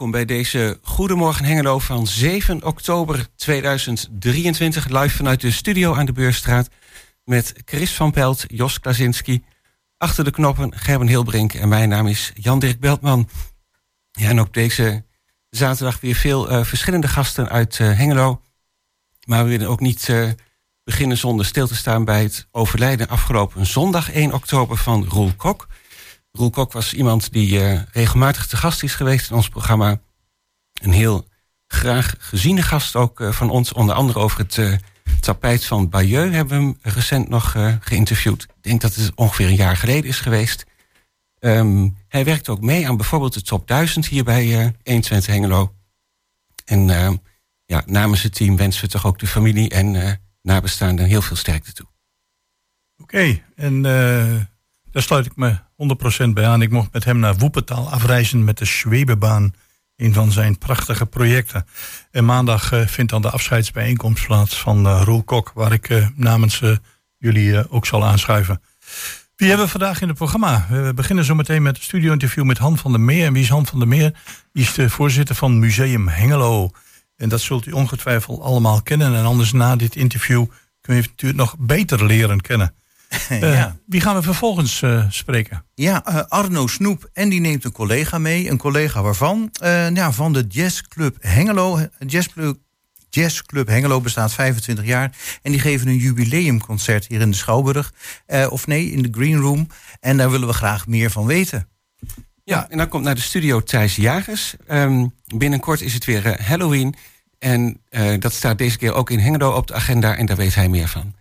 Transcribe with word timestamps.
welkom 0.00 0.26
bij 0.26 0.36
deze 0.36 0.78
Goedemorgen 0.82 1.44
Hengelo 1.44 1.78
van 1.78 2.06
7 2.06 2.64
oktober 2.64 3.26
2023. 3.36 4.88
Live 4.88 5.16
vanuit 5.16 5.40
de 5.40 5.50
studio 5.50 5.94
aan 5.94 6.06
de 6.06 6.12
Beurstraat 6.12 6.68
met 7.24 7.54
Chris 7.64 7.94
van 7.94 8.10
Pelt, 8.10 8.44
Jos 8.46 8.80
Klasinski. 8.80 9.44
Achter 9.96 10.24
de 10.24 10.30
knoppen 10.30 10.72
Gerben 10.76 11.06
Hilbrink 11.06 11.54
en 11.54 11.68
mijn 11.68 11.88
naam 11.88 12.06
is 12.06 12.32
Jan-Dirk 12.34 12.80
Beltman. 12.80 13.28
Ja, 14.10 14.28
en 14.28 14.40
ook 14.40 14.54
deze 14.54 15.04
zaterdag 15.50 16.00
weer 16.00 16.14
veel 16.14 16.50
uh, 16.50 16.64
verschillende 16.64 17.08
gasten 17.08 17.48
uit 17.48 17.78
uh, 17.78 17.96
Hengelo. 17.96 18.42
Maar 19.26 19.44
we 19.44 19.50
willen 19.50 19.68
ook 19.68 19.80
niet 19.80 20.08
uh, 20.08 20.30
beginnen 20.84 21.16
zonder 21.16 21.46
stil 21.46 21.66
te 21.66 21.76
staan 21.76 22.04
bij 22.04 22.22
het 22.22 22.48
overlijden 22.50 23.08
afgelopen 23.08 23.66
zondag 23.66 24.12
1 24.12 24.32
oktober 24.32 24.76
van 24.76 25.04
Roel 25.08 25.32
Kok. 25.36 25.68
Roel 26.32 26.50
Kok 26.50 26.72
was 26.72 26.94
iemand 26.94 27.32
die 27.32 27.60
uh, 27.60 27.80
regelmatig 27.92 28.46
te 28.46 28.56
gast 28.56 28.82
is 28.82 28.94
geweest 28.94 29.30
in 29.30 29.36
ons 29.36 29.48
programma. 29.48 30.00
Een 30.82 30.92
heel 30.92 31.28
graag 31.66 32.14
geziene 32.18 32.62
gast 32.62 32.96
ook 32.96 33.20
uh, 33.20 33.32
van 33.32 33.50
ons. 33.50 33.72
Onder 33.72 33.94
andere 33.94 34.18
over 34.18 34.38
het 34.38 34.56
uh, 34.56 34.76
tapijt 35.20 35.64
van 35.64 35.88
Bayeux 35.88 36.34
hebben 36.34 36.58
we 36.58 36.64
hem 36.64 36.78
recent 36.94 37.28
nog 37.28 37.56
geïnterviewd. 37.80 38.42
Ik 38.42 38.62
denk 38.62 38.80
dat 38.80 38.94
het 38.94 39.14
ongeveer 39.14 39.46
een 39.46 39.54
jaar 39.54 39.76
geleden 39.76 40.10
is 40.10 40.20
geweest. 40.20 40.66
Um, 41.40 41.96
hij 42.08 42.24
werkt 42.24 42.48
ook 42.48 42.60
mee 42.60 42.88
aan 42.88 42.96
bijvoorbeeld 42.96 43.34
de 43.34 43.42
top 43.42 43.68
1000 43.68 44.06
hier 44.06 44.24
bij 44.24 44.74
120 44.84 45.26
Hengelo. 45.26 45.74
En 46.64 46.86
ja, 47.66 47.82
namens 47.86 48.22
het 48.22 48.34
team 48.34 48.56
wensen 48.56 48.84
we 48.84 48.88
toch 48.88 49.06
ook 49.06 49.18
de 49.18 49.26
familie 49.26 49.68
en 49.68 50.20
nabestaanden 50.42 51.06
heel 51.06 51.22
veel 51.22 51.36
sterkte 51.36 51.72
toe. 51.72 51.86
Oké, 52.96 53.42
en 53.56 53.82
daar 54.90 55.02
sluit 55.02 55.26
ik 55.26 55.36
me 55.36 55.56
100% 56.26 56.28
bij 56.28 56.46
aan. 56.46 56.62
Ik 56.62 56.70
mocht 56.70 56.92
met 56.92 57.04
hem 57.04 57.18
naar 57.18 57.36
Woepetaal 57.36 57.90
afreizen 57.90 58.44
met 58.44 58.58
de 58.58 58.64
Schwebebaan. 58.64 59.54
Een 59.96 60.14
van 60.14 60.32
zijn 60.32 60.58
prachtige 60.58 61.06
projecten. 61.06 61.66
En 62.10 62.24
maandag 62.24 62.72
uh, 62.72 62.86
vindt 62.86 63.10
dan 63.10 63.22
de 63.22 63.30
afscheidsbijeenkomst 63.30 64.26
plaats 64.26 64.56
van 64.56 64.86
uh, 64.86 65.00
Roel 65.04 65.22
Kok. 65.22 65.50
Waar 65.54 65.72
ik 65.72 65.88
uh, 65.88 66.06
namens 66.14 66.62
jullie 67.16 67.70
ook 67.70 67.86
zal 67.86 68.04
aanschuiven. 68.04 68.60
Wie 69.36 69.48
hebben 69.48 69.66
we 69.66 69.72
vandaag 69.72 70.00
in 70.00 70.08
het 70.08 70.16
programma? 70.16 70.66
We 70.68 70.92
beginnen 70.94 71.24
zo 71.24 71.34
meteen 71.34 71.62
met 71.62 71.76
een 71.76 71.82
studio-interview 71.82 72.44
met 72.44 72.58
Han 72.58 72.78
van 72.78 72.90
der 72.92 73.00
Meer. 73.00 73.26
En 73.26 73.32
wie 73.32 73.42
is 73.42 73.48
Han 73.48 73.66
van 73.66 73.78
der 73.78 73.88
Meer? 73.88 74.20
Die 74.52 74.62
is 74.62 74.74
de 74.74 74.90
voorzitter 74.90 75.34
van 75.34 75.58
Museum 75.58 76.08
Hengelo. 76.08 76.70
En 77.16 77.28
dat 77.28 77.40
zult 77.40 77.66
u 77.66 77.72
ongetwijfeld 77.72 78.40
allemaal 78.40 78.82
kennen. 78.82 79.14
En 79.14 79.24
anders 79.24 79.52
na 79.52 79.76
dit 79.76 79.96
interview 79.96 80.46
kun 80.80 80.94
je 80.94 81.00
het 81.00 81.10
natuurlijk 81.10 81.40
nog 81.40 81.56
beter 81.58 82.06
leren 82.06 82.40
kennen. 82.40 82.74
Uh, 83.30 83.40
ja. 83.58 83.76
Wie 83.86 84.00
gaan 84.00 84.14
we 84.14 84.22
vervolgens 84.22 84.82
uh, 84.82 85.04
spreken? 85.08 85.64
Ja, 85.74 86.08
uh, 86.08 86.22
Arno 86.28 86.66
Snoep. 86.66 87.10
En 87.12 87.28
die 87.28 87.40
neemt 87.40 87.64
een 87.64 87.72
collega 87.72 88.18
mee. 88.18 88.50
Een 88.50 88.58
collega 88.58 89.02
waarvan? 89.02 89.50
ja, 89.94 90.12
van 90.12 90.32
de 90.32 90.44
Jazzclub 90.48 91.16
Hengelo. 91.20 91.88
Jazzclub, 92.06 92.58
Jazzclub 93.08 93.68
Hengelo 93.68 94.00
bestaat 94.00 94.32
25 94.32 94.84
jaar. 94.84 95.12
En 95.42 95.50
die 95.50 95.60
geven 95.60 95.88
een 95.88 95.96
jubileumconcert 95.96 97.06
hier 97.06 97.20
in 97.20 97.30
de 97.30 97.36
Schouwburg. 97.36 97.92
of 98.48 98.66
nee, 98.66 98.90
in 98.90 99.02
de 99.02 99.08
Green 99.10 99.40
Room. 99.40 99.66
En 100.00 100.16
daar 100.16 100.30
willen 100.30 100.48
we 100.48 100.54
graag 100.54 100.86
meer 100.86 101.10
van 101.10 101.26
weten. 101.26 101.68
Ja, 102.44 102.68
en 102.68 102.78
dan 102.78 102.88
komt 102.88 103.04
naar 103.04 103.14
de 103.14 103.20
studio 103.20 103.60
Thijs 103.60 103.96
Jagers. 103.96 104.54
Um, 104.68 105.14
binnenkort 105.26 105.80
is 105.80 105.94
het 105.94 106.04
weer 106.04 106.42
Halloween. 106.42 106.94
En 107.38 107.80
dat 108.18 108.32
staat 108.32 108.58
deze 108.58 108.78
keer 108.78 108.92
ook 108.92 109.10
in 109.10 109.18
Hengelo 109.18 109.52
op 109.52 109.66
de 109.66 109.74
agenda. 109.74 110.16
En 110.16 110.26
daar 110.26 110.36
weet 110.36 110.54
hij 110.54 110.68
meer 110.68 110.88
van. 110.88 111.14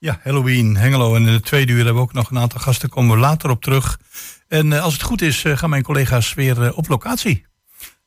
Ja, 0.00 0.18
Halloween, 0.22 0.76
Hengelo. 0.76 1.14
En 1.14 1.26
in 1.26 1.32
de 1.32 1.40
tweede 1.40 1.72
uur 1.72 1.84
hebben 1.84 1.94
we 1.94 2.00
ook 2.00 2.12
nog 2.12 2.30
een 2.30 2.38
aantal 2.38 2.60
gasten. 2.60 2.88
Komen 2.88 3.14
we 3.14 3.20
later 3.20 3.50
op 3.50 3.62
terug. 3.62 3.98
En 4.48 4.66
uh, 4.66 4.82
als 4.82 4.92
het 4.92 5.02
goed 5.02 5.22
is, 5.22 5.44
uh, 5.44 5.56
gaan 5.56 5.70
mijn 5.70 5.82
collega's 5.82 6.34
weer 6.34 6.62
uh, 6.62 6.76
op 6.78 6.88
locatie. 6.88 7.46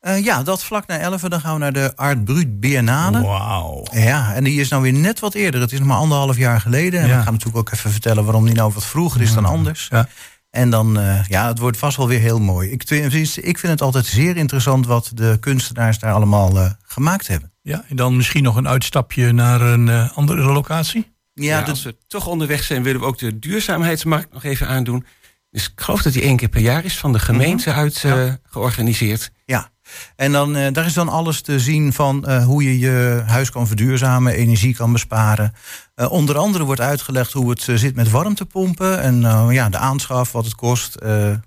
ja, 0.02 0.44
dat 0.44 0.64
vlak 0.64 0.88
na 0.88 0.98
11 0.98 1.22
dan 1.22 1.42
gaan 1.42 1.54
we 1.54 1.60
naar 1.60 1.74
de 1.74 1.96
Art 1.96 2.24
Brut 2.24 2.60
Biennale. 2.60 3.22
Wauw. 3.22 3.86
Ja, 3.92 4.34
en 4.34 4.44
die 4.44 4.60
is 4.60 4.70
nou 4.70 4.82
weer 4.82 4.94
net 4.94 5.20
wat 5.20 5.34
eerder. 5.34 5.62
Het 5.62 5.72
is 5.72 5.80
nog 5.80 5.88
maar 5.88 5.98
anderhalf 5.98 6.38
jaar 6.38 6.62
geleden. 6.62 7.00
En 7.00 7.08
ja. 7.08 7.18
we 7.18 7.24
gaan 7.24 7.34
natuurlijk 7.34 7.60
ook 7.60 7.72
even 7.72 7.92
vertellen 7.92 8.24
waarom 8.24 8.46
die 8.46 8.56
nou 8.56 8.74
wat 8.74 8.86
vroeger 8.86 9.22
is 9.22 9.34
dan 9.34 9.46
anders. 9.46 9.88
Ja. 9.90 10.08
En 10.50 10.70
dan, 10.70 11.00
ja, 11.28 11.48
het 11.48 11.60
wordt 11.60 11.78
vast 11.78 11.98
wel 11.98 12.08
weer 12.08 12.20
heel 12.20 12.40
mooi. 12.40 12.72
Ik, 12.72 12.90
ik 12.90 13.58
vind 13.58 13.62
het 13.62 13.82
altijd 13.82 14.06
zeer 14.06 14.38
interessant 14.38 14.86
wat 14.86 15.12
de 15.14 15.38
kunstenaars 15.40 16.00
daar 16.00 16.14
allemaal 16.14 16.78
gemaakt 16.82 17.28
hebben. 17.28 17.52
Ja, 17.62 17.84
en 17.88 17.96
dan 17.96 18.16
misschien 18.16 18.44
nog 18.44 18.56
een 18.56 18.68
uitstapje 18.68 19.32
naar 19.32 19.62
een 19.62 20.10
andere 20.10 20.42
locatie? 20.42 21.12
Ja, 21.42 21.60
ja 21.60 21.66
als 21.66 21.84
we 21.84 21.98
toch 22.08 22.28
onderweg 22.28 22.64
zijn, 22.64 22.84
willen 22.84 23.02
we 23.02 23.08
ook 23.08 23.18
de 23.18 23.40
duurzaamheidsmarkt 23.40 24.34
nog 24.34 24.44
even 24.44 24.68
aandoen. 24.68 25.06
Dus 25.52 25.66
ik 25.66 25.82
geloof 25.82 26.02
dat 26.02 26.14
die 26.14 26.22
één 26.22 26.38
keer 26.38 26.50
per 26.50 26.62
jaar 26.62 26.86
is 26.86 26.98
van 26.98 27.12
de 27.12 27.20
gemeente 27.20 27.70
mm 27.70 27.76
-hmm. 27.76 27.84
uit 27.84 28.04
uh, 28.04 28.12
ja. 28.12 28.38
georganiseerd. 28.44 29.32
Ja, 29.46 29.70
en 30.16 30.32
dan, 30.32 30.58
uh, 30.58 30.68
daar 30.72 30.86
is 30.86 30.94
dan 30.94 31.10
alles 31.10 31.42
te 31.42 31.60
zien 31.60 31.94
van 31.94 32.26
uh, 32.28 32.46
hoe 32.46 32.64
je 32.64 32.80
je 32.80 33.24
huis 33.26 33.50
kan 33.50 33.68
verduurzamen, 33.68 34.34
energie 34.34 34.76
kan 34.76 34.92
besparen. 34.92 35.54
onder 35.96 36.38
andere 36.38 36.64
wordt 36.64 36.82
uitgelegd 36.82 37.32
hoe 37.34 37.50
het 37.50 37.62
zit 37.62 37.96
met 37.96 38.10
warmtepompen 38.10 39.02
en 39.02 39.22
ja, 39.52 39.70
de 39.70 39.78
aanschaf, 39.78 40.32
wat 40.32 40.46
het 40.46 40.56
kost. 40.56 40.96
en 40.96 41.44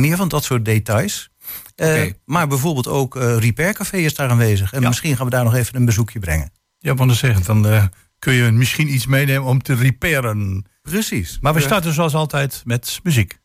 meer 0.00 0.16
van 0.16 0.28
dat 0.28 0.44
soort 0.44 0.64
details. 0.64 1.30
Okay. 1.76 2.14
Maar 2.24 2.46
bijvoorbeeld 2.48 2.88
ook 2.88 3.14
Repaircafé 3.16 3.96
is 3.96 4.14
daar 4.14 4.30
aanwezig. 4.30 4.72
En 4.72 4.80
ja. 4.80 4.88
misschien 4.88 5.16
gaan 5.16 5.24
we 5.24 5.30
daar 5.30 5.44
nog 5.44 5.54
even 5.54 5.76
een 5.76 5.84
bezoekje 5.84 6.18
brengen. 6.18 6.50
Ja, 6.78 6.94
want 6.94 7.08
dan 7.08 7.18
zeggen 7.18 7.44
dan 7.44 7.90
kun 8.18 8.32
je 8.32 8.50
misschien 8.50 8.94
iets 8.94 9.06
meenemen 9.06 9.48
om 9.48 9.62
te 9.62 9.74
repairen. 9.74 10.66
Precies. 10.82 11.38
Maar 11.40 11.54
we 11.54 11.60
starten 11.60 11.92
zoals 11.92 12.14
altijd 12.14 12.62
met 12.64 13.00
muziek. 13.02 13.38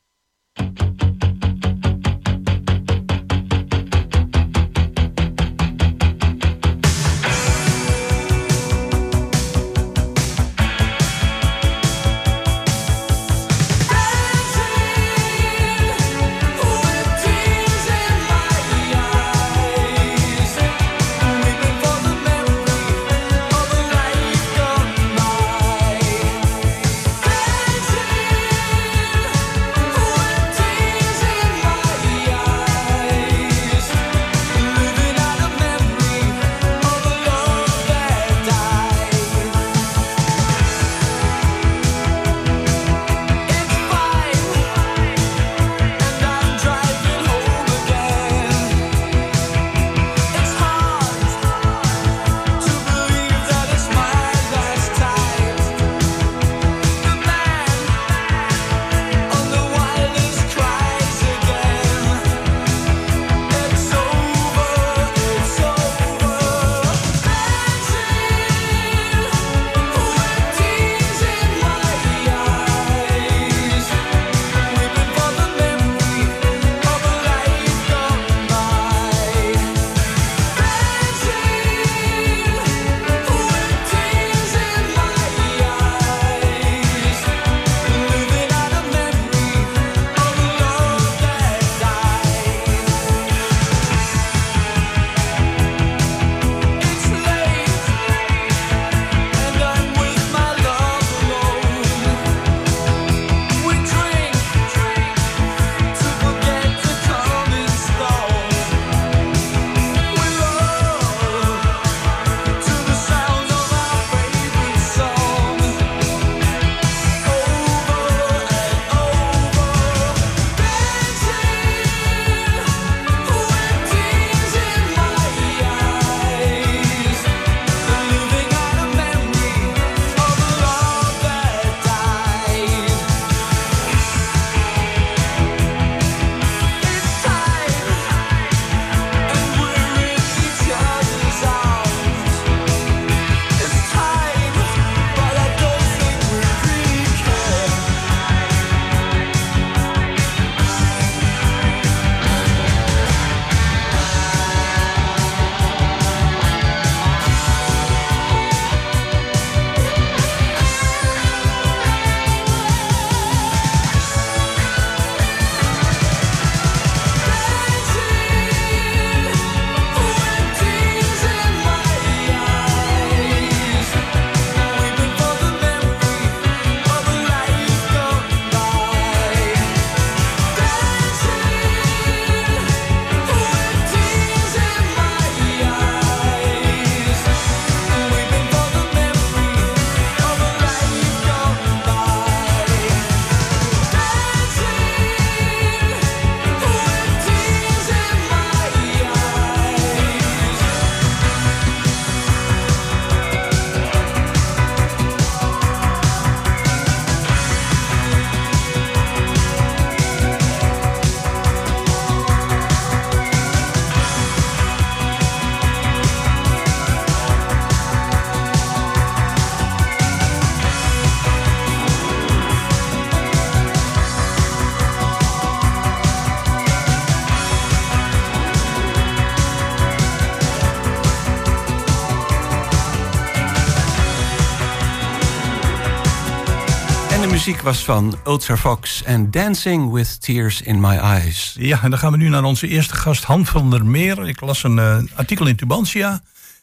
Muziek 237.34 237.62
was 237.62 237.84
van 237.84 238.16
Ultra 238.26 238.58
Fox 238.58 239.04
en 239.04 239.32
Dancing 239.32 239.92
with 239.92 240.22
Tears 240.22 240.62
in 240.62 240.80
My 240.80 240.96
Eyes. 240.96 241.56
Ja, 241.60 241.84
en 241.84 241.90
dan 241.90 242.00
gaan 242.00 242.12
we 242.12 242.18
nu 242.18 242.30
naar 242.30 242.44
onze 242.44 242.68
eerste 242.68 242.96
gast, 242.96 243.24
Han 243.24 243.46
van 243.46 243.70
der 243.70 243.86
Meer. 243.86 244.28
Ik 244.28 244.42
las 244.42 244.64
een 244.64 244.78
uh, 244.78 244.98
artikel 245.16 245.48
in 245.48 245.56
Tubantia 245.56 246.22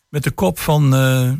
met 0.08 0.22
de 0.22 0.30
kop 0.30 0.58
van 0.58 0.84
uh, 0.84 0.90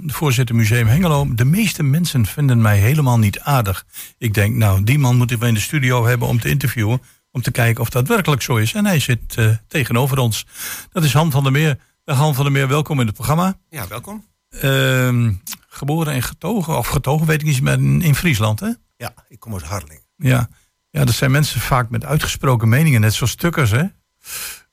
de 0.03 0.13
voorzitter 0.13 0.55
Museum 0.55 0.87
Hengelo. 0.87 1.35
De 1.35 1.45
meeste 1.45 1.83
mensen 1.83 2.27
vinden 2.27 2.63
mij 2.63 2.79
helemaal 2.79 3.19
niet 3.19 3.41
aardig. 3.41 3.85
Ik 4.19 4.35
denk, 4.35 4.55
nou, 4.55 4.85
die 4.85 4.99
man 4.99 5.17
moeten 5.17 5.39
we 5.39 5.47
in 5.47 5.55
de 5.55 5.61
studio 5.61 6.07
hebben 6.07 6.29
om 6.29 6.41
te 6.41 6.49
interviewen. 6.49 7.03
Om 7.31 7.43
te 7.43 7.51
kijken 7.51 7.83
of 7.83 7.91
dat 7.91 8.09
werkelijk 8.09 8.43
zo 8.43 8.57
is. 8.57 8.75
En 8.75 8.87
hij 8.87 8.99
zit 8.99 9.37
uh, 9.39 9.51
tegenover 9.69 10.19
ons. 10.19 10.47
Dat 10.93 11.05
is 11.05 11.13
Han 11.13 11.31
van 11.31 11.43
der 11.43 11.53
Meer. 11.53 11.79
Han 12.05 12.35
van 12.35 12.45
der 12.45 12.53
Meer, 12.53 12.69
welkom 12.69 13.01
in 13.01 13.07
het 13.07 13.15
programma. 13.15 13.59
Ja, 13.69 13.89
welkom. 13.89 14.25
Uh, 14.65 15.29
geboren 15.69 16.13
en 16.13 16.23
getogen, 16.23 16.79
of 16.79 16.87
getogen 16.87 17.27
weet 17.27 17.41
ik 17.41 17.47
niet, 17.47 17.61
maar 17.61 17.79
in 17.79 18.15
Friesland, 18.15 18.61
hè? 18.61 18.71
Ja, 19.01 19.15
ik 19.29 19.41
kom 19.41 19.53
uit 19.53 19.63
Harling. 19.63 20.01
Ja. 20.17 20.49
ja, 20.91 21.05
dat 21.05 21.15
zijn 21.15 21.31
mensen 21.31 21.61
vaak 21.61 21.91
met 21.91 22.05
uitgesproken 22.05 22.69
meningen, 22.69 23.01
net 23.01 23.15
zoals 23.15 23.35
Tukkers, 23.35 23.71
hè? 23.71 23.85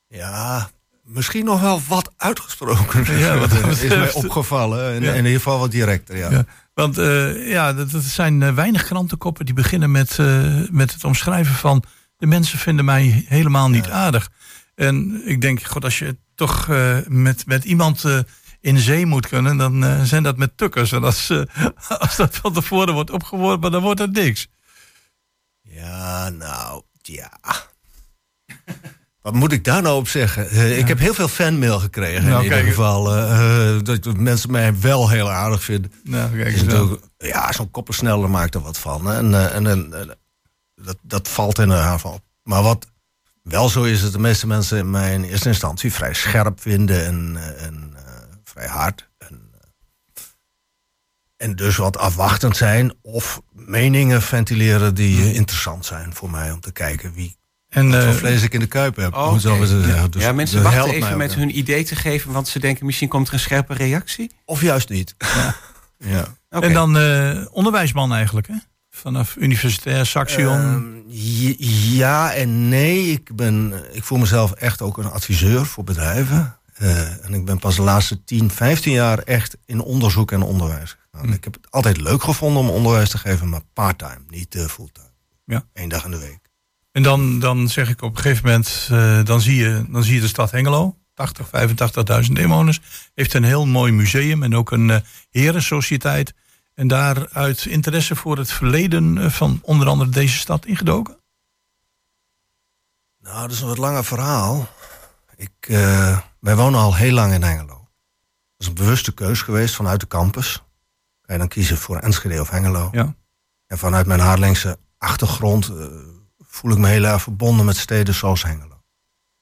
Ja, 0.07 0.69
misschien 1.03 1.45
nog 1.45 1.61
wel 1.61 1.81
wat 1.87 2.13
uitgesproken. 2.17 3.05
Ja, 3.19 3.37
wat 3.37 3.51
is 3.81 3.87
mij 3.87 4.13
opgevallen. 4.13 4.93
En, 4.93 5.01
ja. 5.01 5.11
in 5.11 5.15
ieder 5.15 5.31
geval 5.31 5.59
wat 5.59 5.71
directer, 5.71 6.17
ja. 6.17 6.29
ja. 6.29 6.45
Want 6.73 6.97
uh, 6.97 7.49
ja, 7.49 7.73
dat, 7.73 7.91
dat 7.91 8.03
zijn 8.03 8.41
uh, 8.41 8.53
weinig 8.53 8.83
krantenkoppen 8.83 9.45
die 9.45 9.53
beginnen 9.53 9.91
met, 9.91 10.17
uh, 10.17 10.69
met 10.71 10.93
het 10.93 11.03
omschrijven 11.03 11.55
van... 11.55 11.83
de 12.17 12.25
mensen 12.25 12.59
vinden 12.59 12.85
mij 12.85 13.25
helemaal 13.27 13.69
niet 13.69 13.89
aardig. 13.89 14.29
En 14.75 15.21
ik 15.25 15.41
denk, 15.41 15.61
god, 15.61 15.83
als 15.83 15.99
je 15.99 16.17
toch 16.35 16.67
met, 17.07 17.45
met 17.45 17.63
iemand 17.63 18.03
in 18.67 18.79
zee 18.79 19.05
moet 19.05 19.27
kunnen, 19.27 19.57
dan 19.57 19.83
uh, 19.83 20.01
zijn 20.01 20.23
dat 20.23 20.37
met 20.37 20.57
tukkers. 20.57 20.91
En 20.91 21.03
als, 21.03 21.29
uh, 21.29 21.43
als 21.99 22.15
dat 22.15 22.35
van 22.35 22.53
tevoren 22.53 22.93
wordt 22.93 23.09
opgeworpen, 23.09 23.71
dan 23.71 23.81
wordt 23.81 23.99
het 23.99 24.11
niks. 24.11 24.47
Ja, 25.61 26.29
nou, 26.29 26.81
ja. 27.01 27.31
Wat 29.21 29.33
moet 29.33 29.51
ik 29.51 29.63
daar 29.63 29.81
nou 29.81 29.97
op 29.97 30.07
zeggen? 30.07 30.45
Uh, 30.53 30.69
ja. 30.69 30.75
Ik 30.75 30.87
heb 30.87 30.99
heel 30.99 31.13
veel 31.13 31.27
fanmail 31.27 31.79
gekregen 31.79 32.23
nou, 32.23 32.37
in 32.37 32.43
ieder 32.43 32.57
kijk, 32.57 32.69
geval. 32.69 33.03
dat 33.83 34.17
mensen 34.17 34.51
mij 34.51 34.79
wel 34.79 35.09
heel 35.09 35.31
aardig 35.31 35.63
vinden. 35.63 35.91
Nou, 36.03 36.37
kijk 36.43 36.99
ja, 37.17 37.51
zo'n 37.51 37.71
koppersneller 37.71 38.29
maakt 38.29 38.55
er 38.55 38.61
wat 38.61 38.77
van. 38.77 39.11
En, 39.11 39.51
en, 39.53 39.67
en 39.67 39.89
dat, 40.75 40.97
dat 41.01 41.27
valt 41.27 41.59
in 41.59 41.69
haar 41.69 41.99
van. 41.99 42.21
Maar 42.43 42.63
wat 42.63 42.87
wel 43.43 43.69
zo 43.69 43.83
is, 43.83 44.01
dat 44.01 44.11
de 44.11 44.19
meeste 44.19 44.47
mensen 44.47 44.89
mij 44.89 45.13
in 45.13 45.23
eerste 45.23 45.47
instantie 45.47 45.93
vrij 45.93 46.13
scherp 46.13 46.61
vinden 46.61 47.05
en, 47.05 47.37
en 47.57 47.96
vrij 48.57 48.69
hard. 48.69 49.09
En, 49.17 49.49
eh, 49.53 50.23
en 51.37 51.55
dus 51.55 51.75
wat 51.75 51.97
afwachtend 51.97 52.57
zijn 52.57 52.93
of 53.01 53.41
meningen 53.51 54.21
ventileren 54.21 54.95
die 54.95 55.17
uh, 55.17 55.35
interessant 55.35 55.85
zijn 55.85 56.13
voor 56.13 56.29
mij 56.29 56.51
om 56.51 56.59
te 56.59 56.71
kijken 56.71 57.13
wie 57.13 57.37
en, 57.69 57.91
wat 57.91 58.03
uh, 58.03 58.11
vlees 58.11 58.43
ik 58.43 58.53
in 58.53 58.59
de 58.59 58.67
kuip 58.67 58.95
heb. 58.95 59.13
Oh, 59.13 59.33
okay. 59.33 59.67
ja. 59.67 60.07
Dus, 60.07 60.23
ja, 60.23 60.31
mensen 60.31 60.63
wachten 60.63 60.93
even 60.93 61.17
met 61.17 61.35
hun 61.35 61.57
idee 61.57 61.83
te 61.83 61.95
geven, 61.95 62.31
want 62.31 62.47
ze 62.47 62.59
denken 62.59 62.85
misschien 62.85 63.07
komt 63.07 63.27
er 63.27 63.33
een 63.33 63.39
scherpe 63.39 63.73
reactie. 63.73 64.31
Of 64.45 64.61
juist 64.61 64.89
niet. 64.89 65.15
Ja. 65.17 65.55
ja. 65.97 66.25
Okay. 66.49 66.69
En 66.69 66.73
dan 66.73 66.97
uh, 66.97 67.45
onderwijsman 67.51 68.13
eigenlijk, 68.13 68.47
hè? 68.47 68.55
Vanaf 68.89 69.35
universitair 69.35 70.05
Saxion. 70.05 71.03
Uh, 71.09 71.53
ja 71.97 72.33
en 72.33 72.69
nee. 72.69 73.11
Ik, 73.11 73.35
ben, 73.35 73.73
ik 73.91 74.03
voel 74.03 74.17
mezelf 74.17 74.51
echt 74.51 74.81
ook 74.81 74.97
een 74.97 75.11
adviseur 75.11 75.65
voor 75.65 75.83
bedrijven. 75.83 76.56
Uh, 76.81 77.25
en 77.25 77.33
ik 77.33 77.45
ben 77.45 77.59
pas 77.59 77.75
de 77.75 77.81
laatste 77.81 78.23
10, 78.23 78.51
15 78.51 78.91
jaar 78.91 79.19
echt 79.19 79.57
in 79.65 79.81
onderzoek 79.81 80.31
en 80.31 80.41
onderwijs 80.41 80.97
gegaan. 81.11 81.27
Hm. 81.27 81.33
Ik 81.33 81.43
heb 81.43 81.53
het 81.53 81.71
altijd 81.71 82.01
leuk 82.01 82.23
gevonden 82.23 82.61
om 82.61 82.69
onderwijs 82.69 83.09
te 83.09 83.17
geven, 83.17 83.49
maar 83.49 83.61
part-time, 83.73 84.21
niet 84.27 84.55
uh, 84.55 84.65
fulltime. 84.65 85.11
Ja. 85.45 85.63
Eén 85.73 85.89
dag 85.89 86.05
in 86.05 86.11
de 86.11 86.19
week. 86.19 86.39
En 86.91 87.03
dan, 87.03 87.39
dan 87.39 87.69
zeg 87.69 87.89
ik 87.89 88.01
op 88.01 88.15
een 88.15 88.21
gegeven 88.21 88.45
moment, 88.45 88.89
uh, 88.91 89.23
dan, 89.23 89.41
zie 89.41 89.55
je, 89.55 89.85
dan 89.89 90.03
zie 90.03 90.15
je 90.15 90.21
de 90.21 90.27
stad 90.27 90.51
Hengelo, 90.51 90.97
80, 91.13 91.47
85.000 92.25 92.31
inwoners, 92.33 92.81
heeft 93.13 93.33
een 93.33 93.43
heel 93.43 93.65
mooi 93.65 93.91
museum 93.91 94.43
en 94.43 94.55
ook 94.55 94.71
een 94.71 95.03
herensociëteit. 95.29 96.33
En 96.73 96.87
daaruit 96.87 97.65
interesse 97.65 98.15
voor 98.15 98.37
het 98.37 98.51
verleden 98.51 99.31
van 99.31 99.59
onder 99.61 99.87
andere 99.87 100.09
deze 100.09 100.37
stad 100.37 100.65
ingedoken? 100.65 101.17
Nou, 103.19 103.41
dat 103.41 103.51
is 103.51 103.61
een 103.61 103.67
wat 103.67 103.77
langer 103.77 104.05
verhaal. 104.05 104.69
Ik, 105.37 105.67
uh, 105.67 106.19
wij 106.39 106.55
wonen 106.55 106.79
al 106.79 106.95
heel 106.95 107.13
lang 107.13 107.33
in 107.33 107.43
Hengelo. 107.43 107.75
Dat 107.75 107.87
is 108.57 108.67
een 108.67 108.73
bewuste 108.73 109.13
keus 109.13 109.41
geweest 109.41 109.75
vanuit 109.75 109.99
de 109.99 110.07
campus. 110.07 110.63
Kan 111.21 111.35
je 111.35 111.37
dan 111.37 111.47
kiezen 111.47 111.77
voor 111.77 111.97
Enschede 111.97 112.41
of 112.41 112.49
Hengelo. 112.49 112.89
Ja. 112.91 113.15
En 113.67 113.77
vanuit 113.77 114.05
mijn 114.07 114.19
Haarlengse 114.19 114.79
achtergrond 114.97 115.69
uh, 115.69 115.85
voel 116.39 116.71
ik 116.71 116.77
me 116.77 116.87
heel 116.87 117.03
erg 117.03 117.21
verbonden 117.21 117.65
met 117.65 117.77
steden 117.77 118.13
zoals 118.13 118.43
Hengelo. 118.43 118.83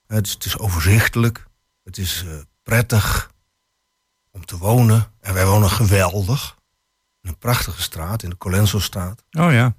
Het 0.07 0.25
is, 0.25 0.33
het 0.33 0.45
is 0.45 0.57
overzichtelijk. 0.57 1.47
Het 1.83 1.97
is 1.97 2.23
uh, 2.23 2.33
prettig 2.63 3.31
om 4.31 4.45
te 4.45 4.57
wonen. 4.57 5.11
En 5.19 5.33
wij 5.33 5.45
wonen 5.45 5.69
geweldig. 5.69 6.57
In 7.21 7.29
een 7.29 7.37
prachtige 7.37 7.81
straat, 7.81 8.23
in 8.23 8.29
de 8.29 8.37
Colenso-straat. 8.37 9.23
Oh 9.31 9.51
ja. 9.51 9.75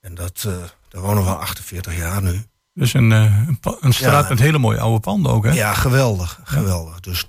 En 0.00 0.14
dat, 0.14 0.48
daar 0.88 1.00
wonen 1.00 1.24
we 1.24 1.30
al 1.30 1.40
48 1.40 1.96
jaar 1.96 2.22
nu. 2.22 2.46
Dus 2.76 2.94
een, 2.94 3.10
uh, 3.10 3.48
een 3.80 3.92
straat 3.92 4.22
ja. 4.22 4.28
met 4.28 4.38
hele 4.38 4.58
mooie 4.58 4.80
oude 4.80 5.00
panden 5.00 5.32
ook, 5.32 5.44
hè? 5.44 5.50
Ja, 5.50 5.74
geweldig. 5.74 6.40
geweldig. 6.44 6.94
Ja. 6.94 7.00
Dus 7.00 7.26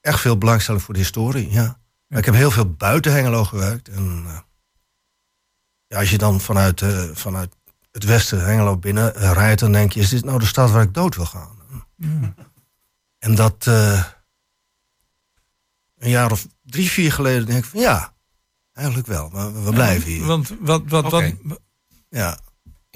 echt 0.00 0.20
veel 0.20 0.38
belangstelling 0.38 0.82
voor 0.82 0.94
de 0.94 1.00
historie, 1.00 1.50
ja. 1.50 1.78
ja. 2.06 2.18
Ik 2.18 2.24
heb 2.24 2.34
heel 2.34 2.50
veel 2.50 2.70
buiten 2.70 3.12
Hengelo 3.12 3.44
gewerkt. 3.44 3.88
En 3.88 4.22
uh, 4.26 4.38
ja, 5.86 5.98
als 5.98 6.10
je 6.10 6.18
dan 6.18 6.40
vanuit, 6.40 6.80
uh, 6.80 7.02
vanuit 7.12 7.56
het 7.90 8.04
westen 8.04 8.44
Hengelo 8.44 8.76
binnen 8.76 9.12
rijdt... 9.12 9.60
dan 9.60 9.72
denk 9.72 9.92
je, 9.92 10.00
is 10.00 10.08
dit 10.08 10.24
nou 10.24 10.38
de 10.38 10.46
stad 10.46 10.70
waar 10.70 10.82
ik 10.82 10.94
dood 10.94 11.16
wil 11.16 11.26
gaan? 11.26 11.48
En 13.18 13.34
dat... 13.34 13.66
een 15.96 16.10
jaar 16.10 16.30
of 16.30 16.46
drie, 16.62 16.90
vier 16.90 17.12
geleden 17.12 17.46
denk 17.46 17.64
ik 17.64 17.70
van 17.70 17.80
ja... 17.80 18.12
Eigenlijk 18.72 19.06
wel, 19.06 19.30
maar 19.32 19.64
we 19.64 19.72
blijven 19.72 20.10
hier. 20.10 20.24
Want 20.24 20.52
wat, 20.60 20.82
wat, 20.86 21.04
okay. 21.04 21.38
wat, 21.42 21.60
ja. 22.08 22.38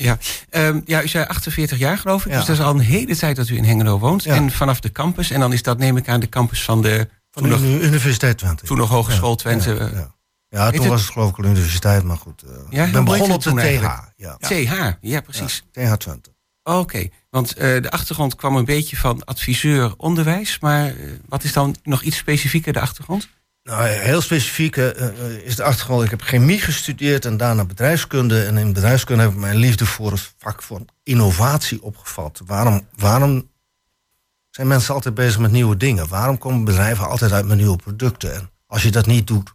Ja. 0.02 0.18
Um, 0.50 0.82
ja, 0.84 1.02
u 1.02 1.08
zei 1.08 1.24
48 1.24 1.78
jaar 1.78 1.98
geloof 1.98 2.26
ik. 2.26 2.30
Ja. 2.32 2.38
Dus 2.38 2.46
dat 2.46 2.56
is 2.56 2.62
al 2.62 2.74
een 2.74 2.80
hele 2.80 3.16
tijd 3.16 3.36
dat 3.36 3.48
u 3.48 3.56
in 3.56 3.64
Hengelo 3.64 3.98
woont. 3.98 4.24
Ja. 4.24 4.34
En 4.34 4.50
vanaf 4.50 4.80
de 4.80 4.92
campus. 4.92 5.30
En 5.30 5.40
dan 5.40 5.52
is 5.52 5.62
dat, 5.62 5.78
neem 5.78 5.96
ik 5.96 6.08
aan, 6.08 6.20
de 6.20 6.28
campus 6.28 6.64
van 6.64 6.82
de... 6.82 7.08
Van 7.30 7.42
de 7.42 7.48
nog, 7.48 7.60
Universiteit 7.60 8.38
Twente. 8.38 8.64
Toen 8.64 8.76
nog 8.76 8.88
Hogeschool 8.88 9.36
Twente. 9.36 9.90
Ja, 9.92 10.14
ja. 10.48 10.70
toen 10.70 10.88
was 10.88 11.00
het 11.00 11.10
geloof 11.10 11.30
ik 11.30 11.38
een 11.38 11.44
universiteit, 11.44 12.02
maar 12.02 12.16
goed. 12.16 12.44
Uh, 12.44 12.50
ja, 12.70 12.84
ik 12.84 12.92
ben 12.92 13.04
begonnen 13.04 13.36
op 13.36 13.42
de 13.42 13.50
TH. 13.50 13.98
Ja. 14.16 14.36
TH, 14.36 14.92
ja 15.00 15.20
precies. 15.20 15.64
TH 15.72 15.92
Twente. 15.92 16.30
Oké, 16.62 16.78
okay. 16.78 17.12
want 17.30 17.54
uh, 17.58 17.82
de 17.82 17.90
achtergrond 17.90 18.34
kwam 18.34 18.56
een 18.56 18.64
beetje 18.64 18.96
van 18.96 19.24
adviseur 19.24 19.94
onderwijs. 19.96 20.58
Maar 20.58 20.94
uh, 20.96 21.12
wat 21.28 21.44
is 21.44 21.52
dan 21.52 21.76
nog 21.82 22.02
iets 22.02 22.16
specifieker 22.16 22.72
de 22.72 22.80
achtergrond? 22.80 23.28
Nou, 23.68 23.86
heel 23.86 24.20
specifiek 24.20 24.76
uh, 24.76 25.44
is 25.44 25.56
de 25.56 25.62
achtergrond. 25.62 26.04
Ik 26.04 26.10
heb 26.10 26.20
chemie 26.20 26.60
gestudeerd 26.60 27.24
en 27.24 27.36
daarna 27.36 27.64
bedrijfskunde. 27.64 28.44
En 28.44 28.56
in 28.56 28.72
bedrijfskunde 28.72 29.22
heb 29.22 29.32
ik 29.32 29.38
mijn 29.38 29.56
liefde 29.56 29.86
voor 29.86 30.10
het 30.10 30.34
vak 30.38 30.62
van 30.62 30.88
innovatie 31.02 31.82
opgevat. 31.82 32.40
Waarom, 32.46 32.88
waarom 32.96 33.50
zijn 34.50 34.66
mensen 34.66 34.94
altijd 34.94 35.14
bezig 35.14 35.38
met 35.38 35.50
nieuwe 35.50 35.76
dingen? 35.76 36.08
Waarom 36.08 36.38
komen 36.38 36.64
bedrijven 36.64 37.08
altijd 37.08 37.32
uit 37.32 37.46
met 37.46 37.56
nieuwe 37.56 37.76
producten? 37.76 38.34
En 38.34 38.50
als 38.66 38.82
je 38.82 38.90
dat 38.90 39.06
niet 39.06 39.26
doet, 39.26 39.54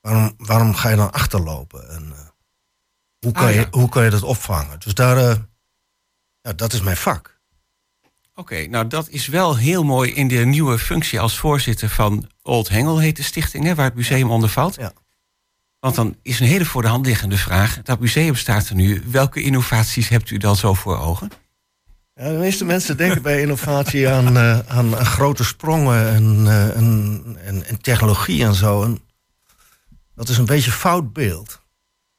waarom, 0.00 0.34
waarom 0.36 0.74
ga 0.74 0.88
je 0.88 0.96
dan 0.96 1.12
achterlopen? 1.12 1.90
En 1.90 2.04
uh, 2.08 2.18
hoe, 3.18 3.32
kan 3.32 3.44
ah, 3.44 3.54
ja. 3.54 3.60
je, 3.60 3.66
hoe 3.70 3.88
kan 3.88 4.04
je 4.04 4.10
dat 4.10 4.22
opvangen? 4.22 4.80
Dus 4.80 4.94
daar, 4.94 5.16
uh, 5.16 5.34
ja, 6.40 6.52
dat 6.52 6.72
is 6.72 6.80
mijn 6.80 6.96
vak. 6.96 7.39
Oké, 8.40 8.52
okay, 8.52 8.66
nou 8.66 8.86
dat 8.86 9.08
is 9.08 9.26
wel 9.26 9.56
heel 9.56 9.84
mooi 9.84 10.12
in 10.12 10.28
de 10.28 10.36
nieuwe 10.36 10.78
functie 10.78 11.20
als 11.20 11.38
voorzitter 11.38 11.88
van 11.88 12.30
Old 12.42 12.68
Hengel, 12.68 12.98
heet 12.98 13.16
de 13.16 13.22
stichting, 13.22 13.64
hè, 13.64 13.74
waar 13.74 13.84
het 13.84 13.94
museum 13.94 14.26
ja. 14.26 14.34
onder 14.34 14.48
valt. 14.48 14.74
Ja. 14.74 14.92
Want 15.80 15.94
dan 15.94 16.16
is 16.22 16.40
een 16.40 16.46
hele 16.46 16.64
voor 16.64 16.82
de 16.82 16.88
hand 16.88 17.06
liggende 17.06 17.36
vraag. 17.36 17.82
Dat 17.82 18.00
museum 18.00 18.34
staat 18.34 18.68
er 18.68 18.74
nu. 18.74 19.02
Welke 19.06 19.42
innovaties 19.42 20.08
hebt 20.08 20.30
u 20.30 20.36
dan 20.36 20.56
zo 20.56 20.74
voor 20.74 20.98
ogen? 20.98 21.30
Ja, 22.14 22.28
de 22.28 22.38
meeste 22.38 22.64
mensen 22.64 22.96
denken 22.96 23.22
bij 23.22 23.40
innovatie 23.40 24.08
aan, 24.08 24.36
uh, 24.36 24.58
aan, 24.58 24.96
aan, 24.96 25.06
grote 25.06 25.44
sprongen 25.44 26.08
en, 26.08 26.44
uh, 26.44 26.76
en, 26.76 27.22
en, 27.44 27.66
en, 27.66 27.80
technologie 27.80 28.44
en 28.44 28.54
zo. 28.54 28.82
En 28.82 29.00
dat 30.14 30.28
is 30.28 30.38
een 30.38 30.44
beetje 30.44 30.70
fout 30.70 31.12
beeld. 31.12 31.60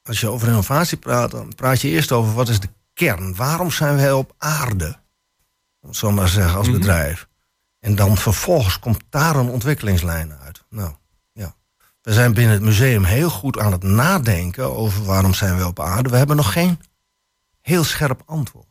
Als 0.03 0.19
je 0.19 0.29
over 0.29 0.47
innovatie 0.47 0.97
praat, 0.97 1.31
dan 1.31 1.55
praat 1.55 1.81
je 1.81 1.89
eerst 1.89 2.11
over 2.11 2.33
wat 2.33 2.49
is 2.49 2.59
de 2.59 2.69
kern. 2.93 3.35
Waarom 3.35 3.71
zijn 3.71 3.95
wij 3.95 4.11
op 4.11 4.35
aarde? 4.37 4.99
Om 5.81 5.89
het 5.89 5.97
zo 5.97 6.11
maar 6.11 6.25
te 6.25 6.31
zeggen, 6.31 6.57
als 6.57 6.67
mm 6.67 6.73
-hmm. 6.73 6.81
bedrijf. 6.81 7.27
En 7.79 7.95
dan 7.95 8.17
vervolgens 8.17 8.79
komt 8.79 9.03
daar 9.09 9.35
een 9.35 9.49
ontwikkelingslijn 9.49 10.33
uit. 10.33 10.63
Nou, 10.69 10.95
ja. 11.33 11.55
We 12.01 12.13
zijn 12.13 12.33
binnen 12.33 12.53
het 12.53 12.63
museum 12.63 13.03
heel 13.03 13.29
goed 13.29 13.57
aan 13.59 13.71
het 13.71 13.83
nadenken 13.83 14.75
over 14.75 15.03
waarom 15.03 15.33
zijn 15.33 15.57
we 15.57 15.65
op 15.67 15.79
aarde. 15.79 16.09
We 16.09 16.17
hebben 16.17 16.35
nog 16.35 16.53
geen 16.53 16.79
heel 17.61 17.83
scherp 17.83 18.21
antwoord. 18.25 18.67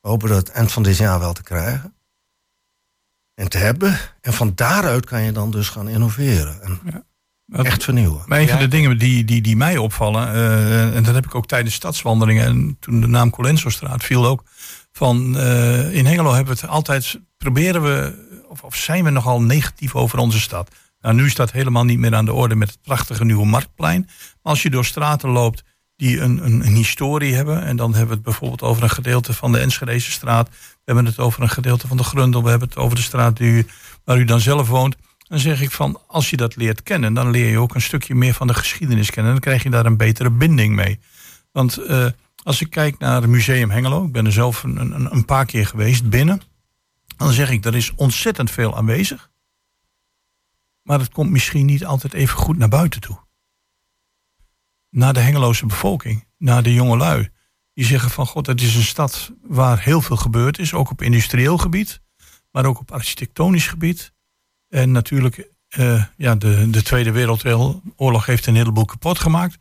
We 0.00 0.08
hopen 0.08 0.28
dat 0.28 0.38
het 0.38 0.50
eind 0.50 0.72
van 0.72 0.82
dit 0.82 0.96
jaar 0.96 1.18
wel 1.18 1.32
te 1.32 1.42
krijgen. 1.42 1.94
En 3.34 3.48
te 3.48 3.58
hebben. 3.58 3.98
En 4.20 4.32
van 4.32 4.52
daaruit 4.54 5.06
kan 5.06 5.22
je 5.22 5.32
dan 5.32 5.50
dus 5.50 5.68
gaan 5.68 5.88
innoveren. 5.88 6.62
En, 6.62 6.80
ja. 6.84 7.04
Echt 7.62 7.84
vernieuwen. 7.84 8.22
Maar 8.26 8.40
een 8.40 8.48
van 8.48 8.56
Ja. 8.56 8.62
de 8.62 8.68
dingen 8.68 8.98
die, 8.98 9.24
die, 9.24 9.42
die 9.42 9.56
mij 9.56 9.76
opvallen, 9.76 10.28
eh, 10.32 10.96
en 10.96 11.02
dat 11.02 11.14
heb 11.14 11.24
ik 11.24 11.34
ook 11.34 11.46
tijdens 11.46 11.74
stadswandelingen, 11.74 12.46
en 12.46 12.76
toen 12.80 13.00
de 13.00 13.06
naam 13.06 13.30
Colenso-straat 13.30 14.04
viel 14.04 14.26
ook, 14.26 14.44
van 14.92 15.38
eh, 15.38 15.94
in 15.94 16.06
Hengelo 16.06 16.32
hebben 16.32 16.54
we 16.54 16.60
het 16.60 16.70
altijd, 16.70 17.20
proberen 17.38 17.82
we, 17.82 18.14
of, 18.48 18.62
of 18.62 18.76
zijn 18.76 19.04
we 19.04 19.10
nogal 19.10 19.42
negatief 19.42 19.94
over 19.94 20.18
onze 20.18 20.40
stad. 20.40 20.70
Nou, 21.00 21.14
nu 21.14 21.24
is 21.24 21.34
dat 21.34 21.52
helemaal 21.52 21.84
niet 21.84 21.98
meer 21.98 22.14
aan 22.14 22.24
de 22.24 22.32
orde 22.32 22.54
met 22.54 22.70
het 22.70 22.82
prachtige 22.82 23.24
nieuwe 23.24 23.46
Marktplein. 23.46 24.00
Maar 24.42 24.52
als 24.52 24.62
je 24.62 24.70
door 24.70 24.84
straten 24.84 25.28
loopt 25.28 25.64
die 25.96 26.20
een, 26.20 26.44
een, 26.44 26.66
een 26.66 26.74
historie 26.74 27.34
hebben, 27.34 27.62
en 27.62 27.76
dan 27.76 27.90
hebben 27.90 28.08
we 28.08 28.14
het 28.14 28.22
bijvoorbeeld 28.22 28.62
over 28.62 28.82
een 28.82 28.90
gedeelte 28.90 29.32
van 29.32 29.52
de 29.52 29.58
Enschedeze 29.58 30.10
straat, 30.10 30.48
we 30.48 30.54
hebben 30.84 31.04
het 31.04 31.18
over 31.18 31.42
een 31.42 31.48
gedeelte 31.48 31.88
van 31.88 31.96
de 31.96 32.04
Grundel, 32.04 32.42
we 32.42 32.50
hebben 32.50 32.68
het 32.68 32.78
over 32.78 32.96
de 32.96 33.02
straat 33.02 33.36
die, 33.36 33.66
waar 34.04 34.18
u 34.18 34.24
dan 34.24 34.40
zelf 34.40 34.68
woont. 34.68 34.96
Dan 35.28 35.38
zeg 35.38 35.60
ik 35.60 35.70
van, 35.70 36.00
als 36.06 36.30
je 36.30 36.36
dat 36.36 36.56
leert 36.56 36.82
kennen, 36.82 37.14
dan 37.14 37.30
leer 37.30 37.50
je 37.50 37.58
ook 37.58 37.74
een 37.74 37.82
stukje 37.82 38.14
meer 38.14 38.34
van 38.34 38.46
de 38.46 38.54
geschiedenis 38.54 39.10
kennen. 39.10 39.32
Dan 39.32 39.40
krijg 39.40 39.62
je 39.62 39.70
daar 39.70 39.86
een 39.86 39.96
betere 39.96 40.30
binding 40.30 40.74
mee. 40.74 40.98
Want 41.52 41.76
eh, 41.76 42.06
als 42.42 42.60
ik 42.60 42.70
kijk 42.70 42.98
naar 42.98 43.20
het 43.20 43.30
Museum 43.30 43.70
Hengelo, 43.70 44.04
ik 44.04 44.12
ben 44.12 44.26
er 44.26 44.32
zelf 44.32 44.62
een, 44.62 44.76
een, 44.76 45.14
een 45.14 45.24
paar 45.24 45.46
keer 45.46 45.66
geweest 45.66 46.08
binnen. 46.08 46.42
Dan 47.16 47.32
zeg 47.32 47.50
ik, 47.50 47.64
er 47.64 47.76
is 47.76 47.94
ontzettend 47.94 48.50
veel 48.50 48.76
aanwezig. 48.76 49.30
Maar 50.82 50.98
het 50.98 51.12
komt 51.12 51.30
misschien 51.30 51.66
niet 51.66 51.84
altijd 51.84 52.12
even 52.12 52.38
goed 52.38 52.58
naar 52.58 52.68
buiten 52.68 53.00
toe. 53.00 53.18
Naar 54.90 55.12
de 55.12 55.20
Hengeloze 55.20 55.66
bevolking, 55.66 56.26
naar 56.38 56.62
de 56.62 56.74
jonge 56.74 56.96
lui. 56.96 57.30
Die 57.74 57.84
zeggen 57.84 58.10
van, 58.10 58.26
god, 58.26 58.46
het 58.46 58.60
is 58.60 58.74
een 58.74 58.82
stad 58.82 59.32
waar 59.42 59.82
heel 59.82 60.00
veel 60.00 60.16
gebeurd 60.16 60.58
is. 60.58 60.74
Ook 60.74 60.90
op 60.90 61.02
industrieel 61.02 61.58
gebied, 61.58 62.00
maar 62.50 62.64
ook 62.64 62.80
op 62.80 62.90
architectonisch 62.90 63.66
gebied. 63.66 64.12
En 64.68 64.90
natuurlijk, 64.90 65.50
eh, 65.68 66.04
ja, 66.16 66.34
de, 66.34 66.70
de 66.70 66.82
Tweede 66.82 67.10
Wereldoorlog 67.10 68.26
heeft 68.26 68.46
een 68.46 68.56
heleboel 68.56 68.84
kapot 68.84 69.18
gemaakt. 69.18 69.56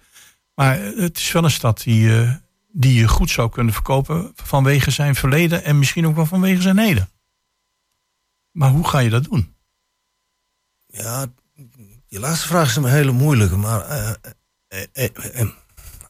Maar 0.56 0.80
het 0.80 1.18
is 1.18 1.32
wel 1.32 1.44
een 1.44 1.52
stad 1.52 1.84
die, 1.84 2.22
eh, 2.22 2.36
die 2.72 2.94
je 2.94 3.08
goed 3.08 3.30
zou 3.30 3.50
kunnen 3.50 3.74
verkopen 3.74 4.32
vanwege 4.36 4.92
zijn 4.92 5.16
verleden 5.16 5.64
en 5.64 5.80
misschien 5.80 6.08
ook 6.08 6.16
wel 6.16 6.26
vanwege 6.26 6.62
zijn 6.62 6.78
heden. 6.78 7.10
Maar 8.52 8.70
hoe 8.70 8.88
ga 8.88 9.00
je 9.00 9.10
dat 9.10 9.24
doen? 9.24 9.56
Ja, 10.86 11.26
die 12.08 12.20
laatste 12.20 12.48
vraag 12.48 12.70
is 12.70 12.76
een 12.76 12.86
hele 12.86 13.12
moeilijke. 13.12 13.58
Maar 13.58 13.82
eh, 13.82 14.14
eh, 14.68 14.84
eh, 14.92 15.42
eh, 15.42 15.50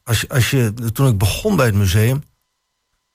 als 0.03 0.21
je, 0.21 0.29
als 0.29 0.49
je, 0.49 0.73
toen 0.93 1.07
ik 1.07 1.17
begon 1.17 1.55
bij 1.55 1.65
het 1.65 1.75
museum, 1.75 2.23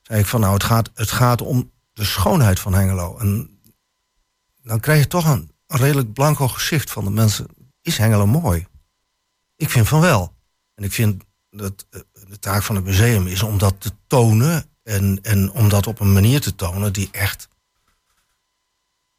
zei 0.01 0.19
ik 0.19 0.25
van 0.25 0.39
nou, 0.39 0.53
het 0.53 0.63
gaat, 0.63 0.91
het 0.93 1.11
gaat 1.11 1.41
om 1.41 1.71
de 1.93 2.05
schoonheid 2.05 2.59
van 2.59 2.73
Hengelo. 2.73 3.17
En 3.17 3.59
dan 4.61 4.79
krijg 4.79 4.99
je 4.99 5.07
toch 5.07 5.25
een, 5.25 5.51
een 5.67 5.77
redelijk 5.77 6.13
blanco 6.13 6.47
gezicht 6.47 6.91
van 6.91 7.03
de 7.03 7.11
mensen. 7.11 7.47
Is 7.81 7.97
Hengelo 7.97 8.25
mooi? 8.25 8.67
Ik 9.55 9.69
vind 9.69 9.87
van 9.87 10.01
wel. 10.01 10.35
En 10.75 10.83
ik 10.83 10.91
vind 10.91 11.23
dat 11.49 11.87
de 12.29 12.39
taak 12.39 12.63
van 12.63 12.75
het 12.75 12.85
museum 12.85 13.27
is 13.27 13.43
om 13.43 13.57
dat 13.57 13.75
te 13.77 13.91
tonen. 14.07 14.65
En, 14.83 15.19
en 15.21 15.51
om 15.51 15.69
dat 15.69 15.87
op 15.87 15.99
een 15.99 16.13
manier 16.13 16.41
te 16.41 16.55
tonen 16.55 16.93
die 16.93 17.09
echt 17.11 17.47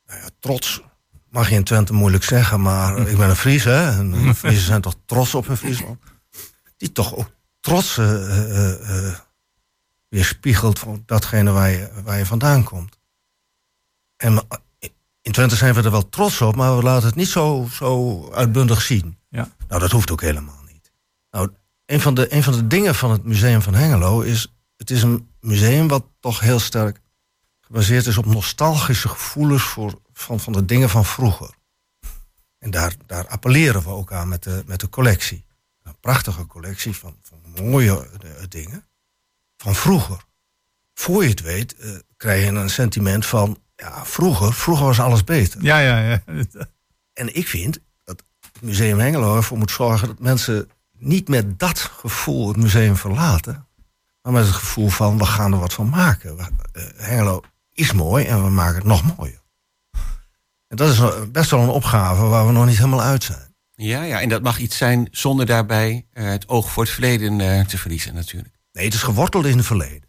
nou 0.07 0.21
ja, 0.21 0.29
trots 0.41 0.83
mag 1.31 1.49
je 1.49 1.55
in 1.55 1.65
Twente 1.65 1.93
moeilijk 1.93 2.25
zeggen, 2.25 2.61
maar 2.61 3.09
ik 3.09 3.17
ben 3.17 3.29
een 3.29 3.37
Fries, 3.37 3.65
hè? 3.65 3.91
En 3.91 4.35
Friesen 4.35 4.65
zijn 4.65 4.81
toch 4.81 4.95
trots 5.05 5.35
op 5.35 5.47
hun 5.47 5.57
Friesland. 5.57 5.99
Die 6.77 6.93
toch 6.93 7.17
ook 7.17 7.31
trots 7.61 7.99
eh, 7.99 8.15
eh, 8.15 9.09
eh, 9.09 9.15
weerspiegelt 10.09 10.79
van 10.79 11.03
datgene 11.07 11.51
waar 11.51 11.71
je, 11.71 11.91
waar 12.05 12.19
je 12.19 12.27
vandaan 12.27 12.65
komt. 12.65 12.99
En 14.17 14.47
in 15.23 15.33
Twente 15.33 15.57
zijn 15.57 15.75
we 15.75 15.83
er 15.83 15.91
wel 15.91 16.09
trots 16.09 16.41
op, 16.41 16.57
maar 16.57 16.77
we 16.77 16.83
laten 16.83 17.07
het 17.07 17.17
niet 17.17 17.29
zo, 17.29 17.69
zo 17.73 18.31
uitbundig 18.33 18.83
zien. 18.83 19.19
Ja. 19.29 19.49
Nou, 19.69 19.81
dat 19.81 19.91
hoeft 19.91 20.11
ook 20.11 20.21
helemaal 20.21 20.63
niet. 20.67 20.93
Nou, 21.31 21.51
een 21.89 22.01
van, 22.01 22.15
de, 22.15 22.35
een 22.35 22.43
van 22.43 22.53
de 22.53 22.67
dingen 22.67 22.95
van 22.95 23.11
het 23.11 23.25
Museum 23.25 23.63
van 23.63 23.75
Hengelo 23.75 24.21
is... 24.21 24.55
het 24.77 24.91
is 24.91 25.03
een 25.03 25.31
museum 25.41 25.89
wat 25.89 26.05
toch 26.21 26.41
heel 26.41 26.59
sterk 26.59 27.01
gebaseerd 27.61 28.07
is 28.07 28.19
op 28.19 28.27
nostalgische 28.27 29.09
gevoelens 29.09 29.63
voor, 29.63 30.01
van, 30.13 30.41
van 30.41 30.53
de 30.53 30.65
dingen 30.65 30.89
van 30.89 31.05
vroeger. 31.05 31.51
En 32.59 32.71
daar, 32.71 32.95
daar 33.07 33.27
appelleren 33.27 33.83
we 33.83 33.89
ook 33.89 34.13
aan 34.13 34.29
met 34.29 34.43
de, 34.43 34.63
met 34.67 34.81
de 34.81 34.89
collectie. 34.89 35.45
Een 35.83 36.01
prachtige 36.01 36.47
collectie 36.47 36.97
van, 36.97 37.17
van 37.23 37.65
mooie 37.65 38.09
eh, 38.23 38.31
dingen 38.49 38.85
van 39.57 39.75
vroeger. 39.75 40.25
Voor 40.95 41.23
je 41.23 41.29
het 41.29 41.41
weet, 41.41 41.77
eh, 41.77 41.91
krijg 42.17 42.45
je 42.45 42.51
een 42.51 42.71
sentiment 42.71 43.27
van... 43.27 43.63
ja, 43.77 44.05
vroeger, 44.05 44.55
vroeger 44.55 44.87
was 44.87 45.01
alles 45.01 45.25
beter. 45.25 45.63
Ja, 45.63 45.79
ja, 45.79 45.99
ja. 45.99 46.23
En 47.13 47.37
ik 47.37 47.49
vind 47.49 47.79
dat 48.05 48.23
het 48.53 48.63
Museum 48.63 48.99
Hengelo 48.99 49.37
ervoor 49.37 49.59
moet 49.59 49.71
zorgen... 49.71 50.09
dat 50.09 50.19
mensen 50.19 50.71
niet 50.99 51.29
met 51.29 51.59
dat 51.59 51.79
gevoel 51.79 52.49
het 52.49 52.57
museum 52.57 52.97
verlaten... 52.97 53.67
maar 54.23 54.33
met 54.33 54.47
het 54.47 54.55
gevoel 54.55 54.89
van, 54.89 55.19
we 55.19 55.25
gaan 55.25 55.53
er 55.53 55.59
wat 55.59 55.73
van 55.73 55.89
maken. 55.89 56.39
Eh, 56.39 56.83
Hengelo 56.97 57.41
is 57.73 57.93
mooi 57.93 58.25
en 58.25 58.45
we 58.45 58.51
maken 58.51 58.75
het 58.75 58.85
nog 58.85 59.17
mooier. 59.17 59.43
En 60.69 60.77
dat 60.77 60.89
is 60.93 61.01
best 61.33 61.51
wel 61.51 61.61
een 61.63 61.69
opgave 61.69 62.23
waar 62.23 62.47
we 62.47 62.53
nog 62.53 62.67
niet 62.67 62.77
helemaal 62.77 63.03
uit 63.03 63.25
zijn. 63.25 63.55
Ja, 63.75 64.03
ja, 64.03 64.21
en 64.21 64.29
dat 64.29 64.43
mag 64.43 64.59
iets 64.59 64.77
zijn 64.77 65.09
zonder 65.11 65.47
daarbij 65.47 66.07
eh, 66.13 66.27
het 66.27 66.49
oog 66.49 66.71
voor 66.71 66.83
het 66.83 66.93
verleden 66.93 67.41
eh, 67.41 67.67
te 67.67 67.79
verliezen 67.79 68.15
natuurlijk. 68.15 68.55
Nee, 68.73 68.85
het 68.85 68.95
is 68.95 69.03
geworteld 69.03 69.47
in 69.47 69.57
het 69.57 69.67
verleden. 69.67 70.07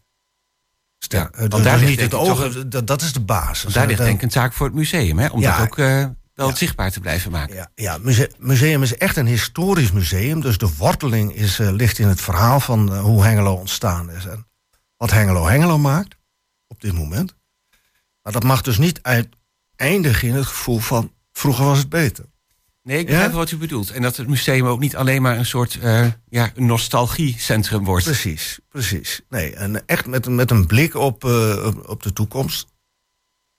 Ja, 0.98 1.30
want 1.36 1.50
dus 1.50 1.62
daar 1.62 1.78
ligt 1.78 1.90
niet 1.90 2.00
het 2.00 2.14
oog, 2.14 2.64
dat, 2.66 2.86
dat 2.86 3.02
is 3.02 3.12
de 3.12 3.20
basis. 3.20 3.62
Want 3.62 3.74
daar 3.74 3.86
ligt 3.86 3.98
denk 3.98 4.16
ik 4.16 4.22
een 4.22 4.28
taak 4.28 4.52
voor 4.52 4.66
het 4.66 4.74
museum, 4.74 5.18
hè, 5.18 5.28
om 5.28 5.40
Ja. 5.40 5.58
dat 5.58 5.66
ook 5.66 5.76
wel 6.40 6.48
Ja. 6.48 6.56
zichtbaar 6.56 6.90
te 6.90 7.00
blijven 7.00 7.30
maken. 7.30 7.54
Ja, 7.54 7.70
ja 7.74 7.98
muse- 7.98 8.30
museum 8.38 8.82
is 8.82 8.96
echt 8.96 9.16
een 9.16 9.26
historisch 9.26 9.92
museum. 9.92 10.40
Dus 10.40 10.58
de 10.58 10.76
worteling 10.76 11.34
is, 11.34 11.58
eh, 11.58 11.70
ligt 11.70 11.98
in 11.98 12.08
het 12.08 12.20
verhaal 12.20 12.60
van 12.60 12.92
eh, 12.92 13.00
hoe 13.00 13.24
Hengelo 13.24 13.54
ontstaan 13.54 14.10
is. 14.10 14.24
En 14.26 14.46
wat 14.96 15.10
Hengelo 15.10 15.46
Hengelo 15.46 15.78
maakt 15.78 16.16
op 16.66 16.80
dit 16.80 16.92
moment. 16.92 17.34
Maar 18.22 18.32
dat 18.32 18.42
mag 18.44 18.62
dus 18.62 18.78
niet 18.78 19.00
eindigen 19.76 20.28
in 20.28 20.34
het 20.34 20.46
gevoel 20.46 20.78
van 20.78 21.12
vroeger 21.32 21.64
was 21.64 21.78
het 21.78 21.88
beter. 21.88 22.24
Nee, 22.82 22.98
ik 22.98 23.06
begrijp 23.06 23.30
Ja? 23.30 23.36
wat 23.36 23.50
u 23.50 23.56
bedoelt. 23.56 23.90
En 23.90 24.02
dat 24.02 24.16
het 24.16 24.28
museum 24.28 24.66
ook 24.66 24.80
niet 24.80 24.96
alleen 24.96 25.22
maar 25.22 25.38
een 25.38 25.46
soort 25.46 25.78
eh, 25.80 26.06
ja, 26.28 26.52
nostalgiecentrum 26.54 27.84
wordt. 27.84 28.04
Precies, 28.04 28.58
precies. 28.68 29.20
Nee, 29.28 29.54
en 29.54 29.86
echt 29.86 30.06
met, 30.06 30.26
een- 30.26 30.34
met 30.34 30.50
een 30.50 30.66
blik 30.66 30.94
op, 30.94 31.24
op, 31.24 31.88
op 31.88 32.02
de 32.02 32.12
toekomst. 32.12 32.66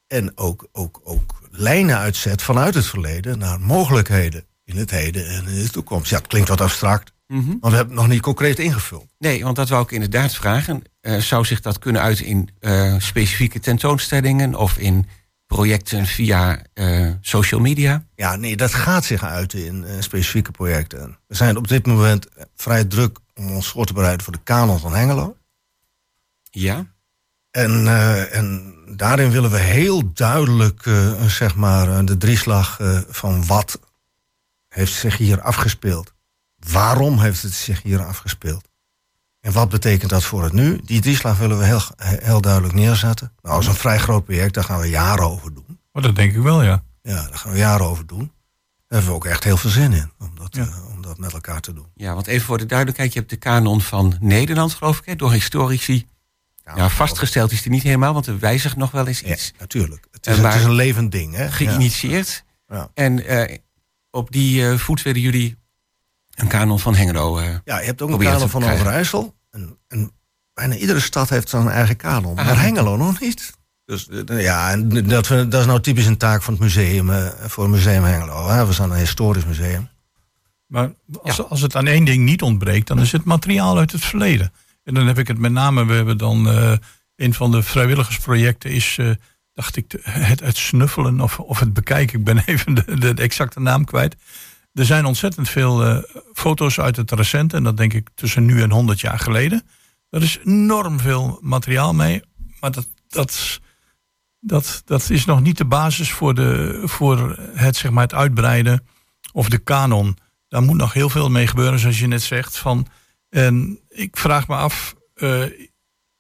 En 0.08 0.38
ook, 0.38 0.68
ook, 0.72 1.02
ook 1.04 1.41
lijnen 1.52 1.98
uitzet 1.98 2.42
vanuit 2.42 2.74
het 2.74 2.86
verleden 2.86 3.38
naar 3.38 3.60
mogelijkheden 3.60 4.46
in 4.64 4.78
het 4.78 4.92
heden 4.92 5.28
en 5.28 5.48
in 5.48 5.64
de 5.64 5.70
toekomst. 5.70 6.10
Ja, 6.10 6.18
het 6.18 6.28
klinkt 6.28 6.50
wat 6.50 6.62
abstract, 6.62 7.14
Mhm. 7.28 7.48
maar 7.60 7.70
we 7.72 7.76
hebben 7.76 7.94
het 7.94 8.04
nog 8.04 8.08
niet 8.08 8.22
concreet 8.22 8.60
ingevuld. 8.60 9.08
Nee, 9.18 9.44
want 9.44 9.56
dat 9.56 9.70
wou 9.70 9.84
ik 9.84 9.92
inderdaad 9.92 10.34
vragen. 10.36 10.82
Eh, 11.02 11.18
zou 11.18 11.46
zich 11.46 11.62
dat 11.62 11.80
kunnen 11.80 12.02
uiten 12.02 12.26
in 12.26 12.50
eh, 12.60 12.96
specifieke 12.98 13.60
tentoonstellingen 13.60 14.56
of 14.56 14.78
in 14.78 15.08
projecten 15.48 16.06
via 16.06 16.62
eh, 16.74 17.10
social 17.22 17.62
media? 17.62 18.06
Ja, 18.16 18.36
nee, 18.36 18.56
dat 18.58 18.74
gaat 18.74 19.06
zich 19.06 19.24
uiten 19.24 19.66
in 19.66 19.86
specifieke 20.00 20.52
projecten. 20.52 21.18
We 21.28 21.36
zijn 21.36 21.58
op 21.58 21.68
dit 21.68 21.86
moment 21.86 22.28
vrij 22.56 22.86
druk 22.86 23.20
om 23.34 23.52
ons 23.52 23.68
voor 23.68 23.86
te 23.86 23.94
bereiden 23.94 24.24
voor 24.24 24.34
de 24.34 24.44
kanon 24.44 24.80
van 24.80 24.94
Hengelo. 24.96 25.36
Ja. 26.52 26.86
En, 27.52 27.88
eh, 27.88 28.36
en 28.36 28.74
daarin 28.96 29.32
willen 29.32 29.52
we 29.52 29.58
heel 29.58 30.14
duidelijk 30.14 30.86
eh, 30.86 31.26
zeg 31.26 31.56
maar, 31.56 31.90
eh, 31.98 32.06
de 32.06 32.18
drieslag 32.18 32.80
eh, 32.80 33.00
van 33.10 33.46
wat 33.46 33.80
heeft 34.68 34.94
zich 34.94 35.18
hier 35.18 35.42
afgespeeld. 35.42 36.14
Waarom 36.72 37.20
heeft 37.20 37.42
het 37.42 37.54
zich 37.54 37.82
hier 37.82 38.06
afgespeeld? 38.06 38.70
En 39.40 39.52
wat 39.52 39.70
betekent 39.70 40.10
dat 40.10 40.24
voor 40.24 40.44
het 40.44 40.54
nu? 40.54 40.82
Die 40.86 41.02
drieslag 41.02 41.38
willen 41.38 41.58
we 41.58 41.66
heel, 41.66 41.82
heel 41.98 42.42
duidelijk 42.42 42.74
neerzetten. 42.74 43.32
Nou, 43.42 43.54
dat 43.56 43.64
is 43.64 43.70
een 43.70 43.76
vrij 43.82 44.00
groot 44.00 44.26
project, 44.26 44.54
daar 44.54 44.64
gaan 44.64 44.80
we 44.80 44.90
jaren 44.90 45.30
over 45.30 45.54
doen. 45.54 45.80
Maar 45.92 46.02
dat 46.04 46.16
denk 46.16 46.34
ik 46.36 46.42
wel, 46.42 46.62
ja. 46.64 46.84
Ja, 47.02 47.28
daar 47.28 47.38
gaan 47.38 47.52
we 47.52 47.58
jaren 47.58 47.86
over 47.86 48.08
doen. 48.08 48.20
Daar 48.88 49.00
hebben 49.00 49.10
we 49.10 49.16
ook 49.16 49.26
echt 49.26 49.44
heel 49.44 49.58
veel 49.58 49.70
zin 49.70 49.94
in 49.94 50.12
om 50.20 50.32
dat, 50.36 50.56
Ja. 50.56 50.64
eh, 50.66 50.90
om 50.96 51.02
dat 51.02 51.18
met 51.18 51.34
elkaar 51.34 51.62
te 51.62 51.74
doen. 51.74 51.86
ja, 51.96 52.14
want 52.14 52.28
even 52.28 52.46
voor 52.46 52.58
de 52.58 52.66
duidelijkheid. 52.66 53.14
Je 53.14 53.20
hebt 53.20 53.32
de 53.32 53.38
kanon 53.38 53.82
van 53.82 54.16
Nederland, 54.20 54.74
geloof 54.74 54.98
ik, 54.98 55.06
hè, 55.06 55.16
door 55.16 55.32
historici. 55.32 56.08
Ja, 56.76 56.90
vastgesteld 56.90 57.52
is 57.52 57.62
die 57.62 57.72
niet 57.72 57.84
helemaal, 57.84 58.14
want 58.14 58.28
er 58.28 58.40
wijzigt 58.40 58.76
nog 58.76 58.92
wel 58.92 59.08
eens 59.08 59.20
Ja, 59.20 59.28
iets. 59.34 59.52
natuurlijk. 59.60 60.08
Het 60.12 60.28
is, 60.28 60.34
het 60.34 60.42
waar- 60.42 60.56
is 60.56 60.64
een 60.64 60.72
levend 60.74 61.12
ding. 61.12 61.36
Hè? 61.36 61.52
Geïnitieerd. 61.52 62.44
Ja. 62.68 62.90
En 62.94 63.26
eh, 63.26 63.58
op 64.12 64.32
die 64.32 64.68
eh, 64.70 64.78
voet 64.78 65.02
willen 65.02 65.22
jullie 65.22 65.58
een 66.36 66.48
kanon 66.48 66.80
van 66.80 66.96
Hengelo. 66.96 67.38
eh, 67.38 67.56
Ja, 67.64 67.80
je 67.80 67.86
hebt 67.86 68.02
ook 68.02 68.10
een 68.10 68.18
kanon 68.20 68.50
van. 68.50 68.64
Overijssel. 68.64 69.36
En, 69.52 69.78
en 69.88 70.12
bijna 70.54 70.76
iedere 70.76 71.00
stad 71.00 71.30
heeft 71.30 71.50
zo'n 71.50 71.70
eigen 71.70 71.96
kanon. 71.96 72.38
Ah. 72.38 72.46
Maar 72.46 72.62
Hengelo 72.62 72.98
nog 72.98 73.20
niet. 73.20 73.52
Dus 73.86 74.08
eh, 74.08 74.42
ja, 74.42 74.72
en 74.72 75.08
dat, 75.08 75.28
we- 75.28 75.48
dat 75.48 75.60
is 75.62 75.68
nou 75.68 75.82
typisch 75.82 76.06
een 76.06 76.18
taak 76.18 76.42
van 76.44 76.54
het 76.54 76.62
museum. 76.64 77.10
eh, 77.10 77.28
voor 77.40 77.64
het 77.64 77.74
museum 77.74 78.04
Hengelo. 78.04 78.48
Hè? 78.50 78.66
We 78.66 78.74
zijn 78.74 78.90
een 78.92 78.98
historisch 78.98 79.46
museum. 79.46 79.90
Maar 80.68 80.92
als, 81.22 81.50
als 81.50 81.62
het 81.62 81.76
aan 81.76 81.88
één 81.88 82.06
ding 82.06 82.24
niet 82.26 82.42
ontbreekt, 82.42 82.88
dan 82.88 83.00
is 83.00 83.12
het 83.12 83.24
materiaal 83.24 83.78
uit 83.78 83.92
het 83.92 84.06
verleden. 84.06 84.54
En 84.84 84.94
dan 84.94 85.08
heb 85.08 85.18
ik 85.18 85.28
het 85.28 85.38
met 85.38 85.52
name, 85.52 85.86
we 85.86 85.94
hebben 85.94 86.18
dan 86.18 86.50
eh, 86.50 86.74
een 87.16 87.34
van 87.34 87.52
de 87.52 87.64
vrijwilligersprojecten 87.64 88.72
is, 88.72 88.98
eh, 88.98 89.10
dacht 89.54 89.76
ik, 89.76 90.00
het, 90.02 90.40
het 90.40 90.58
snuffelen 90.58 91.22
of, 91.22 91.40
of 91.40 91.60
het 91.60 91.74
bekijken. 91.74 92.20
Ik 92.20 92.26
ben 92.26 92.38
even 92.46 92.74
de, 92.74 92.98
de, 92.98 93.14
exacte 93.14 93.60
naam 93.60 93.86
kwijt. 93.86 94.16
er 94.74 94.86
zijn 94.86 95.06
ontzettend 95.06 95.50
veel 95.50 95.86
eh, 95.86 95.98
foto's 96.34 96.80
uit 96.80 96.96
het 96.96 97.12
recent. 97.12 97.54
En 97.54 97.64
dat 97.64 97.78
denk 97.78 97.94
ik 97.94 98.10
tussen 98.16 98.46
nu 98.46 98.62
en 98.62 98.72
100 98.72 99.00
jaar 99.00 99.20
geleden. 99.20 99.64
Er 100.10 100.22
is 100.22 100.40
enorm 100.46 101.00
veel 101.00 101.40
materiaal 101.42 101.94
mee. 101.94 102.22
Maar 102.60 102.72
dat, 102.72 102.88
dat, 103.08 103.60
dat, 104.40 104.82
dat 104.86 105.10
is 105.10 105.26
nog 105.26 105.42
niet 105.42 105.58
de 105.58 105.66
basis 105.66 106.12
voor, 106.12 106.34
de, 106.34 106.82
voor 106.86 107.40
het, 107.54 107.76
zeg 107.76 107.92
maar, 107.92 108.04
het 108.04 108.14
uitbreiden 108.14 108.88
of 109.32 109.50
de 109.50 109.58
kanon. 109.58 110.18
Daar 110.48 110.62
moet 110.62 110.78
nog 110.78 110.94
heel 110.94 111.10
veel 111.10 111.30
mee 111.30 111.48
gebeuren, 111.48 111.80
zoals 111.80 112.00
je 112.00 112.08
net 112.08 112.22
zegt. 112.22 112.58
Van, 112.58 112.88
en 113.32 113.80
ik 113.90 114.18
vraag 114.18 114.48
me 114.48 114.56
af, 114.56 114.96
uh, 115.16 115.46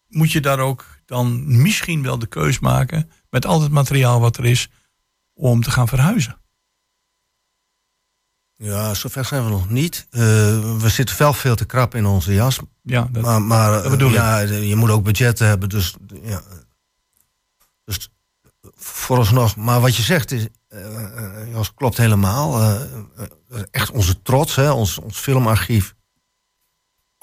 moet 0.07 0.31
je 0.31 0.39
daar 0.39 0.59
ook 0.59 0.85
dan 1.05 1.61
misschien 1.61 2.03
wel 2.03 2.19
de 2.19 2.27
keus 2.27 2.59
maken 2.59 3.09
met 3.29 3.45
al 3.45 3.61
het 3.61 3.71
materiaal 3.71 4.19
wat 4.19 4.37
er 4.37 4.45
is 4.45 4.69
om 5.33 5.61
te 5.61 5.71
gaan 5.71 5.87
verhuizen? 5.87 6.39
Ja, 8.53 8.93
zover 8.93 9.25
zijn 9.25 9.43
we 9.43 9.49
nog 9.49 9.69
niet. 9.69 10.07
Uh, 10.11 10.21
we 10.77 10.89
zitten 10.89 11.17
wel 11.17 11.33
veel 11.33 11.55
te 11.55 11.65
krap 11.65 11.95
in 11.95 12.05
onze 12.05 12.33
jas. 12.33 12.59
Ja, 12.81 13.07
dat, 13.11 13.23
maar, 13.23 13.41
maar 13.41 13.81
dat 13.81 13.91
bedoel 13.91 14.09
ja, 14.09 14.39
je 14.39 14.75
moet 14.75 14.89
ook 14.89 15.03
budgetten 15.03 15.47
hebben. 15.47 15.69
Dus, 15.69 15.95
ja. 16.23 16.41
dus 17.83 18.09
vooralsnog. 18.75 19.55
Maar 19.55 19.81
wat 19.81 19.95
je 19.95 20.01
zegt 20.01 20.31
is, 20.31 20.47
uh, 20.69 21.51
Jos, 21.51 21.73
klopt 21.73 21.97
helemaal. 21.97 22.61
Uh, 22.61 22.81
echt 23.71 23.91
onze 23.91 24.21
trots, 24.21 24.55
hè, 24.55 24.71
ons, 24.71 24.97
ons 24.97 25.17
filmarchief. 25.17 25.95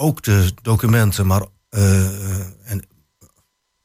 Ook 0.01 0.23
de 0.23 0.53
documenten, 0.63 1.27
maar 1.27 1.43
en, 2.65 2.83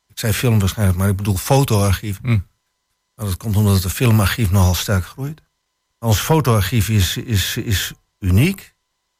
ik 0.07 0.19
zei 0.19 0.33
film 0.33 0.59
waarschijnlijk, 0.59 0.97
maar 0.97 1.09
ik 1.09 1.15
bedoel 1.15 1.37
fotoarchief. 1.37 2.21
Mm. 2.21 2.45
Nou, 3.15 3.29
dat 3.29 3.37
komt 3.37 3.55
omdat 3.55 3.83
het 3.83 3.91
filmarchief 3.91 4.51
nogal 4.51 4.75
sterk 4.75 5.05
groeit. 5.05 5.41
Ons 5.99 6.19
fotoarchief 6.19 6.89
is, 6.89 7.17
is, 7.17 7.57
is 7.57 7.93
uniek. 8.19 8.75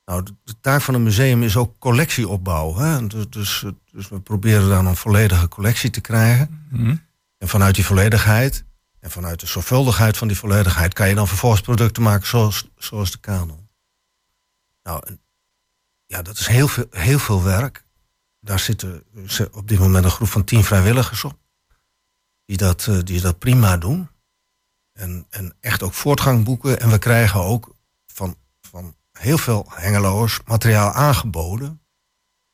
Nou, 0.06 0.23
de 0.43 0.60
taak 0.62 0.82
van 0.82 0.93
een 0.93 1.03
museum 1.03 1.43
is 1.43 1.58
ook 1.58 1.79
collectieopbouw. 1.79 2.75
Hè? 2.75 3.08
Dus, 3.08 3.25
dus, 3.29 3.65
dus, 3.91 4.10
we 4.10 4.19
proberen 4.19 4.69
dan 4.69 4.86
een 4.86 4.95
volledige 4.95 5.47
collectie 5.47 5.89
te 5.89 6.01
krijgen. 6.01 6.67
Mm. 6.69 7.01
En 7.38 7.47
vanuit 7.47 7.75
die 7.75 7.86
volledigheid 7.86 8.65
en 8.99 9.12
vanuit 9.12 9.39
de 9.39 9.47
zorgvuldigheid 9.47 10.17
van 10.17 10.27
die 10.27 10.38
volledigheid 10.38 10.93
kan 10.93 11.10
je 11.10 11.15
dan 11.15 11.27
vervolgens 11.27 11.62
producten 11.62 12.03
maken 12.03 12.27
zoals, 12.27 12.67
zoals 12.77 13.12
de 13.12 13.17
kanon. 13.17 13.69
Nou, 14.84 15.03
ja, 16.13 16.21
dat 16.21 16.38
is 16.38 16.47
heel 16.47 16.67
veel, 16.67 16.86
heel 16.89 17.19
veel 17.19 17.43
werk. 17.43 17.84
Daar 18.39 18.60
zitten 18.60 19.04
op 19.52 19.67
dit 19.67 19.80
moment 19.80 20.06
een 20.06 20.12
groep 20.12 20.28
van 20.28 20.43
tien 20.43 20.63
vrijwilligers 20.63 21.23
op. 21.23 21.38
Die 22.45 22.58
dat, 22.58 22.88
eh, 22.88 22.99
die 23.04 23.21
dat 23.21 23.39
prima 23.39 23.78
doen. 23.78 24.10
En, 24.93 25.26
en 25.30 25.56
echt 25.60 25.84
ook 25.84 25.93
voortgang 25.93 26.43
boeken. 26.43 26.80
En 26.80 26.89
we 26.89 26.97
krijgen 26.97 27.39
ook 27.39 27.76
van, 28.08 28.36
van 28.62 28.95
heel 29.12 29.38
veel 29.38 29.67
hengeloers 29.69 30.39
materiaal 30.45 30.91
aangeboden. 30.91 31.82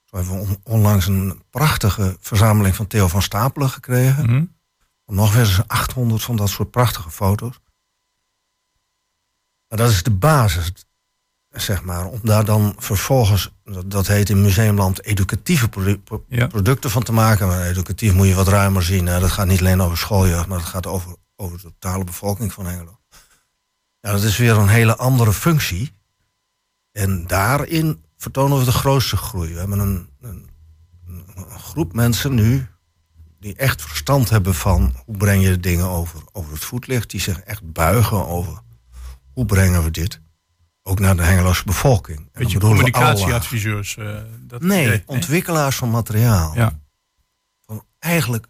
Zo 0.06 0.18
hebben 0.18 0.48
we 0.48 0.60
onlangs 0.64 1.08
een 1.08 1.44
prachtige 1.50 2.18
verzameling 2.20 2.76
van 2.76 2.88
Theo 2.88 3.08
van 3.08 3.22
Stapelen 3.22 3.70
gekregen. 3.70 4.32
Mm 4.32 4.58
Nog 5.06 5.36
eens 5.36 5.68
800 5.68 6.24
van 6.24 6.36
dat 6.36 6.50
soort 6.50 6.72
prachtige 6.72 7.12
foto's. 7.12 7.60
Maar 9.68 9.78
dat 9.78 9.90
is 9.90 10.04
de 10.04 10.12
basis, 10.12 10.72
zeg 11.52 11.84
maar. 11.84 12.06
Om 12.06 12.20
daar 12.24 12.46
dan 12.46 12.76
vervolgens, 12.78 13.54
dat 13.86 14.08
heet 14.08 14.30
in 14.30 14.42
Museumland, 14.42 15.04
educatieve 15.04 15.70
producten 16.50 16.90
van 16.90 17.04
te 17.04 17.12
maken. 17.12 17.48
Maar 17.48 17.66
educatief 17.66 18.14
moet 18.14 18.28
je 18.28 18.36
wat 18.36 18.48
ruimer 18.48 18.84
zien. 18.84 19.06
Hè. 19.06 19.20
Dat 19.20 19.32
gaat 19.32 19.48
niet 19.48 19.60
alleen 19.60 19.82
over 19.82 19.98
schooljeugd, 19.98 20.48
maar 20.48 20.58
dat 20.58 20.68
gaat 20.68 20.88
over 20.88 21.16
over 21.40 21.58
de 21.58 21.64
totale 21.64 22.04
bevolking 22.04 22.54
van 22.54 22.66
Hengelo. 22.66 23.00
Ja, 24.00 24.12
dat 24.12 24.24
is 24.24 24.38
weer 24.38 24.58
een 24.58 24.68
hele 24.68 24.96
andere 24.96 25.34
functie. 25.34 25.92
En 26.92 27.28
daarin 27.28 28.04
vertonen 28.18 28.60
we 28.60 28.66
de 28.66 28.72
grootste 28.72 29.18
groei. 29.18 29.54
We 29.54 29.60
hebben 29.60 29.80
een, 29.80 30.10
een, 30.22 30.50
een 31.36 31.60
groep 31.60 31.94
mensen 31.94 32.34
nu 32.34 32.68
die 33.40 33.56
echt 33.56 33.82
verstand 33.82 34.30
hebben 34.30 34.56
van 34.56 34.96
hoe 35.06 35.18
breng 35.18 35.44
je 35.44 35.60
dingen 35.60 35.88
over, 35.88 36.22
over 36.32 36.54
het 36.54 36.64
voetlicht. 36.64 37.10
Die 37.10 37.22
zich 37.22 37.40
echt 37.40 37.72
buigen 37.72 38.28
over 38.28 38.62
hoe 39.34 39.46
brengen 39.46 39.84
we 39.84 39.92
dit 39.92 40.22
ook 40.90 41.00
naar 41.00 41.16
de 41.16 41.24
Hengeloze 41.24 41.64
bevolking. 41.66 42.30
Beetje 42.32 42.60
communicatieadviseurs. 42.60 43.96
Uh, 43.96 44.18
dat 44.40 44.62
nee, 44.62 45.04
ontwikkelaars 45.06 45.76
van 45.76 45.90
materiaal. 45.90 46.56
Ja. 46.56 46.80
Van 47.66 47.84
eigenlijk 48.00 48.48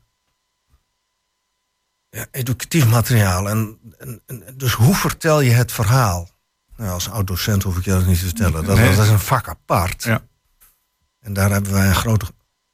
ja, 2.10 2.26
educatief 2.32 2.88
materiaal. 2.88 3.50
En, 3.50 3.80
en, 3.98 4.44
dus 4.56 4.74
hoe 4.74 4.96
vertel 4.96 5.42
je 5.42 5.52
het 5.52 5.72
verhaal? 5.72 6.30
Nou, 6.76 6.92
als 6.92 7.10
oud-docent 7.10 7.64
hoef 7.64 7.78
ik 7.78 7.86
je 7.86 7.92
dat 7.92 8.06
niet 8.06 8.20
te 8.20 8.26
vertellen. 8.26 8.66
Dat, 8.66 8.78
dat 8.78 9.06
is 9.06 9.10
een 9.10 9.20
vak 9.20 9.48
apart. 9.48 10.04
Ja. 10.04 10.22
En 11.20 11.34
daar 11.34 11.52
hebben 11.52 11.72
wij 11.72 11.88
een, 11.88 11.96
grote, 11.96 12.26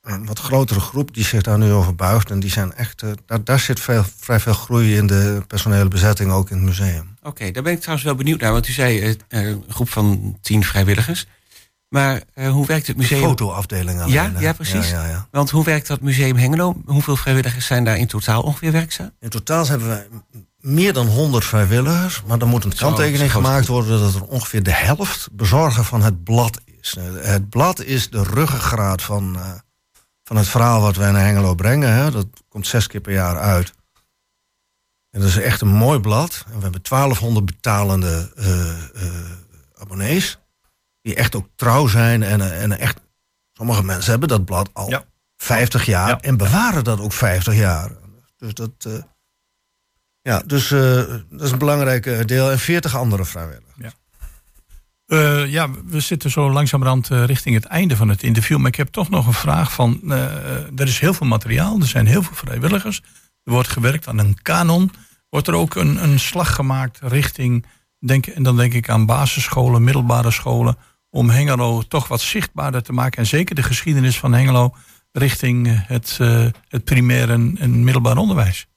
een 0.05 0.25
wat 0.25 0.39
grotere 0.39 0.79
groep 0.79 1.13
die 1.13 1.23
zich 1.23 1.41
daar 1.41 1.57
nu 1.57 1.71
over 1.71 1.95
buigt. 1.95 2.31
En 2.31 2.39
die 2.39 2.49
zijn 2.49 2.73
echt, 2.73 3.01
uh, 3.01 3.11
daar, 3.25 3.43
daar 3.43 3.59
zit 3.59 3.79
veel, 3.79 4.03
vrij 4.19 4.39
veel 4.39 4.53
groei 4.53 4.95
in 4.95 5.07
de 5.07 5.43
personele 5.47 5.89
bezetting, 5.89 6.31
ook 6.31 6.49
in 6.49 6.57
het 6.57 6.65
museum. 6.65 7.17
Oké, 7.23 7.51
daar 7.51 7.63
ben 7.63 7.71
ik 7.73 7.79
trouwens 7.79 8.05
wel 8.05 8.15
benieuwd 8.15 8.39
naar. 8.39 8.51
Want 8.51 8.67
u 8.67 8.71
zei 8.71 9.01
uh, 9.09 9.13
een 9.27 9.63
groep 9.69 9.89
van 9.89 10.37
tien 10.41 10.63
vrijwilligers. 10.63 11.27
Maar 11.89 12.21
uh, 12.35 12.49
hoe 12.49 12.65
werkt 12.65 12.87
het 12.87 12.97
museum? 12.97 13.21
De 13.21 13.27
fotoafdeling 13.27 14.01
alleen. 14.01 14.13
Ja, 14.13 14.31
ja 14.39 14.53
precies. 14.53 14.89
Ja, 14.89 15.03
ja, 15.03 15.09
ja. 15.09 15.27
Want 15.31 15.49
hoe 15.49 15.63
werkt 15.63 15.87
dat 15.87 16.01
museum 16.01 16.35
Hengelo? 16.35 16.81
Hoeveel 16.85 17.15
vrijwilligers 17.15 17.65
zijn 17.65 17.83
daar 17.83 17.97
in 17.97 18.07
totaal 18.07 18.41
ongeveer 18.41 18.71
werkzaam? 18.71 19.11
In 19.19 19.29
totaal 19.29 19.67
hebben 19.67 19.89
we 19.89 20.07
meer 20.59 20.93
dan 20.93 21.07
100 21.07 21.45
vrijwilligers. 21.45 22.23
Maar 22.27 22.37
dan 22.37 22.49
moet 22.49 22.63
een 22.63 22.75
kanttekening 22.75 23.31
gemaakt 23.31 23.67
worden 23.67 23.99
dat 23.99 24.15
er 24.15 24.23
ongeveer 24.23 24.63
de 24.63 24.73
helft 24.73 25.27
bezorger 25.31 25.83
van 25.83 26.01
het 26.01 26.23
blad 26.23 26.61
is. 26.81 26.95
Eh, 26.97 27.31
het 27.31 27.49
blad 27.49 27.83
is 27.83 28.09
de 28.09 28.23
ruggengraat 28.23 29.01
van, 29.01 29.37
van 30.27 30.38
het 30.38 30.47
verhaal 30.47 30.81
wat 30.81 30.95
wij 30.95 31.11
naar 31.11 31.25
Hengelo 31.25 31.55
brengen. 31.55 31.93
Hè. 31.93 32.11
Dat 32.11 32.27
komt 32.49 32.67
zes 32.67 32.88
keer 32.88 33.01
per 33.01 33.13
jaar 33.13 33.39
uit. 33.39 33.73
En 35.09 35.19
dat 35.19 35.29
is 35.29 35.38
echt 35.38 35.61
een 35.61 35.67
mooi 35.67 35.99
blad. 35.99 36.43
En 36.47 36.55
we 36.55 36.61
hebben 36.61 36.81
1200 36.81 37.45
betalende 37.45 38.31
uh, 38.35 39.81
abonnees 39.81 40.39
die 41.01 41.15
echt 41.15 41.35
ook 41.35 41.47
trouw 41.55 41.88
zijn. 41.88 42.23
En, 42.23 42.59
en 42.59 42.79
echt, 42.79 42.99
sommige 43.53 43.83
mensen 43.83 44.11
hebben 44.11 44.29
dat 44.29 44.45
blad 44.45 44.69
al 44.73 44.89
ja. 44.89 45.05
50 45.38 45.85
jaar 45.85 46.19
en 46.19 46.38
bewaren 46.38 46.83
dat 46.83 46.99
ook 46.99 47.13
50 47.13 47.55
jaar. 47.55 47.91
Dus 48.38 48.53
dat, 48.53 48.71
uh, 48.88 49.03
ja, 50.21 50.39
dus 50.39 50.67
dat 51.29 51.41
is 51.41 51.51
een 51.51 51.57
belangrijk 51.57 52.27
deel. 52.27 52.51
En 52.51 52.59
40 52.59 52.95
andere 52.95 53.25
vrijwilligers. 53.25 53.75
Ja. 53.75 53.91
Uh, 55.07 55.51
ja, 55.51 55.69
we 55.85 55.99
zitten 55.99 56.31
zo 56.31 56.51
langzamerhand 56.51 57.07
richting 57.07 57.55
het 57.55 57.65
einde 57.65 57.95
van 57.95 58.09
het 58.09 58.23
interview. 58.23 58.57
Maar 58.57 58.67
ik 58.67 58.75
heb 58.75 58.87
toch 58.87 59.09
nog 59.09 59.27
een 59.27 59.33
vraag 59.33 59.73
van... 59.73 60.11
er 60.75 60.87
is 60.87 60.99
heel 60.99 61.13
veel 61.13 61.27
materiaal, 61.27 61.79
er 61.79 61.87
zijn 61.87 62.05
heel 62.05 62.23
veel 62.23 62.35
vrijwilligers. 62.35 63.01
Er 63.43 63.51
wordt 63.51 63.69
gewerkt 63.69 64.07
aan 64.07 64.17
een 64.17 64.41
kanon. 64.41 64.91
Wordt 65.29 65.47
er 65.47 65.53
ook 65.53 65.75
een, 65.75 66.03
een 66.03 66.19
slag 66.19 66.55
gemaakt 66.55 66.99
richting... 67.01 67.65
Denk, 67.99 68.27
en 68.27 68.43
dan 68.43 68.57
denk 68.57 68.73
ik 68.73 68.89
aan 68.89 69.05
basisscholen, 69.05 69.83
middelbare 69.83 70.31
scholen 70.31 70.77
om 71.09 71.29
Hengelo 71.29 71.81
toch 71.81 72.07
wat 72.07 72.21
zichtbaarder 72.21 72.83
te 72.83 72.93
maken. 72.93 73.17
En 73.17 73.27
zeker 73.27 73.55
de 73.55 73.63
geschiedenis 73.63 74.19
van 74.19 74.33
Hengelo 74.33 74.75
richting 75.11 75.87
het, 75.87 76.17
het 76.67 76.83
primair 76.83 77.29
en, 77.29 77.57
en, 77.59 77.83
middelbaar 77.83 78.17
onderwijs. 78.17 78.67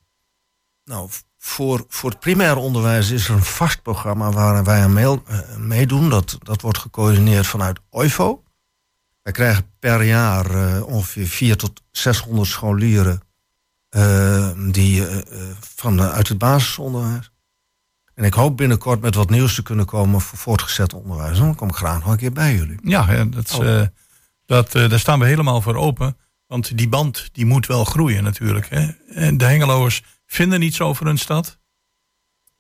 Nou, 0.85 1.11
voor, 1.49 1.85
voor 1.89 2.11
het 2.11 2.21
primair 2.21 2.57
onderwijs 2.57 3.11
is 3.11 3.29
er 3.29 3.35
een 3.35 3.45
vast 3.45 3.83
programma 3.83 4.31
waar 4.31 4.65
wij 4.65 4.83
aan 4.83 4.93
mee, 4.93 5.05
uh, 5.05 5.57
meedoen. 5.57 6.11
Dat, 6.11 6.39
dat 6.43 6.61
wordt 6.61 6.79
gecoördineerd 6.79 7.47
vanuit 7.47 7.79
OIVO. 7.91 8.43
Wij 9.23 9.33
krijgen 9.33 9.73
per 9.79 10.03
jaar 10.03 10.51
uh, 10.51 10.87
ongeveer 10.87 11.27
400 11.27 11.75
tot 11.75 11.83
600 11.91 12.49
scholieren 12.49 13.23
die, 14.71 15.07
van, 15.61 16.03
uit 16.03 16.29
het 16.29 16.39
basisonderwijs. 16.39 17.31
En 18.19 18.25
ik 18.25 18.35
hoop 18.35 18.57
binnenkort 18.57 19.01
met 19.01 19.15
wat 19.15 19.31
nieuws 19.31 19.55
te 19.55 19.63
kunnen 19.63 19.87
komen 19.87 20.21
voor 20.21 20.39
voortgezet 20.39 20.95
onderwijs. 20.95 21.39
Dan 21.39 21.55
kom 21.55 21.69
ik 21.69 21.75
graag 21.75 21.99
nog 21.99 22.11
een 22.11 22.17
keer 22.17 22.33
bij 22.33 22.55
jullie. 22.55 22.79
Ja, 22.83 23.25
dat, 23.25 23.55
oh. 23.55 23.65
uh, 23.65 23.83
dat, 24.47 24.75
uh, 24.75 24.89
daar 24.89 24.99
staan 24.99 25.19
we 25.19 25.27
helemaal 25.27 25.61
voor 25.61 25.77
open. 25.77 26.17
Want 26.47 26.77
die 26.77 26.89
band 26.89 27.29
die 27.33 27.47
moet 27.47 27.67
wel 27.67 27.85
groeien 27.85 28.25
natuurlijk. 28.25 28.69
Hè? 28.69 28.89
En 29.15 29.39
de 29.39 29.45
Hengeloers 29.45 30.03
vinden 30.29 30.63
iets 30.63 30.81
over 30.81 31.07
hun 31.07 31.19
stad. 31.19 31.59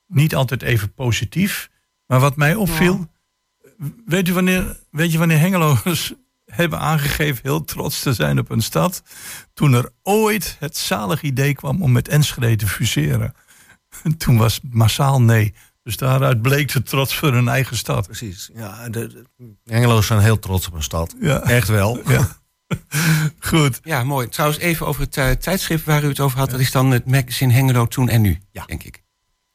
Niet 0.06 0.34
altijd 0.34 0.62
even 0.62 0.94
positief. 0.94 1.70
Maar 2.06 2.20
wat 2.20 2.36
mij 2.36 2.54
opviel. 2.54 3.10
Weet, 4.04 4.28
u 4.28 4.32
wanneer, 4.32 4.76
weet 4.90 5.12
je 5.12 5.18
wanneer 5.18 5.38
Hengeloers 5.38 6.12
hebben 6.44 6.78
aangegeven 6.78 7.40
heel 7.42 7.64
trots 7.64 8.00
te 8.00 8.12
zijn 8.12 8.38
op 8.38 8.48
hun 8.48 8.62
stad? 8.62 9.02
Toen 9.54 9.72
er 9.72 9.90
ooit 10.02 10.56
het 10.58 10.76
zalig 10.76 11.22
idee 11.22 11.54
kwam 11.54 11.82
om 11.82 11.92
met 11.92 12.08
Enschede 12.08 12.56
te 12.56 12.66
fuseren. 12.66 13.34
Toen 14.18 14.36
was 14.36 14.60
massaal 14.70 15.20
nee. 15.22 15.54
Dus 15.82 15.96
daaruit 15.96 16.42
bleek 16.42 16.72
de 16.72 16.82
trots 16.82 17.16
voor 17.16 17.32
hun 17.32 17.48
eigen 17.48 17.76
stad. 17.76 18.06
Precies. 18.06 18.50
Ja, 18.54 18.88
de, 18.88 19.24
de 19.64 20.02
zijn 20.02 20.20
heel 20.20 20.38
trots 20.38 20.66
op 20.66 20.72
hun 20.72 20.82
stad. 20.82 21.14
Ja. 21.20 21.40
Echt 21.42 21.68
wel. 21.68 22.10
Ja. 22.10 22.28
Goed. 23.50 23.80
Ja, 23.82 24.04
mooi. 24.04 24.28
Trouwens, 24.28 24.60
even 24.60 24.86
over 24.86 25.02
het 25.02 25.16
uh, 25.16 25.30
tijdschrift 25.30 25.84
waar 25.84 26.04
u 26.04 26.08
het 26.08 26.20
over 26.20 26.38
had. 26.38 26.50
Dat 26.50 26.60
is 26.60 26.70
dan 26.70 26.90
het 26.90 27.06
magazine 27.06 27.52
Hengelo 27.52 27.86
toen 27.86 28.08
en 28.08 28.20
nu, 28.20 28.38
ja. 28.50 28.64
denk 28.66 28.82
ik. 28.82 29.02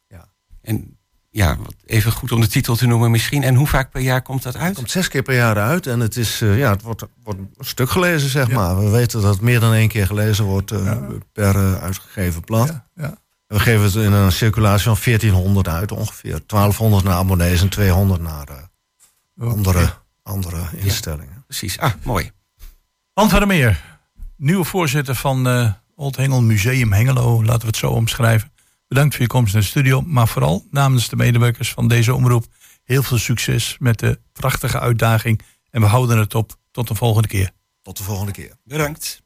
Ja. 0.08 0.26
En 0.62 0.97
ja, 1.30 1.58
wat 1.58 1.76
even 1.86 2.12
goed 2.12 2.32
om 2.32 2.41
de 2.41 2.47
titel 2.47 2.76
te 2.76 2.88
noemen 2.88 3.12
misschien. 3.12 3.43
En 3.43 3.56
hoe 3.56 3.67
vaak 3.67 3.91
per 3.91 4.02
jaar 4.02 4.21
komt 4.21 4.43
dat 4.43 4.56
uit? 4.56 4.65
Het 4.65 4.76
komt 4.76 4.91
zes 4.91 5.08
keer 5.08 5.21
per 5.21 5.36
jaar 5.36 5.58
uit 5.58 5.88
en 5.88 5.99
het, 5.99 6.17
is, 6.17 6.41
eh, 6.41 6.58
ja, 6.58 6.71
het 6.71 6.82
wordt, 6.82 7.06
wordt 7.23 7.39
een 7.39 7.65
stuk 7.65 7.89
gelezen, 7.89 8.30
zeg 8.30 8.52
maar. 8.52 8.80
We 8.84 8.89
weten 8.89 9.21
dat 9.21 9.34
het 9.34 9.41
meer 9.41 9.60
dan 9.60 9.73
één 9.73 9.88
keer 9.88 10.08
gelezen 10.08 10.45
wordt 10.45 10.71
eh, 10.71 10.97
per 11.32 11.56
eh, 11.56 11.84
uitgegeven 11.84 12.41
blad. 12.41 12.82
Ja. 12.95 13.17
We 13.47 13.60
geven 13.60 13.84
het 13.84 13.95
in 13.95 14.12
een 14.12 14.32
circulatie 14.32 14.84
van 14.84 14.97
1400 15.04 15.67
uit 15.67 15.91
ongeveer. 15.91 16.39
1200 16.45 17.04
naar 17.04 17.13
abonnees 17.13 17.62
en 17.62 17.69
200 17.69 18.21
naar 18.21 18.47
eh, 18.47 19.47
andere, 19.49 19.93
andere 20.23 20.62
instellingen. 20.76 21.43
Precies, 21.47 21.80
ah, 21.80 21.91
mooi. 22.04 22.32
Hans 23.13 23.32
van 23.32 23.39
der 23.39 23.47
Meer, 23.47 23.99
nieuwe 24.38 24.63
voorzitter 24.63 25.15
van 25.15 25.47
eh 25.47 25.71
Old 25.95 26.15
Hengel 26.15 26.41
Museum 26.41 26.91
Hengelo, 26.93 27.43
laten 27.43 27.62
we 27.62 27.67
het 27.67 27.76
zo 27.76 27.89
omschrijven. 27.89 28.52
Bedankt 28.88 29.13
voor 29.13 29.23
je 29.23 29.30
komst 29.30 29.54
naar 29.54 29.62
de 29.62 29.67
studio, 29.67 30.02
maar 30.02 30.28
vooral 30.28 30.65
namens 30.69 31.10
de 31.10 31.15
medewerkers 31.15 31.71
van 31.71 31.88
deze 31.88 32.13
omroep 32.13 32.45
heel 32.84 33.04
veel 33.04 33.17
succes 33.17 33.76
met 33.80 33.99
de 33.99 34.19
prachtige 34.32 34.80
uitdaging. 34.80 35.41
En 35.69 35.82
we 35.82 35.88
houden 35.88 36.17
het 36.17 36.36
op. 36.36 36.56
Tot 36.71 36.88
de 36.88 36.95
volgende 36.95 37.28
keer. 37.28 37.52
Tot 37.82 37.97
de 37.97 38.04
volgende 38.04 38.32
keer. 38.32 38.56
Bedankt. 38.63 39.23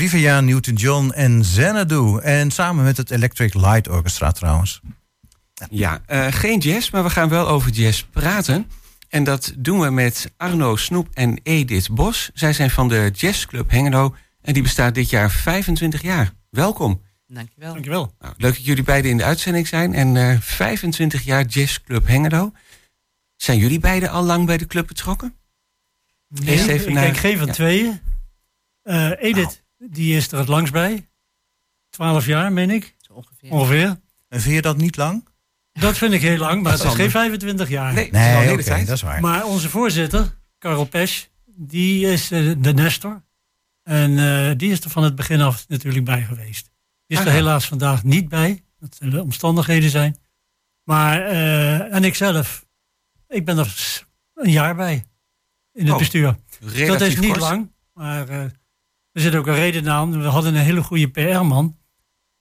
Olivia 0.00 0.40
Newton-John 0.40 1.10
en 1.10 1.40
Xanadu. 1.40 2.18
En 2.18 2.50
samen 2.50 2.84
met 2.84 2.96
het 2.96 3.10
Electric 3.10 3.54
Light 3.54 3.88
Orchestra 3.88 4.30
trouwens. 4.32 4.80
Ja, 5.70 6.02
eh, 6.06 6.26
geen 6.30 6.58
jazz, 6.58 6.90
maar 6.90 7.02
we 7.02 7.10
gaan 7.10 7.28
wel 7.28 7.48
over 7.48 7.70
jazz 7.70 8.02
praten. 8.02 8.70
En 9.08 9.24
dat 9.24 9.52
doen 9.56 9.80
we 9.80 9.90
met 9.90 10.32
Arno 10.36 10.76
Snoep 10.76 11.08
en 11.12 11.40
Edith 11.42 11.90
Bos. 11.90 12.30
Zij 12.34 12.52
zijn 12.52 12.70
van 12.70 12.88
de 12.88 13.10
Jazzclub 13.14 13.70
Hengelo 13.70 14.14
en 14.42 14.52
die 14.52 14.62
bestaat 14.62 14.94
dit 14.94 15.10
jaar 15.10 15.30
25 15.30 16.02
jaar. 16.02 16.32
Welkom. 16.50 17.02
Dankjewel. 17.26 17.72
Dankjewel. 17.72 18.14
Nou, 18.18 18.34
leuk 18.36 18.54
dat 18.54 18.64
jullie 18.64 18.84
beiden 18.84 19.10
in 19.10 19.16
de 19.16 19.24
uitzending 19.24 19.68
zijn. 19.68 19.94
En 19.94 20.16
eh 20.16 20.36
25 20.40 21.22
jaar 21.22 21.44
Jazzclub 21.44 22.06
Hengelo. 22.06 22.52
Zijn 23.36 23.58
jullie 23.58 23.80
beiden 23.80 24.10
al 24.10 24.22
lang 24.22 24.46
bij 24.46 24.56
de 24.56 24.66
club 24.66 24.86
betrokken? 24.86 25.34
Eerst 26.44 26.66
even 26.66 26.88
ik 26.88 26.94
naar- 26.94 27.14
geen 27.14 27.38
van 27.38 27.46
ja. 27.46 27.52
tweeën. 27.52 28.00
Eh, 28.82 29.10
Edith, 29.18 29.62
die 29.88 30.16
is 30.16 30.32
er 30.32 30.38
het 30.38 30.48
langst 30.48 30.72
bij. 30.72 31.08
Twaalf 31.90 32.26
jaar, 32.26 32.52
meen 32.52 32.70
ik, 32.70 32.96
ongeveer. 33.10 33.50
ongeveer. 33.50 34.00
En 34.28 34.40
vind 34.40 34.54
je 34.54 34.62
dat 34.62 34.76
niet 34.76 34.96
lang? 34.96 35.28
Dat 35.72 35.96
vind 35.98 36.12
ik 36.12 36.20
heel 36.20 36.38
lang, 36.38 36.62
maar 36.62 36.70
Dat 36.72 36.80
het 36.82 36.90
is 36.90 36.94
geen 36.96 37.10
handig. 37.12 37.20
25 37.20 37.68
jaar. 37.68 37.92
Nee, 37.92 38.10
Nee, 38.10 38.62
tijd. 38.62 38.86
dat 38.86 38.96
is 38.96 39.02
waar. 39.02 39.20
Maar 39.20 39.44
onze 39.44 39.68
voorzitter, 39.68 40.38
Karel 40.58 40.84
Pesch, 40.84 41.24
die 41.46 42.06
is 42.06 42.30
eh, 42.30 42.52
de 42.58 42.72
Nestor. 42.74 43.22
En 43.82 44.18
eh, 44.18 44.56
die 44.56 44.70
is 44.70 44.80
er 44.80 44.90
van 44.90 45.02
het 45.04 45.14
begin 45.14 45.40
af 45.40 45.68
natuurlijk 45.68 46.04
bij 46.04 46.22
geweest. 46.22 46.70
Die 47.06 47.18
is 47.18 47.24
er 47.24 47.28
Aha. 47.30 47.36
helaas 47.36 47.66
vandaag 47.66 48.04
niet 48.04 48.28
bij. 48.28 48.64
Dat 48.78 48.96
zullen 49.00 49.22
omstandigheden 49.22 49.90
zijn. 49.90 50.16
Maar, 50.84 51.22
eh, 51.26 51.94
en 51.94 52.04
ik 52.04 52.14
zelf, 52.14 52.66
ik 53.28 53.44
ben 53.44 53.58
er 53.58 54.02
een 54.34 54.50
jaar 54.50 54.74
bij. 54.76 55.04
in 55.72 55.84
het 55.84 55.92
Oh, 55.92 55.98
bestuur. 55.98 56.36
Relatief 56.60 56.86
dat 56.86 57.00
is 57.00 57.16
niet 57.18 57.28
kort. 57.28 57.40
lang, 57.40 57.72
maar 57.92 58.28
eh, 58.28 58.44
er 59.12 59.20
zit 59.20 59.34
ook 59.34 59.46
een 59.46 59.54
reden 59.54 59.90
aan. 59.90 60.22
We 60.22 60.28
hadden 60.28 60.54
een 60.54 60.60
hele 60.60 60.82
goede 60.82 61.08
PR-man, 61.08 61.76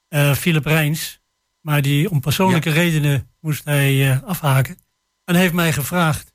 eh 0.07 0.33
Philip 0.33 0.65
Rijns. 0.65 1.21
Maar 1.61 1.81
die 1.81 2.09
om 2.09 2.19
persoonlijke 2.19 2.69
redenen 2.69 3.29
moest 3.39 3.63
hij 3.63 4.11
eh, 4.11 4.23
afhaken. 4.23 4.77
En 5.23 5.35
heeft 5.35 5.53
mij 5.53 5.73
gevraagd 5.73 6.33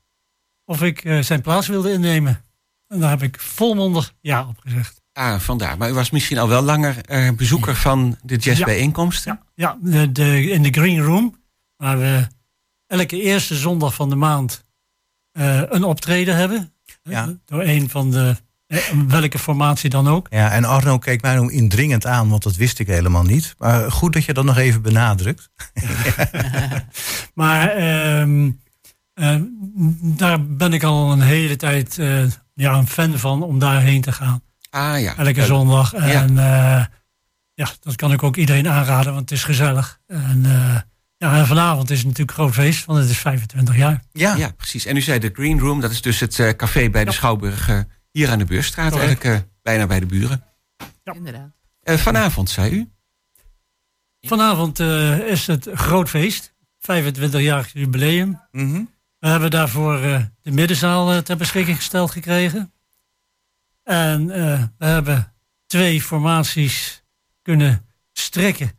of 0.64 0.82
ik 0.82 1.04
eh, 1.04 1.18
zijn 1.18 1.40
plaats 1.40 1.66
wilde 1.66 1.92
innemen. 1.92 2.44
En 2.88 3.00
daar 3.00 3.10
heb 3.10 3.22
ik 3.22 3.40
volmondig 3.40 4.14
ja 4.20 4.48
op 4.48 4.58
gezegd. 4.58 5.02
Ah, 5.12 5.38
vandaar. 5.38 5.76
Maar 5.76 5.90
u 5.90 5.92
was 5.92 6.10
misschien 6.10 6.38
al 6.38 6.48
wel 6.48 6.62
langer 6.62 6.96
bezoeker 7.36 7.76
van 7.76 8.18
de 8.22 8.36
jazzbijeenkomsten? 8.36 9.40
Ja, 9.54 9.78
de, 9.80 10.12
de, 10.12 10.50
in 10.50 10.62
de 10.62 10.70
Green 10.70 11.00
Room, 11.00 11.42
waar 11.76 11.98
we 11.98 12.26
elke 12.86 13.20
eerste 13.20 13.54
zondag 13.54 13.94
van 13.94 14.08
de 14.08 14.14
maand 14.14 14.64
een 15.32 15.84
optreden 15.84 16.36
hebben. 16.36 16.74
Ja. 17.02 17.38
Door 17.44 17.62
een 17.62 17.90
van 17.90 18.10
de, 18.10 18.36
welke 19.08 19.38
formatie 19.38 19.90
dan 19.90 20.08
ook. 20.08 20.26
Ja, 20.30 20.50
en 20.50 20.64
Arno 20.64 20.98
keek 20.98 21.22
mij 21.22 21.34
nog 21.34 21.50
indringend 21.50 22.06
aan, 22.06 22.28
want 22.28 22.42
dat 22.42 22.56
wist 22.56 22.78
ik 22.78 22.86
helemaal 22.86 23.22
niet. 23.22 23.54
Maar 23.58 23.90
goed 23.92 24.12
dat 24.12 24.24
je 24.24 24.32
dat 24.32 24.44
nog 24.44 24.56
even 24.56 24.82
benadrukt. 24.82 25.50
Maar 27.34 27.68
ehm, 27.70 28.50
eh, 29.14 29.36
daar 30.02 30.46
ben 30.46 30.72
ik 30.72 30.82
al 30.82 31.12
een 31.12 31.20
hele 31.20 31.56
tijd 31.56 31.98
eh, 31.98 32.22
ja, 32.54 32.72
een 32.74 32.86
fan 32.88 33.18
van 33.18 33.42
om 33.42 33.58
daarheen 33.58 34.00
te 34.00 34.12
gaan. 34.12 34.42
Ah 34.70 35.00
ja. 35.00 35.16
Elke 35.16 35.40
Eh, 35.40 35.46
zondag. 35.46 35.94
En 35.94 36.38
eh, 36.38 36.84
ja, 37.54 37.68
dat 37.80 37.96
kan 37.96 38.12
ik 38.12 38.22
ook 38.22 38.36
iedereen 38.36 38.68
aanraden, 38.68 39.12
want 39.14 39.30
het 39.30 39.38
is 39.38 39.44
gezellig. 39.44 40.00
En, 40.06 40.40
eh, 40.44 40.76
ja, 41.16 41.36
en 41.38 41.46
vanavond 41.46 41.90
is 41.90 41.98
het 41.98 42.06
natuurlijk 42.06 42.38
een 42.38 42.44
groot 42.44 42.54
feest, 42.54 42.84
want 42.84 42.98
het 42.98 43.10
is 43.10 43.18
25 43.18 43.76
jaar. 43.76 44.02
Ja, 44.12 44.34
Ja, 44.36 44.50
precies. 44.56 44.84
En 44.86 44.96
u 44.96 45.00
zei 45.00 45.18
de 45.18 45.30
Green 45.32 45.58
Room, 45.60 45.80
dat 45.80 45.90
is 45.90 46.02
dus 46.02 46.20
het 46.20 46.38
eh, 46.38 46.48
café 46.50 46.90
bij 46.90 47.04
de 47.04 47.12
Schouwburg 47.12 47.68
eh, 47.68 47.78
hier 48.14 48.30
aan 48.30 48.38
de 48.38 48.44
Beurstraat. 48.44 48.92
Correct. 48.92 49.24
Eigenlijk 49.24 49.44
eh, 49.44 49.50
bijna 49.62 49.86
bij 49.86 50.00
de 50.00 50.06
buren. 50.06 50.44
Ja. 51.02 51.12
Inderdaad. 51.14 51.50
Eh, 51.82 51.96
vanavond, 51.96 52.50
zei 52.50 52.70
u? 52.74 52.90
Vanavond 54.20 54.80
eh, 54.80 55.18
is 55.18 55.46
het 55.46 55.66
een 55.66 55.76
groot 55.76 56.08
feest. 56.08 56.54
25-jarig 56.78 57.72
jubileum. 57.72 58.40
Mhm. 58.50 58.82
We 59.18 59.28
hebben 59.28 59.50
daarvoor 59.50 60.00
eh, 60.02 60.22
de 60.42 60.50
middenzaal 60.50 61.22
ter 61.22 61.36
beschikking 61.36 61.76
gesteld 61.76 62.10
gekregen. 62.10 62.72
En 63.82 64.30
eh, 64.30 64.62
we 64.78 64.84
hebben 64.84 65.34
twee 65.66 66.02
formaties 66.02 67.04
kunnen 67.42 67.86
strekken, 68.12 68.72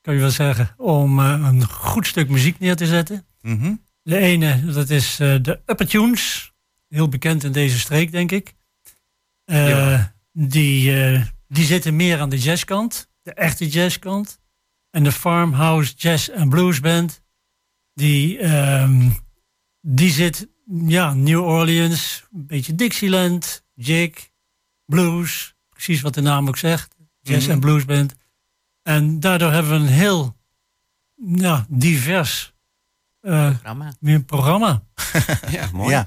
kan 0.00 0.14
je 0.14 0.20
wel 0.20 0.30
zeggen, 0.30 0.74
om 0.76 1.18
een 1.18 1.68
goed 1.68 2.06
stuk 2.06 2.28
muziek 2.28 2.58
neer 2.58 2.76
te 2.76 2.86
zetten. 2.86 3.26
Mhm. 3.40 3.74
De 4.02 4.18
ene, 4.18 4.72
dat 4.72 4.90
is 4.90 5.20
eh, 5.20 5.36
de 5.42 5.60
Upper 5.66 5.88
Tunes. 5.88 6.52
Heel 6.88 7.08
bekend 7.08 7.44
in 7.44 7.52
deze 7.52 7.78
streek, 7.78 8.12
denk 8.12 8.32
ik. 8.32 8.54
Eh, 9.44 9.68
Ja. 9.68 10.14
die, 10.32 11.02
eh, 11.04 11.22
die 11.48 11.64
zitten 11.64 11.96
meer 11.96 12.20
aan 12.20 12.28
de 12.28 12.38
jazzkant. 12.38 13.08
De 13.22 13.32
echte 13.34 13.68
jazzkant. 13.68 14.38
En 14.90 15.02
de 15.04 15.12
Farmhouse 15.12 15.94
Jazz 15.96 16.28
and 16.30 16.48
Blues 16.48 16.80
Band. 16.80 17.22
Die, 17.94 18.38
ehm, 18.38 19.10
die 19.80 20.10
zit, 20.10 20.48
ja, 20.86 21.14
New 21.14 21.42
Orleans. 21.44 22.24
Een 22.32 22.46
beetje 22.46 22.74
Dixieland. 22.74 23.64
Jig. 23.74 24.30
Blues. 24.84 25.54
Precies 25.68 26.00
wat 26.00 26.14
de 26.14 26.20
naam 26.20 26.48
ook 26.48 26.56
zegt. 26.58 26.96
Jazz 27.20 27.42
Mhm. 27.44 27.52
and 27.52 27.60
Blues 27.60 27.84
Band. 27.84 28.14
En 28.82 29.20
daardoor 29.20 29.52
hebben 29.52 29.72
we 29.72 29.78
een 29.78 29.92
heel 29.92 30.36
ja, 31.16 31.66
divers 31.68 32.53
eh, 33.24 33.50
Programma. 33.50 33.92
een 34.02 34.24
programma. 34.24 34.82
Ja, 35.50 35.68
mooi. 35.72 35.90
Ja. 35.90 36.06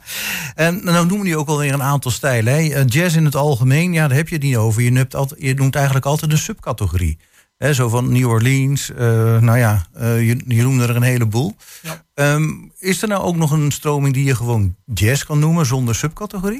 En 0.56 0.84
nou 0.84 1.08
noemen 1.08 1.25
die 1.25 1.38
ook 1.38 1.47
alweer 1.47 1.73
een 1.73 1.84
aantal 1.84 2.12
stijlen. 2.12 2.53
Hè? 2.53 2.60
Eh, 2.60 2.88
Jazz 2.88 3.15
in 3.15 3.25
het 3.25 3.36
algemeen, 3.36 3.93
ja, 3.93 4.08
daar 4.08 4.17
heb 4.17 4.27
je 4.27 4.36
het 4.36 4.43
niet 4.43 4.58
over. 4.58 4.82
Je, 4.82 5.08
altijd, 5.12 5.41
je 5.41 5.53
noemt 5.53 5.75
eigenlijk 5.75 6.06
altijd 6.06 6.32
een 6.32 6.38
subcategorie. 6.38 7.17
Hè, 7.58 7.73
zo 7.73 7.89
van 7.89 8.12
New 8.12 8.30
Orleans, 8.30 8.91
eh, 8.91 8.97
nou 9.39 9.58
ja, 9.58 9.88
eh, 9.93 10.27
je, 10.27 10.43
je 10.47 10.62
noemde 10.62 10.88
er 10.88 10.95
een 10.95 11.01
heleboel. 11.01 11.56
Ja. 11.82 12.03
Ehm, 12.13 12.49
is 12.80 13.01
er 13.01 13.08
nou 13.08 13.23
ook 13.23 13.36
nog 13.36 13.51
een 13.51 13.71
stroming 13.71 14.13
die 14.13 14.25
je 14.25 14.36
gewoon 14.36 14.75
jazz 14.86 15.23
kan 15.23 15.39
noemen 15.39 15.65
zonder 15.65 15.95
subcategorie? 15.95 16.60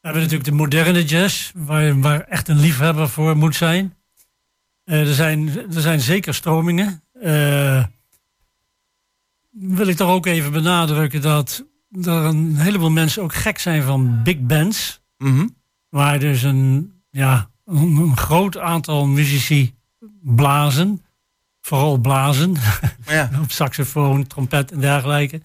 We 0.00 0.08
hebben 0.08 0.22
natuurlijk 0.22 0.50
de 0.50 0.56
moderne 0.56 1.04
jazz, 1.04 1.50
waar, 1.54 2.00
waar 2.00 2.20
echt 2.20 2.48
een 2.48 2.60
liefhebber 2.60 3.08
voor 3.08 3.36
moet 3.36 3.56
zijn. 3.56 3.94
Eh, 4.84 5.08
er, 5.08 5.14
zijn 5.14 5.48
er 5.74 5.80
zijn 5.80 6.00
zeker 6.00 6.34
stromingen. 6.34 7.02
Wil 9.60 9.86
ik 9.86 9.96
toch 9.96 10.10
ook 10.10 10.26
even 10.26 10.52
benadrukken 10.52 11.20
dat 11.20 11.64
er 12.02 12.12
een 12.12 12.56
heleboel 12.56 12.90
mensen 12.90 13.22
ook 13.22 13.34
gek 13.34 13.58
zijn 13.58 13.82
van 13.82 14.22
big 14.22 14.40
bands. 14.40 15.00
Mhm. 15.18 15.48
Waar 15.88 16.18
dus 16.18 16.42
een, 16.42 16.92
ja, 17.10 17.50
een, 17.64 17.96
een 17.96 18.16
groot 18.16 18.58
aantal 18.58 19.06
muzici 19.06 19.74
blazen. 20.22 21.02
Vooral 21.60 21.98
blazen. 21.98 22.56
Ja. 23.06 23.30
op 23.42 23.50
saxofoon, 23.50 24.26
trompet 24.26 24.72
en 24.72 24.80
dergelijke. 24.80 25.42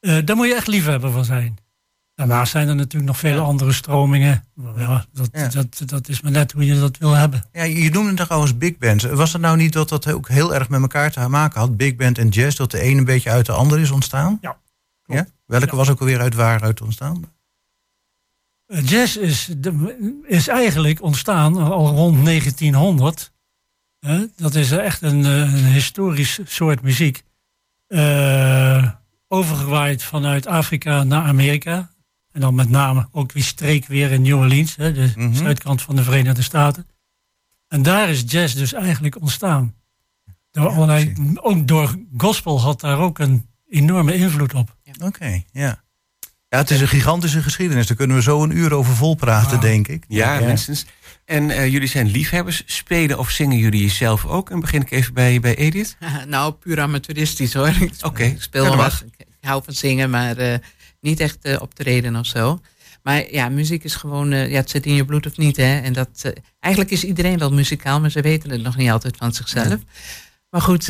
Eh, 0.00 0.18
daar 0.24 0.36
moet 0.36 0.46
je 0.46 0.54
echt 0.54 0.66
liefhebber 0.66 1.10
van 1.10 1.24
zijn. 1.24 1.58
Daarnaast 2.16 2.50
zijn 2.52 2.68
er 2.68 2.74
natuurlijk 2.74 3.06
nog 3.06 3.18
vele 3.18 3.40
andere 3.40 3.72
stromingen. 3.72 4.44
Ja, 4.76 5.04
dat, 5.12 5.28
Ja. 5.32 5.48
Dat, 5.48 5.82
dat 5.86 6.08
is 6.08 6.20
maar 6.20 6.32
net 6.32 6.52
hoe 6.52 6.66
je 6.66 6.78
dat 6.80 6.98
wil 6.98 7.12
hebben. 7.12 7.44
Ja, 7.52 7.62
je 7.62 7.90
noemde 7.90 8.08
het 8.08 8.16
trouwens 8.26 8.58
big 8.58 8.78
bands. 8.78 9.04
Was 9.04 9.32
het 9.32 9.42
nou 9.42 9.56
niet 9.56 9.72
dat 9.72 9.88
dat 9.88 10.12
ook 10.12 10.28
heel 10.28 10.54
erg 10.54 10.68
met 10.68 10.80
elkaar 10.80 11.10
te 11.12 11.28
maken 11.28 11.60
had? 11.60 11.76
Big 11.76 11.96
band 11.96 12.18
en 12.18 12.28
jazz, 12.28 12.56
dat 12.56 12.70
de 12.70 12.84
een 12.84 12.98
een 12.98 13.04
beetje 13.04 13.30
uit 13.30 13.46
de 13.46 13.52
ander 13.52 13.80
is 13.80 13.90
ontstaan? 13.90 14.38
Ja, 14.40 14.56
ja? 15.04 15.26
Welke 15.46 15.66
Ja. 15.66 15.76
was 15.76 15.88
ook 15.90 16.00
alweer 16.00 16.20
uit 16.20 16.34
waaruit 16.34 16.80
ontstaan? 16.80 17.24
Eh, 18.66 18.86
Jazz 18.88 19.16
is, 19.16 19.48
de- 19.58 20.22
is 20.26 20.48
eigenlijk 20.48 21.02
ontstaan 21.02 21.56
al 21.56 21.88
rond 21.88 22.24
1900. 22.24 23.32
Hè, 24.00 24.24
dat 24.36 24.54
is 24.54 24.70
echt 24.72 25.02
een, 25.02 25.24
eh, 25.24 25.40
een 25.54 25.64
historisch 25.72 26.38
soort 26.44 26.82
muziek. 26.82 27.24
Eh, 27.86 28.90
overgewaaid 29.28 30.02
vanuit 30.02 30.46
Afrika 30.46 31.02
naar 31.04 31.22
Amerika. 31.22 31.90
En 32.36 32.42
dan 32.42 32.54
met 32.54 32.70
name 32.70 33.08
ook 33.12 33.32
die 33.32 33.42
streek 33.42 33.86
weer 33.86 34.10
in 34.12 34.22
New 34.22 34.38
Orleans, 34.38 34.76
hè, 34.76 34.92
de 34.92 35.12
Mhm. 35.14 35.34
zuidkant 35.34 35.82
van 35.82 35.96
de 35.96 36.02
Verenigde 36.02 36.42
Staten. 36.42 36.86
En 37.68 37.82
daar 37.82 38.08
is 38.08 38.24
jazz 38.26 38.54
dus 38.54 38.72
eigenlijk 38.72 39.20
ontstaan. 39.20 39.74
Door 40.50 40.68
allerlei, 40.68 41.12
ook 41.34 41.68
door 41.68 41.96
gospel 42.16 42.60
had 42.60 42.80
daar 42.80 42.98
ook 42.98 43.18
een 43.18 43.46
enorme 43.68 44.14
invloed 44.14 44.54
op. 44.54 44.76
Oké, 45.02 45.42
ja. 45.52 45.82
Ja, 46.48 46.58
het 46.58 46.70
is 46.70 46.80
een 46.80 46.88
gigantische 46.88 47.42
geschiedenis. 47.42 47.86
Daar 47.86 47.96
kunnen 47.96 48.16
we 48.16 48.22
zo 48.22 48.42
een 48.42 48.56
uur 48.56 48.72
over 48.72 48.94
vol 48.94 49.14
praten, 49.14 49.60
denk 49.60 49.88
ik. 49.88 50.04
Ja, 50.08 50.40
minstens. 50.40 50.86
En 51.24 51.50
eh, 51.50 51.68
jullie 51.72 51.88
zijn 51.88 52.06
liefhebbers. 52.06 52.62
Spelen 52.66 53.18
of 53.18 53.30
zingen 53.30 53.58
jullie 53.58 53.90
zelf 53.90 54.26
ook? 54.26 54.50
En 54.50 54.60
begin 54.60 54.80
ik 54.80 54.90
even 54.90 55.14
bij, 55.14 55.40
bij 55.40 55.56
Edith. 55.56 55.96
nou, 56.28 56.52
puur 56.52 56.80
amateuristisch 56.80 57.54
hoor. 57.54 57.68
Ik 57.68 57.92
Oké, 58.02 58.22
ik 58.24 58.42
speel 58.42 58.64
wel 58.64 58.76
wat. 58.76 59.04
Ik 59.06 59.26
hou 59.40 59.62
van 59.64 59.74
zingen, 59.74 60.10
maar 60.10 60.36
eh, 60.36 60.58
niet 61.06 61.20
echt 61.20 61.44
eh, 61.44 61.60
op 61.60 61.74
te 61.74 61.82
reden 61.82 62.16
of 62.16 62.26
zo. 62.26 62.60
Maar 63.02 63.32
ja, 63.32 63.48
muziek 63.48 63.84
is 63.84 63.94
gewoon, 63.94 64.32
eh, 64.32 64.50
ja, 64.50 64.56
het 64.56 64.70
zit 64.70 64.86
in 64.86 64.94
je 64.94 65.04
bloed 65.04 65.26
of 65.26 65.36
niet. 65.36 65.56
Hè? 65.56 65.80
En 65.80 65.92
dat, 65.92 66.20
eh, 66.22 66.32
eigenlijk 66.60 66.94
is 66.94 67.04
iedereen 67.04 67.38
wel 67.38 67.52
muzikaal, 67.52 68.00
maar 68.00 68.10
ze 68.10 68.20
weten 68.20 68.50
het 68.50 68.62
nog 68.62 68.76
niet 68.76 68.90
altijd 68.90 69.16
van 69.16 69.32
zichzelf. 69.32 69.80
Maar 70.50 70.60
goed, 70.60 70.88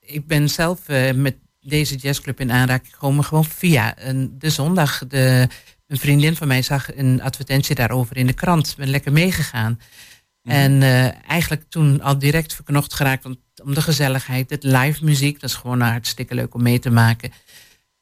ik 0.00 0.26
ben 0.26 0.50
zelf 0.50 0.80
met 1.14 1.36
deze 1.60 1.96
jazzclub 1.96 2.40
in 2.40 2.52
aanraking 2.52 2.92
gekomen, 2.92 3.24
gewoon 3.24 3.44
via 3.44 3.94
een, 3.98 4.34
de 4.38 4.50
zondag. 4.50 5.02
De, 5.08 5.48
een 5.86 5.98
vriendin 5.98 6.36
van 6.36 6.48
mij 6.48 6.62
zag 6.62 6.96
een 6.96 7.22
advertentie 7.22 7.74
daarover 7.74 8.16
in 8.16 8.26
de 8.26 8.32
krant. 8.32 8.68
Ik 8.68 8.76
ben 8.76 8.88
lekker 8.88 9.12
meegegaan. 9.12 9.78
En 10.42 10.82
eh, 10.82 11.28
eigenlijk 11.30 11.64
toen 11.68 12.00
al 12.00 12.18
direct 12.18 12.54
verknocht 12.54 12.94
geraakt 12.94 13.24
om, 13.24 13.36
om 13.64 13.74
de 13.74 13.82
gezelligheid, 13.82 14.50
het 14.50 14.62
live 14.62 15.04
muziek. 15.04 15.40
Dat 15.40 15.50
is 15.50 15.56
gewoon 15.56 15.80
hartstikke 15.80 16.34
leuk 16.34 16.54
om 16.54 16.62
mee 16.62 16.78
te 16.78 16.90
maken. 16.90 17.32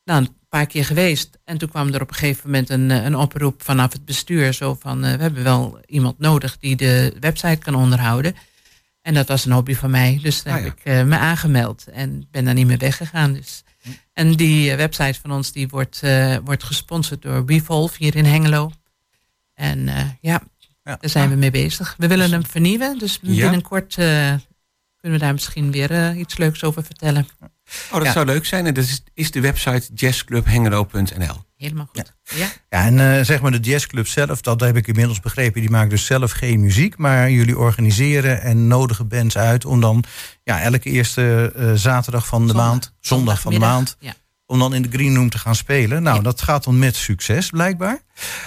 Nou, 0.05 0.27
paar 0.51 0.67
keer 0.67 0.85
geweest. 0.85 1.39
En 1.45 1.59
toen 1.59 1.69
kwam 1.69 1.89
er 1.95 2.01
op 2.03 2.09
een 2.09 2.15
gegeven 2.15 2.43
moment 2.51 2.71
een, 2.71 2.91
eh, 2.91 3.05
een 3.05 3.17
oproep 3.17 3.63
vanaf 3.63 3.93
het 3.93 4.05
bestuur. 4.05 4.53
Zo 4.53 4.77
van, 4.81 5.05
eh, 5.05 5.15
we 5.15 5.23
hebben 5.23 5.43
wel 5.43 5.81
iemand 5.87 6.19
nodig 6.19 6.59
die 6.59 6.77
de 6.77 7.17
website 7.21 7.57
kan 7.59 7.75
onderhouden. 7.75 8.35
En 9.03 9.15
dat 9.15 9.29
was 9.29 9.45
een 9.45 9.53
hobby 9.53 9.75
van 9.75 9.91
mij. 9.91 10.19
Dus 10.23 10.43
daar 10.43 10.55
Ah, 10.55 10.61
ja. 10.61 10.67
heb 10.67 10.79
ik 10.79 10.85
eh, 10.85 11.03
me 11.05 11.17
aangemeld. 11.19 11.85
En 11.93 12.27
ben 12.31 12.45
daar 12.45 12.55
niet 12.55 12.67
meer 12.67 12.79
weggegaan. 12.79 13.33
Dus. 13.33 13.63
En 14.13 14.33
die 14.35 14.75
website 14.77 15.21
van 15.21 15.33
ons 15.33 15.53
die 15.53 15.69
wordt, 15.69 16.01
wordt 16.45 16.63
gesponsord 16.65 17.23
door 17.23 17.43
Revolve 17.47 17.95
hier 17.99 18.17
in 18.17 18.25
Hengelo. 18.25 18.71
En 19.55 19.85
ja, 20.21 20.43
Ja. 20.83 20.97
daar 21.01 21.11
zijn 21.11 21.31
we 21.31 21.37
mee 21.37 21.51
bezig. 21.51 21.95
We 21.99 22.07
willen 22.07 22.31
hem 22.31 22.47
vernieuwen. 22.47 22.99
Dus 22.99 23.21
binnenkort 23.21 23.97
kunnen 25.01 25.19
we 25.19 25.25
daar 25.25 25.33
misschien 25.35 25.71
weer 25.71 25.91
eh, 25.91 26.19
iets 26.19 26.37
leuks 26.37 26.65
over 26.65 26.85
vertellen. 26.85 27.27
Oh, 27.91 27.97
dat 27.97 28.05
Ja. 28.05 28.13
zou 28.13 28.27
leuk 28.27 28.45
zijn. 28.47 28.67
En 28.67 28.75
dat 28.75 28.85
is, 28.85 29.03
is 29.15 29.31
de 29.31 29.41
website 29.41 29.89
jazzclubhengelo.nl. 29.95 31.37
Helemaal 31.57 31.87
goed. 31.93 32.13
Ja. 32.35 32.47
Ja, 32.69 32.85
en 32.85 33.01
eh, 33.19 33.25
zeg 33.25 33.41
maar 33.41 33.51
de 33.51 33.59
jazzclub 33.59 34.07
zelf, 34.07 34.41
dat 34.41 34.61
heb 34.61 34.77
ik 34.77 34.87
inmiddels 34.87 35.21
begrepen, 35.21 35.61
die 35.61 35.71
maakt 35.71 35.91
dus 35.91 36.07
zelf 36.07 36.31
geen 36.33 36.61
muziek, 36.61 36.97
maar 36.97 37.31
jullie 37.31 37.59
organiseren 37.59 38.41
en 38.43 38.67
nodigen 38.67 39.09
bands 39.09 39.37
uit 39.39 39.65
om 39.65 39.81
dan 39.81 40.05
ja, 40.45 40.61
elke 40.61 40.91
eerste 40.91 41.53
eh, 41.57 41.73
zaterdag 41.75 42.27
van 42.27 42.41
de 42.43 42.47
Zondag. 42.49 42.67
maand, 42.69 42.93
zondag 43.01 43.41
van 43.41 43.53
de 43.53 43.59
maand, 43.59 43.97
Ja. 43.99 44.15
Om 44.51 44.59
dan 44.59 44.75
in 44.75 44.83
de 44.83 44.89
Green 44.93 45.15
Room 45.17 45.31
te 45.31 45.39
gaan 45.39 45.55
spelen. 45.55 46.03
Nou, 46.03 46.17
Ja. 46.17 46.23
dat 46.23 46.43
gaat 46.43 46.65
dan 46.65 46.79
met 46.79 46.97
succes, 46.97 47.51
blijkbaar. 47.51 47.99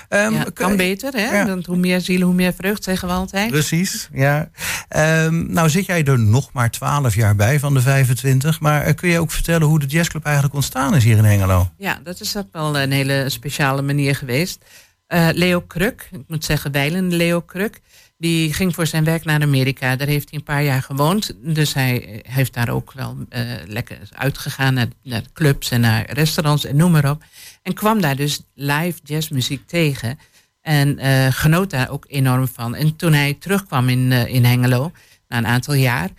Ja, 0.09 0.29
kun- 0.43 0.53
kan 0.53 0.75
beter, 0.75 1.13
hè? 1.13 1.37
Ja. 1.39 1.45
Want 1.47 1.65
hoe 1.65 1.77
meer 1.77 2.01
zielen, 2.01 2.25
hoe 2.27 2.35
meer 2.35 2.53
vreugd, 2.53 2.83
zeggen 2.83 3.07
we 3.07 3.13
altijd. 3.13 3.49
Precies, 3.51 4.09
ja. 4.13 4.49
Ehm, 4.87 5.53
nou 5.53 5.69
zit 5.69 5.85
jij 5.85 6.03
er 6.03 6.19
nog 6.19 6.49
maar 6.53 6.71
12 6.71 7.15
jaar 7.15 7.35
bij 7.35 7.59
van 7.59 7.73
de 7.73 7.81
25. 7.81 8.59
Maar 8.59 8.81
eh, 8.81 8.95
kun 8.95 9.09
je 9.09 9.19
ook 9.19 9.31
vertellen 9.31 9.67
hoe 9.67 9.79
de 9.79 9.85
jazzclub 9.85 10.23
eigenlijk 10.23 10.55
ontstaan 10.55 10.95
is 10.95 11.03
hier 11.03 11.17
in 11.17 11.23
Hengelo? 11.23 11.69
Ja, 11.77 11.99
dat 12.03 12.19
is 12.19 12.37
ook 12.37 12.47
wel 12.51 12.79
een 12.79 12.91
hele 12.91 13.25
speciale 13.29 13.81
manier 13.81 14.15
geweest. 14.15 14.65
Eh, 15.07 15.27
Leo 15.31 15.61
Kruk, 15.61 16.09
ik 16.11 16.21
moet 16.27 16.45
zeggen 16.45 16.71
wijlen 16.71 17.13
Leo 17.13 17.41
Kruk, 17.41 17.81
die 18.23 18.53
ging 18.53 18.75
voor 18.75 18.87
zijn 18.87 19.03
werk 19.03 19.25
naar 19.25 19.41
Amerika. 19.41 19.95
Daar 19.95 20.07
heeft 20.07 20.29
hij 20.29 20.39
een 20.39 20.45
paar 20.45 20.63
jaar 20.63 20.81
gewoond. 20.81 21.35
Dus 21.41 21.73
hij 21.73 22.05
eh, 22.05 22.33
heeft 22.33 22.53
daar 22.53 22.69
ook 22.69 22.91
wel 22.93 23.17
eh, 23.29 23.41
lekker 23.65 23.99
uitgegaan 24.11 24.73
naar, 25.03 25.21
clubs 25.33 25.71
en 25.71 25.81
naar 25.81 26.11
restaurants 26.11 26.65
en 26.65 26.75
noem 26.75 26.91
maar 26.91 27.09
op. 27.09 27.23
En 27.61 27.73
kwam 27.73 28.01
daar 28.01 28.15
dus 28.15 28.41
live 28.53 28.99
jazzmuziek 29.03 29.67
tegen. 29.67 30.19
En 30.61 30.99
eh, 30.99 31.27
genoot 31.31 31.69
daar 31.69 31.89
ook 31.89 32.05
enorm 32.07 32.47
van. 32.47 32.75
En 32.75 32.95
toen 32.95 33.13
hij 33.13 33.33
terugkwam 33.33 33.89
in, 33.89 34.11
in 34.11 34.45
Hengelo, 34.45 34.91
na 35.27 35.37
een 35.37 35.47
aantal 35.47 35.73
jaar, 35.73 36.09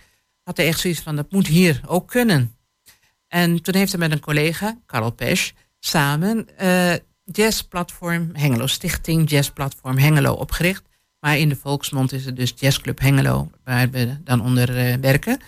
had 0.43 0.57
hij 0.57 0.67
echt 0.67 0.79
zoiets 0.79 1.01
van, 1.01 1.15
dat 1.15 1.31
moet 1.31 1.47
hier 1.47 1.81
ook 1.85 2.07
kunnen. 2.07 2.55
En 3.27 3.61
toen 3.61 3.75
heeft 3.75 3.91
hij 3.91 3.99
met 3.99 4.11
een 4.11 4.19
collega, 4.19 4.77
Karel 4.85 5.11
Pesch, 5.11 5.51
samen 5.79 6.47
jazzplatform 7.23 8.29
Hengelo, 8.33 8.67
Stichting 8.67 9.29
Jazzplatform 9.29 9.97
Hengelo 9.97 10.33
opgericht. 10.33 10.83
Maar 11.19 11.37
in 11.37 11.49
de 11.49 11.55
volksmond 11.55 12.11
is 12.11 12.25
het 12.25 12.35
dus 12.35 12.53
Jazzclub 12.55 12.99
Hengelo, 12.99 13.49
waar 13.63 13.89
we 13.89 14.17
dan 14.23 14.41
onder 14.41 14.77
eh, 14.77 14.95
werken. 15.01 15.39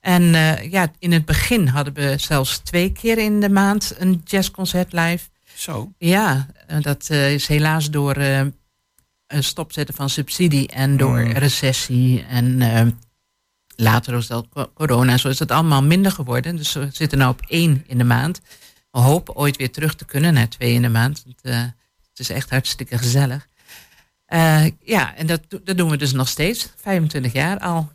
En 0.00 0.34
eh, 0.34 0.70
ja, 0.70 0.92
in 0.98 1.12
het 1.12 1.24
begin 1.24 1.66
hadden 1.66 1.94
we 1.94 2.14
zelfs 2.18 2.58
twee 2.58 2.92
keer 2.92 3.18
in 3.18 3.40
de 3.40 3.48
maand 3.48 3.94
een 3.98 4.20
jazzconcert 4.24 4.92
live. 4.92 5.28
Zo. 5.54 5.92
Ja, 5.98 6.46
dat 6.80 7.06
eh, 7.10 7.32
is 7.32 7.46
helaas 7.46 7.90
door 7.90 8.16
een 8.16 8.54
stopzetten 9.44 9.94
van 9.94 10.10
subsidie 10.10 10.68
en 10.68 10.96
door 10.96 11.18
Mm. 11.20 11.32
recessie 11.32 12.24
en 12.24 12.58
later 13.76 14.12
was 14.12 14.26
dat 14.26 14.46
co- 14.48 14.70
corona. 14.74 15.16
Zo 15.16 15.28
is 15.28 15.38
het 15.38 15.50
allemaal 15.50 15.82
minder 15.82 16.12
geworden. 16.12 16.56
Dus 16.56 16.72
we 16.72 16.88
zitten 16.92 17.18
nu 17.18 17.24
op 17.24 17.40
één 17.48 17.84
in 17.86 17.98
de 17.98 18.04
maand. 18.04 18.40
We 18.90 18.98
hopen 19.00 19.34
ooit 19.34 19.56
weer 19.56 19.70
terug 19.70 19.94
te 19.94 20.04
kunnen 20.04 20.34
naar 20.34 20.48
twee 20.48 20.72
in 20.72 20.82
de 20.82 20.88
maand. 20.88 21.22
Want, 21.24 21.56
het 22.10 22.18
is 22.18 22.30
echt 22.30 22.50
hartstikke 22.50 22.98
gezellig. 22.98 23.48
Eh, 24.30 24.64
ja, 24.80 25.16
en 25.16 25.26
dat, 25.26 25.40
dat 25.64 25.76
doen 25.76 25.90
we 25.90 25.96
dus 25.96 26.12
nog 26.12 26.28
steeds. 26.28 26.72
25 26.76 27.32
jaar 27.32 27.58
al. 27.58 27.92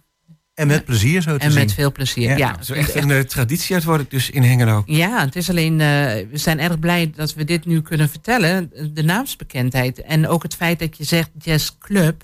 En 0.53 0.67
met 0.67 0.85
plezier 0.85 1.21
zo 1.21 1.37
te 1.37 1.43
En 1.43 1.51
zien. 1.51 1.59
met 1.59 1.73
veel 1.73 1.91
plezier. 1.91 2.37
Ja, 2.37 2.59
is 2.59 2.69
echt 2.69 2.95
een 2.95 3.11
eh, 3.11 3.19
traditie 3.19 3.75
uit 3.75 3.83
wordt 3.83 4.09
dus 4.09 4.29
in 4.29 4.43
Hengelo. 4.43 4.83
ja, 4.85 5.25
het 5.25 5.35
is 5.35 5.49
alleen, 5.49 5.71
eh, 5.81 5.87
we 6.31 6.37
zijn 6.37 6.59
erg 6.59 6.79
blij 6.79 7.11
dat 7.15 7.33
we 7.33 7.43
dit 7.43 7.65
nu 7.65 7.81
kunnen 7.81 8.09
vertellen. 8.09 8.71
De 8.93 9.03
naamsbekendheid 9.03 10.01
en 10.01 10.27
ook 10.27 10.43
het 10.43 10.55
feit 10.55 10.79
dat 10.79 10.97
je 10.97 11.03
zegt 11.03 11.29
jazzclub. 11.37 12.23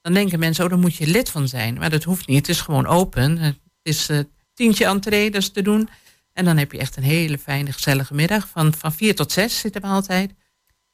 Dan 0.00 0.12
denken 0.12 0.38
mensen, 0.38 0.64
oh, 0.64 0.70
daar 0.70 0.78
moet 0.78 0.96
je 0.96 1.06
lid 1.06 1.30
van 1.30 1.48
zijn. 1.48 1.74
Maar 1.74 1.90
dat 1.90 2.04
hoeft 2.04 2.26
niet, 2.26 2.38
het 2.38 2.48
is 2.48 2.60
gewoon 2.60 2.86
open. 2.86 3.38
Het 3.38 3.58
is 3.82 4.08
tientje 4.54 4.84
entree, 4.86 5.30
dat 5.30 5.42
is 5.42 5.50
te 5.50 5.62
doen. 5.62 5.88
En 6.32 6.44
dan 6.44 6.56
heb 6.56 6.72
je 6.72 6.78
echt 6.78 6.96
een 6.96 7.02
hele 7.02 7.38
fijne, 7.38 7.72
gezellige 7.72 8.14
middag. 8.14 8.48
Van, 8.48 8.74
van 8.78 8.92
vier 8.92 9.14
tot 9.14 9.32
zes 9.32 9.58
zitten 9.58 9.80
we 9.80 9.86
altijd. 9.86 10.32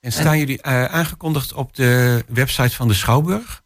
En 0.00 0.12
staan 0.12 0.38
jullie 0.38 0.62
eh, 0.62 0.84
aangekondigd 0.84 1.52
op 1.52 1.74
de 1.76 2.24
website 2.28 2.76
van 2.76 2.88
de 2.88 2.94
Schouwburg? 2.94 3.62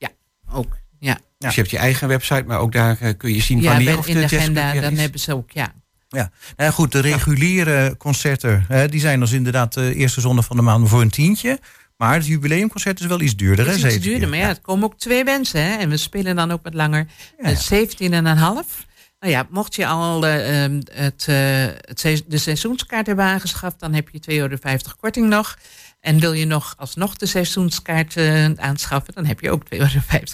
Ook, 0.52 0.76
ja. 0.98 1.18
Dus 1.38 1.54
je 1.54 1.60
hebt 1.60 1.72
je 1.72 1.78
eigen 1.78 2.08
website, 2.08 2.44
maar 2.46 2.58
ook 2.58 2.72
daar 2.72 2.96
eh, 3.00 3.12
kun 3.16 3.34
je 3.34 3.40
zien 3.42 3.60
Ja, 3.60 3.72
wanneer 3.72 3.98
of 3.98 4.06
de 4.06 4.12
de 4.12 4.24
agenda, 4.24 4.72
dan 4.80 4.94
hebben 4.96 5.20
ze 5.20 5.34
ook, 5.36 5.50
ja. 5.50 5.72
Nou 6.08 6.28
ja, 6.56 6.70
goed, 6.70 6.92
de 6.92 7.00
reguliere 7.00 7.94
concerten, 7.98 8.64
hè, 8.68 8.88
die 8.88 9.00
zijn 9.00 9.20
dus 9.20 9.32
inderdaad 9.32 9.72
de 9.72 9.94
eerste 9.94 10.20
zondag 10.20 10.44
van 10.44 10.56
de 10.56 10.62
maand 10.62 10.88
voor 10.88 11.00
een 11.00 11.10
tientje. 11.10 11.58
Maar 11.96 12.14
het 12.14 12.26
jubileumconcert 12.26 13.00
is 13.00 13.06
wel 13.06 13.20
iets 13.20 13.36
duurder, 13.36 13.64
hè? 13.66 13.72
Het 13.72 13.84
is 13.84 13.94
iets 13.94 14.04
duurder, 14.04 14.20
keer. 14.20 14.28
maar 14.28 14.38
ja, 14.38 14.46
het 14.48 14.60
komen 14.60 14.84
ook 14.84 14.98
twee 14.98 15.24
mensen. 15.24 15.62
Hè? 15.62 15.76
En 15.76 15.88
we 15.88 15.96
spelen 15.96 16.36
dan 16.36 16.50
ook 16.50 16.62
wat 16.62 16.74
langer. 16.74 17.06
Ja. 17.38 17.44
Eh, 17.50 17.56
17 17.56 18.12
en 18.12 18.26
een 18.26 18.36
half. 18.36 18.86
Nou 19.20 19.32
ja, 19.32 19.46
mocht 19.50 19.74
je 19.74 19.86
al 19.86 20.26
eh, 20.26 20.64
ehm, 20.64 20.80
het, 20.92 21.24
eh, 21.28 21.36
het 21.80 22.00
se- 22.00 22.22
de 22.26 22.38
seizoenskaart 22.38 23.06
hebben 23.06 23.24
aangeschaft, 23.24 23.80
dan 23.80 23.92
heb 23.94 24.08
je 24.08 24.18
2,50 24.20 24.36
euro 24.36 24.56
korting 25.00 25.28
nog. 25.28 25.58
En 26.02 26.20
wil 26.20 26.32
je 26.32 26.46
nog 26.46 26.74
alsnog 26.76 27.16
de 27.16 27.26
seizoenskaart 27.26 28.16
eh, 28.16 28.50
aanschaffen, 28.52 29.14
dan 29.14 29.24
heb 29.24 29.40
je 29.40 29.50
ook 29.50 29.62
2,50 29.64 29.78
euro 29.78 29.88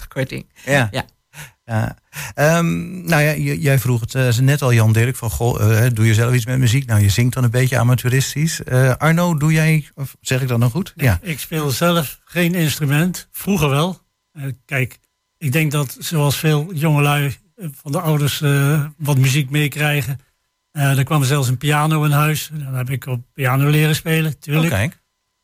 korting. 0.07 0.45
Ja. 0.65 0.87
Ja. 0.91 1.05
Ja. 1.65 1.97
Ehm, 2.33 3.01
nou 3.05 3.21
ja, 3.21 3.33
jij 3.53 3.79
vroeg 3.79 3.99
het 3.99 4.15
eh, 4.15 4.37
net 4.37 4.61
al, 4.61 4.73
Jan 4.73 4.93
Dirk, 4.93 5.15
van 5.15 5.29
goh, 5.29 5.85
eh, 5.85 5.91
doe 5.93 6.05
je 6.05 6.13
zelf 6.13 6.33
iets 6.33 6.45
met 6.45 6.59
muziek? 6.59 6.85
Nou, 6.85 7.01
je 7.01 7.09
zingt 7.09 7.33
dan 7.33 7.43
een 7.43 7.49
beetje 7.49 7.77
amateuristisch. 7.77 8.63
Eh, 8.63 8.95
Arno, 8.95 9.37
doe 9.37 9.51
jij, 9.51 9.89
of 9.95 10.15
zeg 10.21 10.41
ik 10.41 10.47
dat 10.47 10.59
nou 10.59 10.71
goed? 10.71 10.93
Ja. 10.95 11.19
Ik 11.21 11.39
speel 11.39 11.69
zelf 11.69 12.19
geen 12.25 12.55
instrument. 12.55 13.27
Vroeger 13.31 13.69
wel. 13.69 14.01
Kijk, 14.65 14.99
ik 15.37 15.51
denk 15.51 15.71
dat 15.71 15.95
zoals 15.99 16.37
veel 16.37 16.73
jongelui 16.73 17.35
van 17.55 17.91
de 17.91 17.99
ouders 18.01 18.41
eh, 18.41 18.85
wat 18.97 19.17
muziek 19.17 19.49
meekrijgen. 19.49 20.19
Eh 20.71 20.97
er 20.97 21.03
kwam 21.03 21.23
zelfs 21.23 21.47
een 21.47 21.57
piano 21.57 22.03
in 22.03 22.11
huis. 22.11 22.49
Dan 22.53 22.73
heb 22.73 22.89
ik 22.89 23.05
op 23.05 23.21
piano 23.33 23.69
leren 23.69 23.95
spelen, 23.95 24.31
Oh, 24.31 24.39
tuurlijk. 24.39 24.69
kijk. 24.69 24.98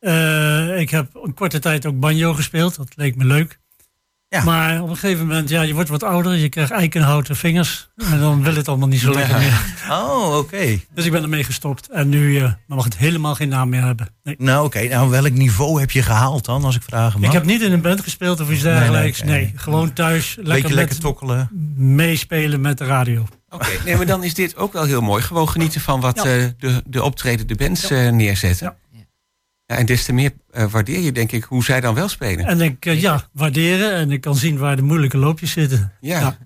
Eh, 0.06 0.80
ik 0.80 0.90
heb 0.90 1.08
een 1.22 1.34
korte 1.34 1.58
tijd 1.58 1.86
ook 1.86 2.00
banjo 2.00 2.34
gespeeld. 2.34 2.76
Dat 2.76 2.92
leek 2.96 3.16
me 3.16 3.24
leuk. 3.24 3.58
Ja. 4.28 4.44
Maar 4.44 4.82
op 4.82 4.88
een 4.88 4.96
gegeven 4.96 5.26
moment, 5.26 5.48
ja, 5.48 5.62
je 5.62 5.74
wordt 5.74 5.88
wat 5.88 6.02
ouder. 6.02 6.34
Je 6.36 6.48
krijgt 6.48 6.70
eikenhouten 6.70 7.36
vingers. 7.36 7.88
En 7.96 8.18
dan 8.20 8.42
wil 8.42 8.54
het 8.54 8.68
allemaal 8.68 8.88
niet 8.88 9.00
zo 9.00 9.12
lekker 9.12 9.30
Ja. 9.34 9.38
meer. 9.38 9.74
Oh, 9.90 10.36
oké. 10.36 10.80
Dus 10.94 11.04
ik 11.04 11.12
ben 11.12 11.22
ermee 11.22 11.44
gestopt. 11.44 11.90
En 11.90 12.08
nu 12.08 12.38
eh, 12.38 12.52
mag 12.66 12.84
het 12.84 12.96
helemaal 12.96 13.34
geen 13.34 13.48
naam 13.48 13.68
meer 13.68 13.82
hebben. 13.82 14.08
Nee. 14.22 14.34
Nou, 14.38 14.64
oké. 14.64 14.82
Nou, 14.88 15.10
welk 15.10 15.30
niveau 15.32 15.80
heb 15.80 15.90
je 15.90 16.02
gehaald 16.02 16.44
dan, 16.44 16.64
als 16.64 16.76
ik 16.76 16.82
vragen 16.82 17.20
mag? 17.20 17.28
Ik 17.28 17.34
heb 17.34 17.44
niet 17.44 17.60
in 17.62 17.72
een 17.72 17.80
band 17.80 18.00
gespeeld 18.00 18.40
of 18.40 18.50
iets 18.50 18.62
Nee, 18.62 18.72
nee, 18.72 18.80
dergelijks. 18.82 19.22
Nee, 19.22 19.52
gewoon 19.56 19.92
thuis. 19.92 20.34
Beetje 20.34 20.50
Lekker, 20.52 20.74
lekker 20.74 20.94
met- 20.94 21.02
tokkelen. 21.04 21.50
meespelen 21.76 22.60
met 22.60 22.78
de 22.78 22.84
radio. 22.84 23.26
Oké, 23.50 23.68
nee, 23.84 23.96
maar 23.96 24.06
dan 24.06 24.24
is 24.24 24.34
dit 24.34 24.56
ook 24.56 24.72
wel 24.72 24.84
heel 24.84 25.00
mooi. 25.00 25.22
Gewoon 25.22 25.48
genieten 25.48 25.80
van 25.80 26.00
wat 26.00 26.16
Ja. 26.16 26.36
eh, 26.36 26.44
de, 26.58 26.82
de 26.86 27.02
optredende 27.02 27.54
bands 27.54 27.90
eh, 27.90 28.08
neerzetten. 28.10 28.74
En 29.66 29.86
des 29.86 30.04
te 30.04 30.12
meer 30.12 30.32
eh, 30.50 30.70
waardeer 30.70 31.00
je, 31.00 31.12
denk 31.12 31.32
ik, 31.32 31.44
hoe 31.44 31.64
zij 31.64 31.80
dan 31.80 31.94
wel 31.94 32.08
spelen. 32.08 32.46
En 32.46 32.60
ik, 32.60 32.86
eh, 32.86 33.00
ja, 33.00 33.28
waarderen. 33.32 33.92
En 33.92 34.10
ik 34.10 34.20
kan 34.20 34.36
zien 34.36 34.58
waar 34.58 34.76
de 34.76 34.82
moeilijke 34.82 35.18
loopjes 35.18 35.50
zitten. 35.50 35.92
Ja, 36.00 36.20
Ja. 36.20 36.38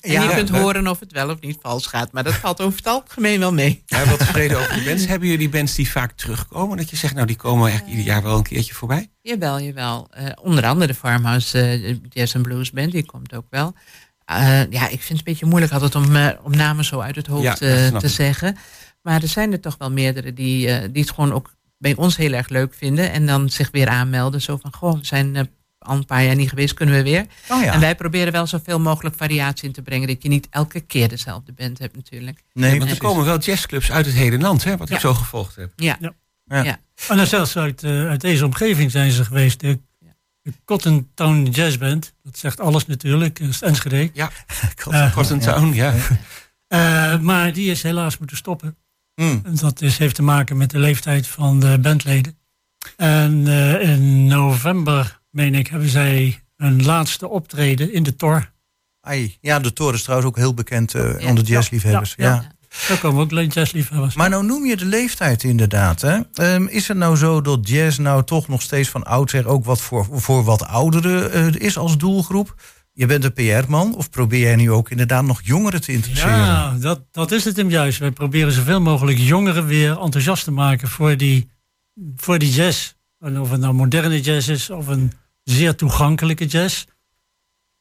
En 0.00 0.12
Ja, 0.12 0.22
je 0.22 0.34
kunt 0.34 0.48
horen 0.48 0.86
of 0.86 1.00
het 1.00 1.12
wel 1.12 1.30
of 1.30 1.40
niet 1.40 1.58
vals 1.60 1.86
gaat. 1.86 2.12
Maar 2.12 2.24
dat 2.24 2.34
valt 2.34 2.60
over 2.60 2.76
het 2.76 2.86
algemeen 2.86 3.38
wel 3.38 3.52
mee. 3.52 3.82
Ja, 3.86 4.04
wat 4.04 4.18
tevreden 4.18 4.58
over 4.58 4.74
de 4.74 4.84
bands. 4.84 5.06
Hebben 5.06 5.28
jullie 5.28 5.48
bands 5.48 5.74
die 5.74 5.90
vaak 5.90 6.12
terugkomen? 6.12 6.76
Dat 6.76 6.90
je 6.90 6.96
zegt, 6.96 7.14
nou, 7.14 7.26
die 7.26 7.36
komen 7.36 7.68
eigenlijk 7.68 7.90
ieder 7.98 8.12
jaar 8.12 8.22
wel 8.22 8.36
een 8.36 8.42
keertje 8.42 8.74
voorbij? 8.74 9.10
Jawel, 9.22 9.60
jawel. 9.60 10.08
Eh, 10.10 10.26
onder 10.42 10.66
andere 10.66 10.86
de 10.86 10.94
Farmhouse 10.94 11.60
eh, 11.60 11.96
Jazz 12.08 12.34
and 12.34 12.44
Blues 12.44 12.70
Band, 12.70 12.92
die 12.92 13.06
komt 13.06 13.34
ook 13.34 13.46
wel. 13.50 13.74
Eh, 14.24 14.70
ja, 14.70 14.88
ik 14.88 15.00
vind 15.02 15.08
het 15.08 15.18
een 15.18 15.24
beetje 15.24 15.46
moeilijk 15.46 15.72
altijd 15.72 15.94
om, 15.94 16.04
om 16.42 16.56
namen 16.56 16.84
zo 16.84 17.00
uit 17.00 17.16
het 17.16 17.26
hoofd 17.26 17.56
te 17.56 18.08
zeggen. 18.08 18.56
Maar 19.02 19.22
er 19.22 19.28
zijn 19.28 19.52
er 19.52 19.60
toch 19.60 19.76
wel 19.78 19.90
meerdere 19.90 20.32
die, 20.32 20.90
die 20.90 21.02
het 21.02 21.10
gewoon 21.10 21.32
ook 21.32 21.54
bij 21.80 21.96
ons 21.96 22.16
heel 22.16 22.32
erg 22.32 22.48
leuk 22.48 22.74
vinden. 22.74 23.12
En 23.12 23.26
dan 23.26 23.50
zich 23.50 23.70
weer 23.70 23.88
aanmelden. 23.88 24.40
Zo 24.42 24.56
van, 24.56 24.72
goh, 24.74 24.98
we 24.98 25.04
zijn 25.04 25.36
eh, 25.36 25.42
al 25.78 25.96
een 25.96 26.04
paar 26.04 26.24
jaar 26.24 26.34
niet 26.34 26.48
geweest, 26.48 26.74
kunnen 26.74 26.94
we 26.94 27.02
weer. 27.02 27.26
Oh 27.48 27.62
ja. 27.62 27.72
En 27.72 27.80
wij 27.80 27.94
proberen 27.94 28.32
wel 28.32 28.46
zoveel 28.46 28.80
mogelijk 28.80 29.16
variatie 29.16 29.66
in 29.66 29.72
te 29.72 29.82
brengen. 29.82 30.08
Dat 30.08 30.22
je 30.22 30.28
niet 30.28 30.46
elke 30.50 30.80
keer 30.80 31.08
dezelfde 31.08 31.52
band 31.52 31.78
hebt 31.78 31.96
natuurlijk. 31.96 32.42
Nee, 32.52 32.78
Want 32.78 32.90
er 32.90 32.98
komen 32.98 33.24
wel 33.24 33.38
jazzclubs 33.38 33.90
uit 33.90 34.06
het 34.06 34.14
hele 34.14 34.38
land, 34.38 34.64
hè, 34.64 34.76
wat 34.76 34.90
ik 34.90 34.98
zo 34.98 35.14
gevolgd 35.14 35.56
heb. 35.56 35.72
Ja, 35.76 35.96
Ja. 36.00 36.12
Ja. 36.44 36.62
ja. 36.62 36.80
En 37.08 37.16
dan 37.16 37.26
zelfs 37.26 37.56
uit, 37.56 37.82
eh, 37.82 38.08
uit 38.08 38.20
deze 38.20 38.44
omgeving 38.44 38.90
zijn 38.90 39.10
ze 39.10 39.24
geweest. 39.24 39.60
De, 39.60 39.80
de 40.42 40.52
Cotton 40.64 41.10
Town 41.14 41.48
Jazz 41.50 41.76
Band. 41.76 42.14
Dat 42.22 42.38
zegt 42.38 42.60
alles 42.60 42.86
natuurlijk. 42.86 43.38
Dat 43.38 43.48
is 43.48 43.62
Enschede. 43.62 44.10
Ja, 44.12 44.30
Eh, 44.90 45.12
Cotton 45.14 45.38
Town, 45.38 45.72
ja. 45.74 45.94
Eh, 46.66 47.18
maar 47.18 47.52
die 47.52 47.70
is 47.70 47.82
helaas 47.82 48.18
moeten 48.18 48.36
stoppen. 48.36 48.76
En 49.20 49.54
dat 49.60 49.82
is, 49.82 49.98
heeft 49.98 50.14
te 50.14 50.22
maken 50.22 50.56
met 50.56 50.70
de 50.70 50.78
leeftijd 50.78 51.26
van 51.26 51.60
de 51.60 51.78
bandleden. 51.78 52.38
En 52.96 53.46
eh, 53.46 53.90
in 53.90 54.26
november, 54.26 55.20
meen 55.30 55.54
ik, 55.54 55.66
hebben 55.66 55.88
zij 55.88 56.42
hun 56.56 56.84
laatste 56.84 57.28
optreden 57.28 57.92
in 57.92 58.02
de 58.02 58.16
Tor. 58.16 58.52
Ai. 59.00 59.36
Ja, 59.40 59.58
de 59.58 59.72
toren 59.72 59.94
is 59.94 60.02
trouwens 60.02 60.30
ook 60.30 60.36
heel 60.36 60.54
bekend 60.54 60.94
eh, 60.94 61.20
Ja. 61.20 61.28
onder 61.28 61.44
jazzliefhebbers. 61.44 62.14
Ja, 62.16 62.24
Ja, 62.24 62.34
ja. 62.34 62.58
Daar 62.88 62.98
komen 62.98 63.22
ook 63.22 63.52
jazzliefhebbers. 63.52 64.14
Maar 64.14 64.28
nou 64.28 64.44
noem 64.44 64.66
je 64.66 64.76
de 64.76 64.84
leeftijd 64.84 65.42
inderdaad. 65.42 66.00
Hè? 66.00 66.20
Ehm, 66.34 66.66
is 66.66 66.88
het 66.88 66.96
nou 66.96 67.16
zo 67.16 67.40
dat 67.40 67.68
jazz 67.68 67.98
nou 67.98 68.24
toch 68.24 68.48
nog 68.48 68.62
steeds 68.62 68.88
van 68.88 69.02
oudsher 69.04 69.48
ook 69.48 69.64
wat 69.64 69.80
voor, 69.80 70.06
voor 70.10 70.44
wat 70.44 70.66
ouderen 70.66 71.32
eh, 71.32 71.66
is 71.66 71.78
als 71.78 71.98
doelgroep? 71.98 72.54
Je 73.00 73.06
bent 73.06 73.24
een 73.24 73.32
PR-man 73.32 73.96
of 73.96 74.10
probeer 74.10 74.40
jij 74.40 74.56
nu 74.56 74.70
ook 74.70 74.90
inderdaad 74.90 75.24
nog 75.24 75.40
jongeren 75.42 75.80
te 75.80 75.92
interesseren? 75.92 76.36
Ja, 76.36 76.76
dat, 76.78 77.02
dat 77.10 77.32
is 77.32 77.44
het 77.44 77.56
hem 77.56 77.70
juist. 77.70 77.98
Wij 77.98 78.10
proberen 78.10 78.52
zoveel 78.52 78.80
mogelijk 78.80 79.18
jongeren 79.18 79.66
weer 79.66 80.00
enthousiast 80.00 80.44
te 80.44 80.50
maken 80.50 80.88
voor 80.88 81.16
die, 81.16 81.50
voor 82.16 82.38
die 82.38 82.50
jazz. 82.50 82.92
En 83.18 83.40
of 83.40 83.50
het 83.50 83.60
nou 83.60 83.74
moderne 83.74 84.20
jazz 84.20 84.48
is 84.48 84.70
of 84.70 84.86
een 84.86 85.12
zeer 85.44 85.74
toegankelijke 85.74 86.46
jazz. 86.46 86.84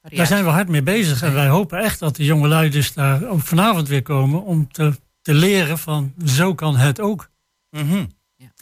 Daar 0.01 0.27
zijn 0.27 0.43
we 0.43 0.49
hard 0.49 0.67
mee 0.67 0.83
bezig. 0.83 1.21
En 1.21 1.33
wij 1.33 1.47
hopen 1.47 1.79
echt 1.79 1.99
dat 1.99 2.15
de 2.15 2.25
jongelui 2.25 2.69
dus 2.69 2.93
daar 2.93 3.27
ook 3.27 3.41
vanavond 3.41 3.87
weer 3.87 4.01
komen 4.01 4.43
om 4.43 4.71
te, 4.71 4.93
te 5.21 5.33
leren 5.33 5.77
van 5.77 6.13
zo 6.25 6.55
kan 6.55 6.75
het 6.75 7.01
ook. 7.01 7.29
Mhm. 7.69 8.05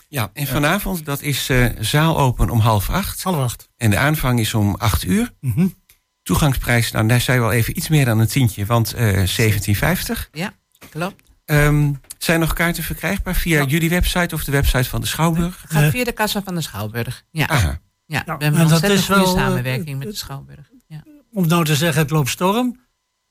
Ja, 0.09 0.29
en 0.33 0.47
vanavond 0.47 1.05
dat 1.05 1.21
is 1.21 1.49
eh, 1.49 1.65
zaal 1.79 2.19
open 2.19 2.49
om 2.49 2.59
half 2.59 2.89
acht. 2.89 3.23
Half 3.23 3.37
acht. 3.37 3.69
En 3.75 3.89
de 3.89 3.97
aanvang 3.97 4.39
is 4.39 4.53
om 4.53 4.75
acht 4.75 5.03
uur. 5.03 5.33
Mhm. 5.39 5.67
Toegangsprijs, 6.27 6.91
nou 6.91 7.07
daar 7.07 7.21
zijn 7.21 7.39
we 7.39 7.45
al 7.45 7.51
even 7.51 7.77
iets 7.77 7.87
meer 7.89 8.05
dan 8.05 8.19
een 8.19 8.27
tientje, 8.27 8.65
want 8.65 8.93
eh 8.93 9.23
17,50. 9.25 10.29
Ja, 10.31 10.53
klopt. 10.89 11.23
Ehm, 11.45 11.91
zijn 12.17 12.39
nog 12.39 12.53
kaarten 12.53 12.83
verkrijgbaar 12.83 13.35
via 13.35 13.59
Ja. 13.61 13.65
jullie 13.65 13.89
website 13.89 14.35
of 14.35 14.43
de 14.43 14.51
website 14.51 14.89
van 14.89 15.01
de 15.01 15.07
Schouwburg? 15.07 15.61
Het 15.61 15.71
gaat 15.71 15.83
Eh. 15.83 15.89
via 15.89 16.03
de 16.03 16.11
kassa 16.11 16.41
van 16.43 16.55
de 16.55 16.61
Schouwburg. 16.61 17.23
Ja, 17.31 17.47
Aha. 17.47 17.79
ja. 18.05 18.23
Nou, 18.25 18.37
we 18.37 18.43
hebben 18.43 18.47
en 18.47 18.53
een 18.53 18.57
dat 18.57 18.71
ontzettend 18.71 18.99
is 18.99 19.05
goede 19.05 19.21
wel, 19.21 19.35
eh, 19.37 19.41
samenwerking 19.41 19.97
met 19.99 20.07
de 20.07 20.15
Schouwburg. 20.15 20.69
Ja. 20.87 21.03
Om 21.31 21.47
nou 21.47 21.65
te 21.65 21.75
zeggen, 21.75 22.01
het 22.01 22.09
loopt 22.11 22.29
storm. 22.29 22.79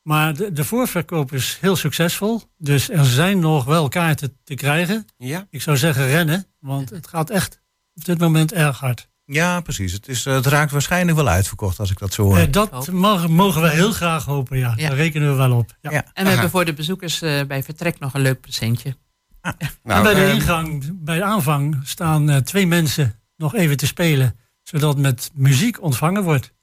Maar 0.02 0.34
de, 0.34 0.52
de 0.52 0.64
voorverkoop 0.64 1.32
is 1.32 1.58
heel 1.60 1.76
succesvol. 1.76 2.42
Dus 2.58 2.90
er 2.90 3.04
zijn 3.04 3.38
nog 3.38 3.64
wel 3.64 3.88
kaarten 3.88 4.36
te 4.44 4.54
krijgen. 4.54 5.06
Ja? 5.18 5.46
Ik 5.50 5.62
zou 5.62 5.76
zeggen 5.76 6.06
rennen, 6.06 6.46
want 6.60 6.90
het 6.90 7.06
gaat 7.06 7.30
echt 7.30 7.60
op 7.94 8.04
dit 8.04 8.18
moment 8.18 8.52
erg 8.52 8.78
hard. 8.78 9.08
Ja, 9.26 9.60
precies. 9.60 9.92
Het, 9.92 10.08
is, 10.08 10.26
eh, 10.26 10.34
het 10.34 10.46
raakt 10.46 10.70
waarschijnlijk 10.70 11.16
wel 11.16 11.28
uitverkocht 11.28 11.78
als 11.78 11.90
ik 11.90 11.98
dat 11.98 12.12
zo 12.14 12.22
hoor. 12.22 12.38
Eh, 12.38 12.46
dat 12.50 12.90
mag- 12.92 13.28
mogen 13.28 13.62
we 13.62 13.70
heel 13.70 13.92
graag 13.92 14.24
hopen, 14.24 14.58
ja. 14.58 14.72
Ja. 14.76 14.88
Daar 14.88 14.96
rekenen 14.96 15.30
we 15.30 15.36
wel 15.36 15.52
op. 15.52 15.76
Ja. 15.80 15.90
Ja. 15.90 16.04
En 16.12 16.24
we 16.24 16.30
hebben 16.30 16.50
voor 16.50 16.64
de 16.64 16.72
bezoekers 16.74 17.22
eh, 17.22 17.40
bij 17.48 17.62
vertrek 17.62 17.98
nog 17.98 18.14
een 18.14 18.20
leuk 18.20 18.40
presentje. 18.40 18.96
en 19.40 19.54
Nou, 19.82 20.02
bij 20.02 20.14
de 20.14 20.32
ingang, 20.32 20.90
bij 21.04 21.16
de 21.16 21.24
aanvang, 21.24 21.80
staan 21.84 22.30
eh, 22.30 22.36
twee 22.36 22.66
mensen 22.66 23.20
nog 23.36 23.54
even 23.54 23.76
te 23.76 23.86
spelen. 23.86 24.38
Zodat 24.62 24.98
met 24.98 25.30
muziek 25.34 25.82
ontvangen 25.82 26.22
wordt. 26.22 26.54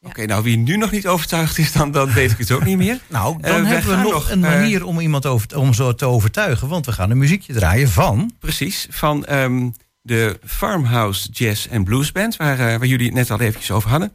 Oké, 0.00 0.24
nou 0.26 0.42
wie 0.42 0.56
nu 0.56 0.76
nog 0.76 0.90
niet 0.90 1.06
overtuigd 1.06 1.58
is, 1.58 1.72
dan, 1.72 1.90
dan 1.92 2.12
weet 2.12 2.30
ik 2.30 2.38
het 2.38 2.50
ook 2.50 2.64
niet 2.64 2.76
meer. 2.76 3.00
Nou, 3.08 3.40
dan 3.42 3.64
hebben 3.64 3.90
we 3.96 4.02
nog, 4.02 4.12
nog, 4.12 4.30
een 4.30 4.40
manier 4.40 4.84
om 4.84 5.00
iemand 5.00 5.26
over, 5.26 5.58
om 5.58 5.74
zo 5.74 5.94
te 5.94 6.04
overtuigen. 6.06 6.68
Want 6.68 6.86
we 6.86 6.92
gaan 6.92 7.10
een 7.10 7.18
muziekje 7.18 7.52
draaien 7.52 7.88
van... 7.88 8.32
Precies, 8.38 8.86
van 8.90 9.24
ehm, 9.24 9.70
de 10.08 10.38
Farmhouse 10.44 11.28
Jazz 11.30 11.68
and 11.72 11.84
Blues 11.84 12.12
Band, 12.12 12.36
waar, 12.36 12.52
eh, 12.58 12.64
waar 12.78 12.86
jullie 12.86 13.06
het 13.06 13.14
net 13.14 13.30
al 13.30 13.40
eventjes 13.40 13.70
over 13.70 13.90
hadden. 13.90 14.12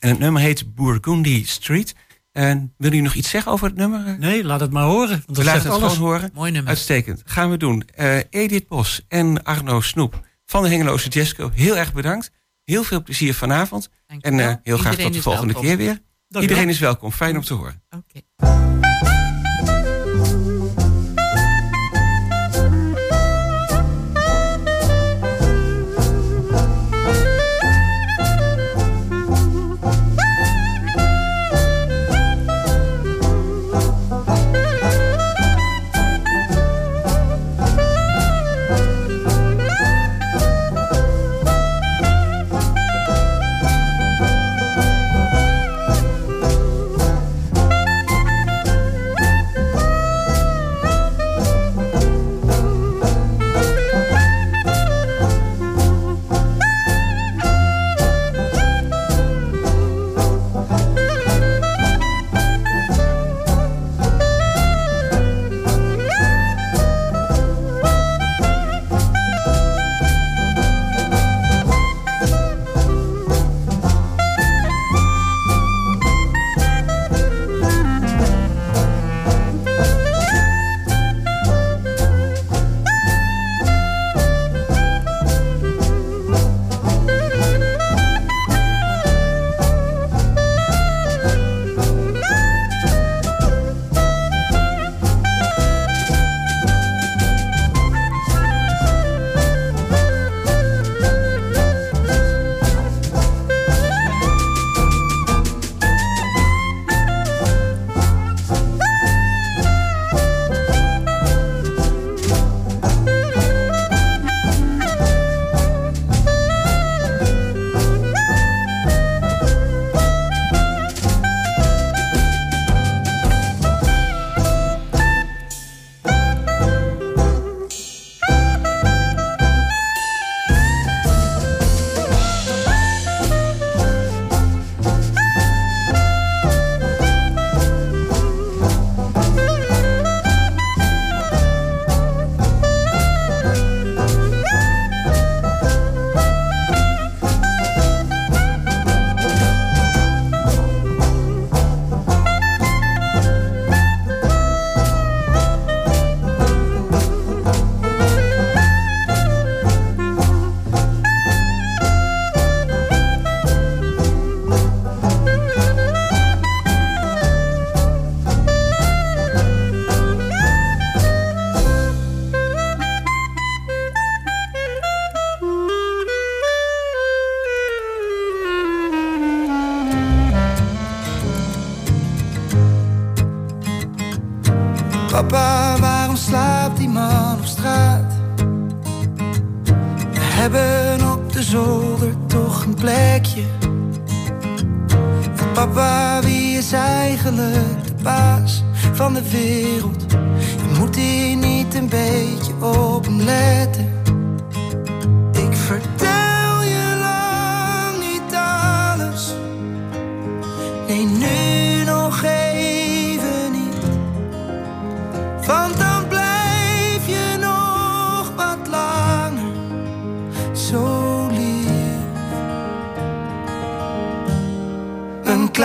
En 0.00 0.08
het 0.08 0.18
nummer 0.18 0.42
heet 0.42 0.74
Burgundy 0.74 1.44
Street. 1.46 1.94
En 2.32 2.74
wil 2.76 2.92
u 2.92 3.00
nog 3.00 3.14
iets 3.14 3.30
zeggen 3.30 3.52
over 3.52 3.66
het 3.66 3.76
nummer? 3.76 4.06
Eh, 4.06 4.14
Nee, 4.14 4.44
laat 4.44 4.60
het 4.60 4.70
maar 4.72 4.84
horen. 4.84 5.08
Want 5.08 5.24
We 5.26 5.32
dat 5.32 5.44
laten 5.44 5.60
zegt 5.62 5.74
het 5.74 5.82
alles. 5.82 5.94
gewoon 5.96 6.10
horen. 6.12 6.30
Mooi 6.34 6.50
nummer. 6.52 6.70
Uitstekend. 6.70 7.22
Gaan 7.24 7.50
we 7.50 7.56
doen. 7.56 7.82
Eh, 7.94 8.16
Edith 8.30 8.68
Bos 8.68 9.04
en 9.08 9.42
Arno 9.44 9.80
Snoep 9.80 10.26
van 10.46 10.62
de 10.62 10.68
Hengeloze 10.68 11.08
Jazzco. 11.08 11.50
Heel 11.54 11.76
erg 11.76 11.92
bedankt. 11.92 12.30
Heel 12.64 12.82
veel 12.84 13.02
plezier 13.02 13.34
vanavond. 13.34 13.88
Dank 14.06 14.22
En 14.24 14.40
eh, 14.40 14.54
heel 14.62 14.78
graag 14.78 14.96
tot 14.96 15.12
de 15.12 15.22
volgende 15.22 15.52
welkom. 15.52 15.68
keer 15.70 15.78
weer. 15.78 15.98
Dank 16.28 16.42
Iedereen 16.42 16.64
wel. 16.64 16.72
is 16.74 16.80
welkom. 16.80 17.12
Fijn 17.12 17.36
om 17.36 17.42
te 17.42 17.54
horen. 17.54 17.82
Oké. 17.90 18.20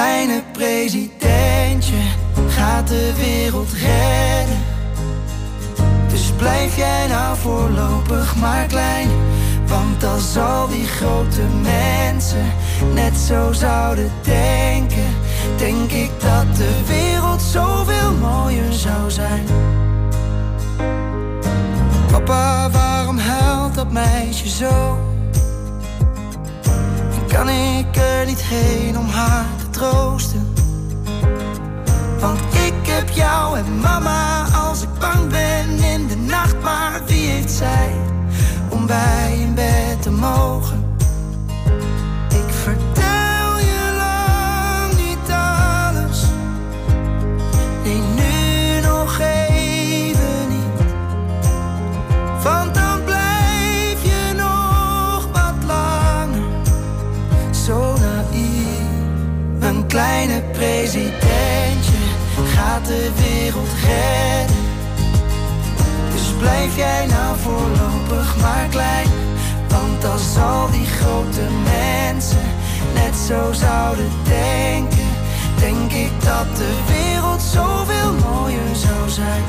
Kleine 0.03 0.43
presidentje 0.51 2.01
gaat 2.47 2.87
de 2.87 3.13
wereld 3.15 3.71
redden. 3.71 4.61
Dus 6.07 6.31
blijf 6.37 6.77
jij 6.77 7.07
nou 7.07 7.37
voorlopig 7.37 8.35
maar 8.35 8.65
klein. 8.65 9.09
Want 9.67 10.03
als 10.03 10.37
al 10.37 10.67
die 10.67 10.87
grote 10.87 11.41
mensen 11.61 12.45
net 12.93 13.17
zo 13.17 13.51
zouden 13.51 14.11
denken, 14.21 15.15
denk 15.57 15.91
ik 15.91 16.11
dat 16.19 16.55
de 16.55 16.71
wereld 16.87 17.41
zoveel 17.41 18.11
mooier 18.13 18.73
zou 18.73 19.11
zijn. 19.11 19.45
Papa, 22.11 22.69
waarom 22.69 23.17
huilt 23.17 23.75
dat 23.75 23.91
meisje 23.91 24.49
zo? 24.49 24.99
Kan 27.27 27.49
ik 27.49 27.95
er 27.95 28.25
niet 28.25 28.41
heen 28.43 28.97
om 28.97 29.07
haar 29.07 29.52
Want 32.19 32.39
ik 32.39 32.87
heb 32.87 33.09
jou 33.09 33.57
en 33.57 33.79
mama 33.79 34.45
als 34.67 34.81
ik 34.81 34.89
bang 34.99 35.29
ben 35.29 35.83
in 35.83 36.07
de 36.07 36.15
nacht. 36.15 36.61
Maar 36.61 37.01
wie 37.05 37.29
heeft 37.29 37.51
zij 37.51 37.95
om 38.69 38.85
bij 38.85 39.37
in 39.39 39.53
bed 39.53 40.01
te 40.01 40.11
mogen? 40.11 40.82
Kleine 59.93 60.41
presidentje 60.51 62.01
gaat 62.55 62.85
de 62.85 63.09
wereld 63.15 63.69
redden. 63.85 64.55
Dus 66.11 66.27
blijf 66.39 66.75
jij 66.75 67.05
nou 67.05 67.37
voorlopig 67.37 68.37
maar 68.41 68.67
klein. 68.69 69.07
Want 69.67 70.05
als 70.05 70.37
al 70.37 70.71
die 70.71 70.85
grote 70.85 71.47
mensen 71.63 72.47
net 72.93 73.15
zo 73.27 73.51
zouden 73.51 74.09
denken, 74.23 75.09
denk 75.59 75.91
ik 75.91 76.11
dat 76.23 76.57
de 76.57 76.73
wereld 76.87 77.41
zoveel 77.41 78.13
mooier 78.13 78.75
zou 78.75 79.09
zijn. 79.09 79.43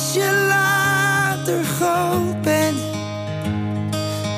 Als 0.00 0.12
je 0.12 0.46
later 0.48 1.64
groot 1.64 2.42
bent 2.42 2.78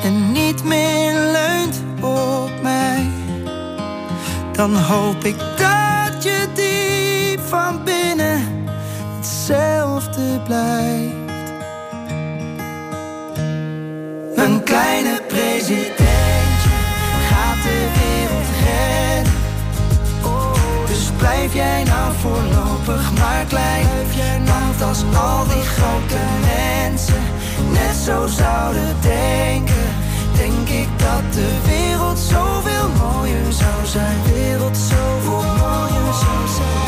en 0.03 0.33
niet 0.33 0.65
meer 0.65 1.13
leunt 1.13 1.83
op 2.01 2.51
mij, 2.63 3.11
dan 4.53 4.77
hoop 4.77 5.25
ik 5.25 5.37
dat 5.39 6.23
je 6.23 6.47
diep 6.55 7.41
van 7.41 7.85
binnen 7.85 8.67
hetzelfde 9.17 10.41
blijft. 10.45 11.22
Blijf 21.53 21.67
jij 21.67 21.85
nou 21.85 22.13
voorlopig 22.15 23.13
maar 23.19 23.45
klein. 23.45 23.87
Want 24.45 24.83
als 24.83 25.03
al 25.15 25.45
die 25.45 25.63
grote 25.63 26.21
mensen 26.41 27.23
net 27.73 27.97
zo 28.05 28.27
zouden 28.27 28.97
denken, 29.01 29.87
denk 30.37 30.69
ik 30.69 30.89
dat 30.97 31.33
de 31.33 31.61
wereld 31.67 32.19
zoveel 32.19 32.89
mooier 32.99 33.53
zou 33.53 33.87
zijn. 33.87 34.23
De 34.25 34.33
wereld 34.33 34.77
zoveel 34.77 35.43
mooier 35.43 36.15
zou 36.15 36.49
zijn. 36.57 36.82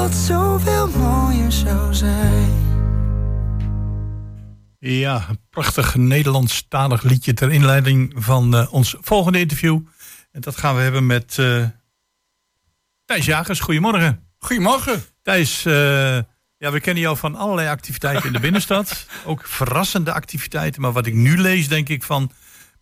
Wereld 0.00 0.18
zoveel 0.18 0.88
mooier 0.88 1.52
zou 1.52 1.94
zijn. 1.94 2.68
Ja, 4.78 5.26
een 5.28 5.40
prachtig 5.50 5.94
Nederlandstalig 5.94 7.02
liedje 7.02 7.32
ter 7.32 7.52
inleiding 7.52 8.12
van 8.16 8.56
eh, 8.56 8.72
ons 8.72 8.96
volgende 9.00 9.38
interview. 9.38 9.80
En 10.32 10.40
dat 10.40 10.56
gaan 10.56 10.74
we 10.74 10.80
hebben 10.80 11.06
met 11.06 11.38
eh, 11.38 11.64
Thijs 13.04 13.24
Jagers. 13.24 13.60
Goedemorgen. 13.60 14.28
Goedemorgen. 14.38 15.02
Thijs, 15.22 15.64
eh, 15.64 15.74
ja, 16.56 16.70
we 16.70 16.80
kennen 16.80 17.02
jou 17.02 17.16
van 17.16 17.34
allerlei 17.34 17.68
activiteiten 17.68 18.26
in 18.26 18.32
de 18.32 18.40
binnenstad. 18.40 19.06
Ook 19.24 19.46
verrassende 19.46 20.12
activiteiten. 20.12 20.80
Maar 20.80 20.92
wat 20.92 21.06
ik 21.06 21.14
nu 21.14 21.40
lees, 21.40 21.68
denk 21.68 21.88
ik 21.88 22.02
van... 22.02 22.30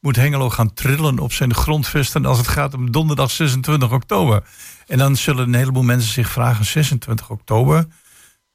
moet 0.01 0.17
Hengelo 0.17 0.51
gaan 0.51 0.73
trillen 0.75 1.19
op 1.19 1.33
zijn 1.33 1.55
grondvesten... 1.55 2.27
als 2.27 2.39
het 2.39 2.49
gaat 2.49 2.75
om 2.75 2.91
donderdag 2.91 3.31
26 3.31 3.93
oktober. 3.93 4.43
En 4.87 4.99
dan 4.99 5.17
zullen 5.17 5.47
een 5.49 5.55
heleboel 5.55 5.83
mensen 5.83 6.13
zich 6.13 6.29
vragen... 6.31 6.65
26 6.65 7.31
oktober... 7.31 7.87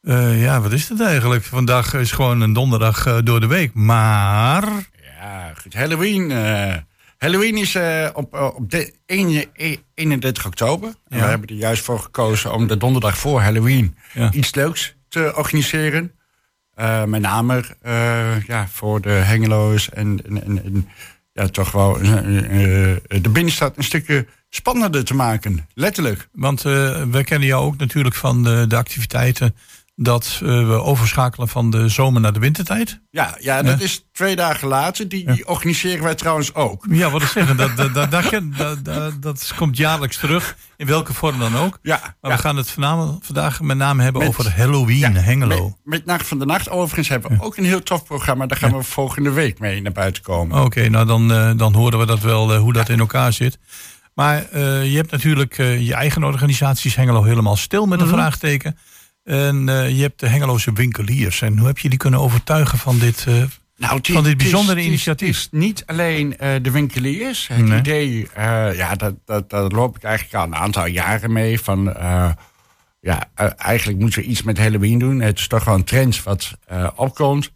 Eh, 0.02 0.42
ja, 0.42 0.62
wat 0.62 0.72
is 0.72 0.90
het 0.90 1.02
eigenlijk? 1.02 1.44
Vandaag 1.44 1.94
is 1.94 2.12
gewoon 2.12 2.42
een 2.42 2.54
donderdag 2.54 3.06
eh, 3.06 3.18
door 3.24 3.40
de 3.40 3.48
week. 3.48 3.74
Maar. 3.74 4.64
Ja, 5.20 5.54
goed. 5.62 5.74
Halloween. 5.74 6.32
eh, 6.32 6.76
Halloween 7.18 7.58
is 7.58 7.78
op, 8.14 8.34
op 8.56 8.72
de 8.72 8.94
1, 9.06 9.54
eh, 9.54 9.78
31 9.94 10.46
oktober. 10.46 10.88
En 11.08 11.18
Ja. 11.18 11.24
We 11.24 11.30
hebben 11.30 11.48
er 11.50 11.56
juist 11.56 11.84
voor 11.84 12.00
gekozen 12.00 12.54
om 12.54 12.68
de 12.68 12.78
donderdag 12.78 13.18
voor 13.18 13.42
Halloween 13.42 13.98
Ja. 14.14 14.32
iets 14.32 14.56
leuks 14.56 14.96
te 15.10 15.34
organiseren. 15.36 16.12
Met 17.06 17.22
name 17.22 17.64
ja, 18.48 18.68
voor 18.72 19.02
de 19.02 19.10
Hengelo's 19.10 19.90
en, 19.90 20.20
en, 20.26 20.44
en, 20.44 20.64
en 20.64 20.90
ja, 21.34 21.48
toch 21.48 21.72
wel 21.72 22.00
eh, 22.00 22.92
eh, 22.92 22.98
de 23.22 23.30
binnenstad 23.30 23.78
een 23.78 23.84
stukje 23.84 24.26
spannender 24.50 25.06
te 25.06 25.14
maken. 25.14 25.68
Letterlijk. 25.74 26.28
Want 26.32 26.66
eh, 26.66 27.04
we 27.04 27.24
kennen 27.24 27.48
jou 27.48 27.66
ook 27.66 27.78
natuurlijk 27.78 28.16
van 28.16 28.44
de, 28.44 28.66
de 28.68 28.76
activiteiten. 28.76 29.56
Dat 29.96 30.40
eh, 30.44 30.48
we 30.68 30.82
overschakelen 30.82 31.48
van 31.48 31.70
de 31.70 31.90
zomer 31.90 32.22
naar 32.22 32.34
de 32.34 32.40
wintertijd. 32.40 33.00
Ja, 33.10 33.36
ja 33.40 33.62
dat 33.62 33.82
is 33.82 34.06
twee 34.12 34.36
dagen 34.36 34.68
later. 34.68 35.10
Die, 35.10 35.32
die 35.32 35.48
organiseren 35.48 36.04
wij 36.04 36.16
trouwens 36.16 36.54
ook. 36.54 36.86
Ja, 36.90 37.10
wat 37.10 37.22
ik 37.22 37.28
zeggen, 37.28 37.58
dat, 37.58 37.78
dat, 37.94 37.94
dat, 38.86 39.22
dat, 39.22 39.54
komt 39.56 39.78
jaarlijks 39.78 40.18
terug. 40.18 40.58
In 40.78 40.86
welke 40.86 41.14
vorm 41.14 41.40
dan 41.40 41.58
ook. 41.58 41.80
Ja, 41.82 42.00
Maar 42.22 42.32
ja. 42.32 42.38
we 42.38 42.42
gaan 42.44 42.56
het 42.58 42.70
vandaag 43.22 43.62
met 43.62 43.78
name 43.78 44.04
hebben 44.04 44.22
Met- 44.22 44.30
over 44.30 44.56
Halloween, 44.58 44.98
Ja, 44.98 45.12
Hengelo. 45.12 45.64
Met, 45.66 45.76
met 45.84 46.06
Nacht 46.06 46.28
van 46.28 46.40
de 46.40 46.46
Nacht 46.46 46.70
overigens 46.70 47.08
hebben 47.08 47.32
we 47.38 47.44
ook 47.44 47.58
een 47.58 47.66
heel 47.66 47.84
tof 47.84 48.04
programma. 48.04 48.46
Daar 48.46 48.58
gaan 48.58 48.78
we 48.78 48.84
volgende 48.84 49.32
week 49.32 49.60
mee 49.60 49.82
naar 49.82 49.92
buiten 49.92 50.24
komen. 50.24 50.64
Oké, 50.64 50.90
nou 50.90 51.06
dan, 51.06 51.32
eh, 51.34 51.52
dan 51.56 51.74
horen 51.74 52.00
we 52.00 52.06
dat 52.06 52.20
wel, 52.20 52.54
eh, 52.54 52.60
hoe 52.60 52.74
dat 52.74 52.90
in 52.90 53.00
elkaar 53.00 53.34
zit. 53.34 53.58
Maar 54.14 54.58
je 54.86 54.96
hebt 54.96 55.12
natuurlijk 55.12 55.58
je 55.58 55.94
eigen 55.94 56.24
organisaties 56.24 56.96
Hengelo 56.96 57.24
helemaal 57.24 57.56
stil 57.56 57.86
met 57.86 58.00
een 58.02 58.06
Mhm. 58.08 58.16
vraagteken. 58.16 58.78
En 59.24 59.70
eh, 59.70 59.90
je 59.90 60.02
hebt 60.02 60.20
de 60.20 60.28
Hengeloze 60.28 60.74
winkeliers. 60.74 61.42
En 61.42 61.58
hoe 61.58 61.68
heb 61.68 61.78
je 61.78 61.90
die 61.90 62.00
kunnen 62.00 62.20
overtuigen 62.20 62.78
van 62.78 63.00
dit, 63.00 63.26
eh, 63.28 63.44
Nou, 63.78 64.00
van 64.04 64.24
dit 64.24 64.38
bijzondere 64.38 64.82
initiatief? 64.82 65.28
Het 65.28 65.38
is 65.38 65.60
niet 65.60 65.84
alleen 65.86 66.38
eh, 66.38 66.56
de 66.62 66.72
winkeliers. 66.72 67.48
Het 67.48 67.66
Nee. 67.66 67.80
idee, 67.80 68.28
ja, 68.76 68.96
dat, 68.96 69.16
dat, 69.26 69.50
dat 69.50 69.72
loop 69.72 69.96
ik 69.96 70.04
eigenlijk 70.04 70.36
al 70.36 70.44
een 70.44 70.56
aantal 70.56 70.86
jaren 70.86 71.32
mee. 71.32 71.60
Van, 71.60 71.84
ja, 73.00 73.30
eigenlijk 73.58 74.00
moeten 74.00 74.22
we 74.22 74.28
iets 74.28 74.42
met 74.42 74.58
Halloween 74.58 75.00
doen. 75.00 75.22
Het 75.22 75.40
is 75.40 75.48
toch 75.48 75.64
wel 75.64 75.76
een 75.76 75.84
trend 75.84 76.24
wat 76.24 76.54
opkomt. 76.96 77.52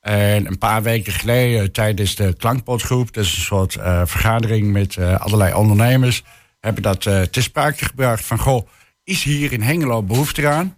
En 0.00 0.46
een 0.46 0.58
paar 0.58 0.82
weken 0.82 1.12
geleden, 1.12 1.72
tijdens 1.72 2.14
de 2.14 2.34
Klankpotgroep... 2.38 3.12
dat 3.12 3.24
is 3.24 3.36
een 3.36 3.42
soort 3.42 3.72
vergadering 4.04 4.72
met 4.72 4.98
allerlei 4.98 5.54
ondernemers... 5.54 6.22
hebben 6.60 6.82
dat 6.82 7.00
te 7.02 7.42
sprake 7.42 7.84
gebracht 7.84 8.24
van... 8.24 8.38
goh, 8.38 8.68
is 9.04 9.22
hier 9.22 9.52
in 9.52 9.62
Hengelo 9.62 10.02
behoefte 10.02 10.48
aan? 10.48 10.76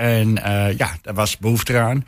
En 0.00 0.42
eh, 0.42 0.78
ja, 0.78 0.90
daar 1.02 1.14
was 1.14 1.38
behoefte 1.38 1.78
aan. 1.78 2.06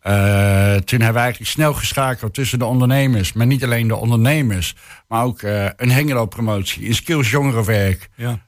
Eh, 0.00 0.74
toen 0.74 1.00
hebben 1.00 1.12
we 1.12 1.20
eigenlijk 1.20 1.50
snel 1.50 1.74
geschakeld 1.74 2.34
tussen 2.34 2.58
de 2.58 2.64
ondernemers. 2.64 3.32
Maar 3.32 3.46
niet 3.46 3.64
alleen 3.64 3.88
de 3.88 3.96
ondernemers. 3.96 4.74
Maar 5.08 5.24
ook 5.24 5.42
eh, 5.42 5.66
een 5.76 5.90
Hengelo-promotie, 5.90 6.88
een 6.88 6.94
skills 6.94 7.30
jongerenwerk. 7.30 8.08
Ja. 8.16 8.38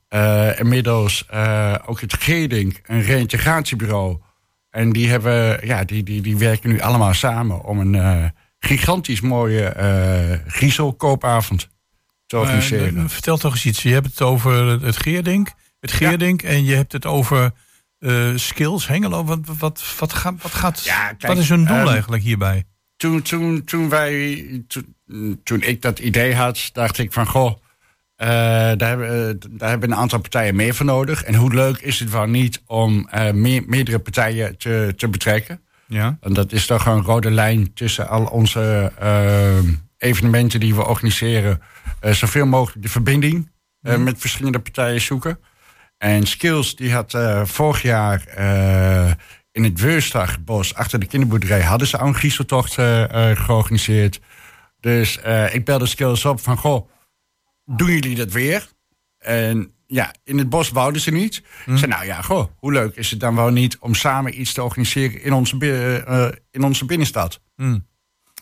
Inmiddels 0.59 1.26
ook 1.87 2.01
het 2.01 2.14
Geerdink, 2.14 2.80
een 2.87 3.03
reïntegratiebureau. 3.03 4.18
En 4.70 4.93
die, 4.93 5.09
hebben, 5.09 5.66
ja, 5.66 5.85
die, 5.85 6.03
die, 6.03 6.22
die 6.22 6.37
werken 6.37 6.70
nu 6.70 6.80
allemaal 6.80 7.14
samen 7.14 7.64
om 7.64 7.78
een 7.78 8.32
gigantisch 8.59 9.20
mooie 9.20 9.64
eh 9.64 10.39
griezelkoopavond 10.47 11.68
te 12.26 12.39
organiseren. 12.39 13.11
Vertel 13.11 13.37
toch 13.37 13.53
eens 13.53 13.66
iets. 13.66 13.82
Je 13.82 13.93
hebt 13.93 14.07
het 14.07 14.22
over 14.22 14.82
het 14.82 14.97
Geerdink, 14.97 15.53
het 15.80 15.93
Geerdink 15.93 16.43
en 16.43 16.64
je 16.64 16.74
hebt 16.74 16.93
het 16.93 17.07
over 17.07 17.53
eh, 18.05 18.32
skills 18.34 18.86
Hengelo. 18.86 19.24
Wat, 19.24 19.40
wat, 19.59 19.82
wat, 19.98 20.12
gaat, 20.12 20.42
wat, 20.42 20.55
gaat, 20.55 20.84
Ja, 20.84 21.07
kijk, 21.07 21.26
wat 21.26 21.38
is 21.38 21.48
hun 21.48 21.64
doel 21.64 21.76
ehm, 21.76 21.88
eigenlijk 21.88 22.22
hierbij? 22.22 22.64
toen, 22.96 23.22
toen, 23.22 23.64
toen, 23.64 23.88
wij, 23.88 24.44
toen, 24.66 24.96
toen 25.42 25.62
ik 25.62 25.82
dat 25.82 25.98
idee 25.98 26.34
had, 26.34 26.70
dacht 26.72 26.98
ik 26.98 27.12
van 27.12 27.26
goh, 27.26 27.57
eh, 28.16 28.28
daar, 28.76 28.88
hebben, 28.88 29.28
eh, 29.28 29.34
daar 29.50 29.68
hebben 29.68 29.90
een 29.90 29.96
aantal 29.96 30.20
partijen 30.20 30.57
meer 30.57 30.74
voor 30.74 30.86
nodig. 30.86 31.24
En 31.24 31.34
hoe 31.34 31.55
leuk 31.55 31.78
is 31.78 31.98
het 31.98 32.11
wel 32.11 32.26
niet 32.26 32.62
om 32.66 33.09
meer, 33.32 33.62
meerdere 33.66 33.98
partijen 33.98 34.59
te, 34.59 34.92
te 34.96 35.09
betrekken? 35.09 35.61
Ja. 35.86 36.18
En 36.20 36.32
dat 36.32 36.52
is 36.52 36.66
toch 36.66 36.86
een 36.86 37.02
rode 37.02 37.30
lijn 37.30 37.72
tussen 37.74 38.09
al 38.09 38.24
onze 38.24 38.92
evenementen 39.98 40.61
die 40.61 40.74
we 40.74 40.86
organiseren. 40.86 41.61
Zoveel 42.00 42.46
mogelijk 42.46 42.82
de 42.82 42.88
verbinding 42.88 43.52
eh, 43.84 43.96
met 43.96 44.18
verschillende 44.18 44.59
partijen 44.59 45.00
zoeken. 45.00 45.38
En 46.05 46.26
Skills 46.26 46.76
die 46.76 46.92
had 46.92 47.14
eh, 47.14 47.44
vorig 47.44 47.82
jaar 47.82 48.26
eh, 48.26 49.12
in 49.52 49.64
het 49.64 49.80
Weurstagbos 49.80 50.74
achter 50.74 51.00
de 51.00 51.07
kinderboerderij 51.07 51.62
hadden 51.62 51.88
ze 51.88 51.98
een 51.98 52.14
griezeltocht 52.14 52.78
eh, 52.78 53.30
georganiseerd. 53.34 54.20
Dus 54.80 55.18
ik 55.52 55.64
belde 55.64 55.86
Skills 55.86 56.24
op 56.24 56.40
van 56.40 56.57
goh, 56.57 56.88
doen 57.64 57.90
jullie 57.90 58.16
dat 58.16 58.32
weer? 58.32 58.68
En 59.18 59.70
ja, 59.86 60.14
in 60.24 60.38
het 60.38 60.48
bos 60.48 60.70
wouden 60.70 61.00
ze 61.00 61.11
niet. 61.11 61.36
Ik 61.66 61.78
zei, 61.78 61.86
nou 61.86 62.05
ja, 62.05 62.22
goh, 62.22 62.46
hoe 62.57 62.72
leuk 62.72 62.96
is 62.96 63.11
het 63.11 63.20
dan 63.20 63.34
wel 63.34 63.50
niet 63.50 63.78
om 63.78 63.94
samen 63.94 64.40
iets 64.40 64.52
te 64.52 64.62
organiseren 64.62 65.22
in 65.22 65.32
onze, 65.32 66.38
in 66.50 66.62
onze 66.62 66.84
binnenstad? 66.84 67.40
En, 67.57 67.84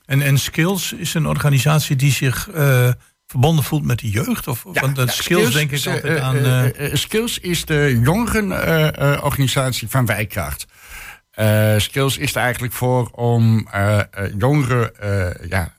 en 0.06 0.38
Skills 0.38 0.92
is 0.92 1.14
een 1.14 1.26
organisatie 1.26 1.96
die 1.96 2.12
zich 2.12 2.48
verbonden 3.32 3.64
voelt 3.64 3.84
met 3.84 3.98
de 3.98 4.10
jeugd? 4.10 4.48
Of, 4.48 4.62
want 4.62 4.96
dat 4.96 5.10
skills, 5.10 5.52
denk 5.52 5.70
ik 5.70 5.86
altijd 5.86 6.16
eh, 6.16 6.24
aan... 6.24 6.36
eh, 6.36 6.94
skills 6.94 7.38
is 7.38 7.64
de 7.64 8.00
jongerenorganisatie 8.02 9.88
van 9.88 10.06
Wijkracht. 10.06 10.66
Skills 11.76 12.18
is 12.18 12.34
er 12.34 12.42
eigenlijk 12.42 12.72
voor 12.72 13.08
om 13.08 13.68
jongeren 14.38 14.92
ja, 15.48 15.74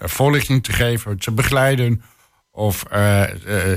voorlichting 0.00 0.62
te 0.64 0.72
geven, 0.72 1.18
te 1.18 1.32
begeleiden. 1.32 2.02
Of 2.50 2.84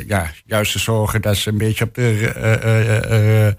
ja, 0.07 0.31
juist 0.45 0.71
te 0.71 0.79
zorgen 0.79 1.21
dat 1.21 1.35
ze 1.35 1.49
een 1.49 1.57
beetje 1.57 1.83
op 1.83 1.93
de 1.93 3.55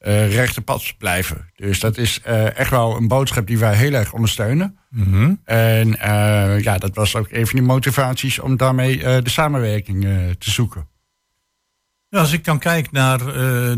eh, 0.00 0.34
rechte 0.34 0.60
pad 0.60 0.94
blijven. 0.98 1.50
Dus 1.56 1.80
dat 1.80 1.96
is 1.96 2.20
eh, 2.22 2.58
echt 2.58 2.70
wel 2.70 2.96
een 2.96 3.08
boodschap 3.08 3.46
die 3.46 3.58
wij 3.58 3.74
heel 3.74 3.92
erg 3.92 4.12
ondersteunen. 4.12 4.78
mhm. 4.90 5.34
En 5.44 5.98
eh, 5.98 6.60
ja, 6.60 6.78
dat 6.78 6.94
was 6.94 7.16
ook 7.16 7.26
een 7.30 7.46
van 7.46 7.58
die 7.58 7.68
motivaties 7.68 8.38
om 8.38 8.56
daarmee 8.56 8.98
de 8.98 9.30
samenwerking 9.30 10.02
te 10.38 10.50
zoeken. 10.50 10.88
Als 12.10 12.32
ik 12.32 12.44
dan 12.44 12.58
kijk 12.58 12.92
naar 12.92 13.18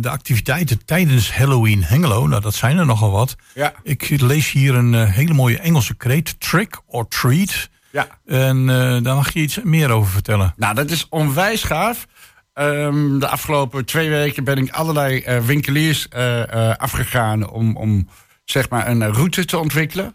de 0.01 0.09
activiteiten 0.09 0.85
tijdens 0.85 1.33
Halloween 1.33 1.85
Hengelo, 1.85 2.27
nou 2.27 2.43
dat 2.43 2.55
zijn 2.55 2.79
er 2.79 2.87
nogal 2.87 3.11
wat. 3.11 3.37
Ja, 3.55 3.73
Ik 3.83 4.21
lees 4.21 4.51
hier 4.51 4.75
een 4.75 4.95
hele 4.95 5.35
mooie 5.35 5.59
Engelse 5.59 5.95
kreet, 5.95 6.41
trick 6.41 6.81
or 6.87 7.09
treat. 7.09 7.69
ja. 7.91 8.09
En 8.27 8.67
daar 9.03 9.15
mag 9.15 9.33
je 9.33 9.41
iets 9.41 9.59
meer 9.63 9.91
over 9.91 10.13
vertellen. 10.13 10.55
Nou, 10.57 10.75
dat 10.75 10.91
is 10.91 11.07
onwijs 11.09 11.63
gaaf. 11.63 12.07
Ehm, 12.53 13.19
de 13.19 13.29
afgelopen 13.29 13.85
twee 13.85 14.11
weken 14.11 14.45
ben 14.45 14.59
ik 14.59 14.71
allerlei 14.71 15.21
eh, 15.21 15.39
winkeliers 15.39 16.09
eh, 16.09 16.43
eh, 16.71 16.77
afgegaan 16.77 17.51
om, 17.51 17.77
om 17.77 18.09
zeg 18.45 18.69
maar 18.69 18.89
een 18.89 19.13
route 19.13 19.45
te 19.45 19.59
ontwikkelen. 19.59 20.15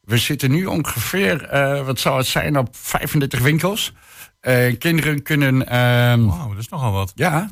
We 0.00 0.18
zitten 0.18 0.50
nu 0.50 0.64
ongeveer, 0.66 1.48
wat 1.84 2.00
zou 2.00 2.16
het 2.18 2.26
zijn, 2.26 2.58
op 2.58 2.68
35 2.76 3.40
winkels. 3.40 3.92
Kinderen 4.78 5.22
kunnen 5.22 5.68
ehm, 5.68 6.26
Wauw, 6.26 6.48
dat 6.48 6.58
is 6.58 6.68
nogal 6.68 6.92
wat. 6.92 7.12
Ja. 7.14 7.50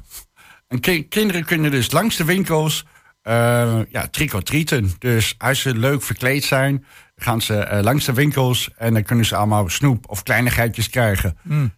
En 0.69 0.81
ki- 0.81 1.09
kinderen 1.09 1.45
kunnen 1.45 1.71
dus 1.71 1.91
langs 1.91 2.17
de 2.17 2.25
winkels 2.25 2.85
eh 3.23 3.79
ja, 3.91 4.07
trick-or-treaten. 4.11 4.93
Dus 4.99 5.35
als 5.39 5.61
ze 5.61 5.75
leuk 5.75 6.03
verkleed 6.03 6.45
zijn, 6.45 6.85
gaan 7.17 7.41
ze 7.41 7.79
langs 7.83 8.05
de 8.05 8.13
winkels... 8.13 8.71
en 8.77 8.95
dan 8.95 9.03
kunnen 9.03 9.25
ze 9.25 9.37
allemaal 9.37 9.69
snoep 9.69 10.05
of 10.09 10.23
kleinigheidjes 10.23 10.91
krijgen. 10.91 11.37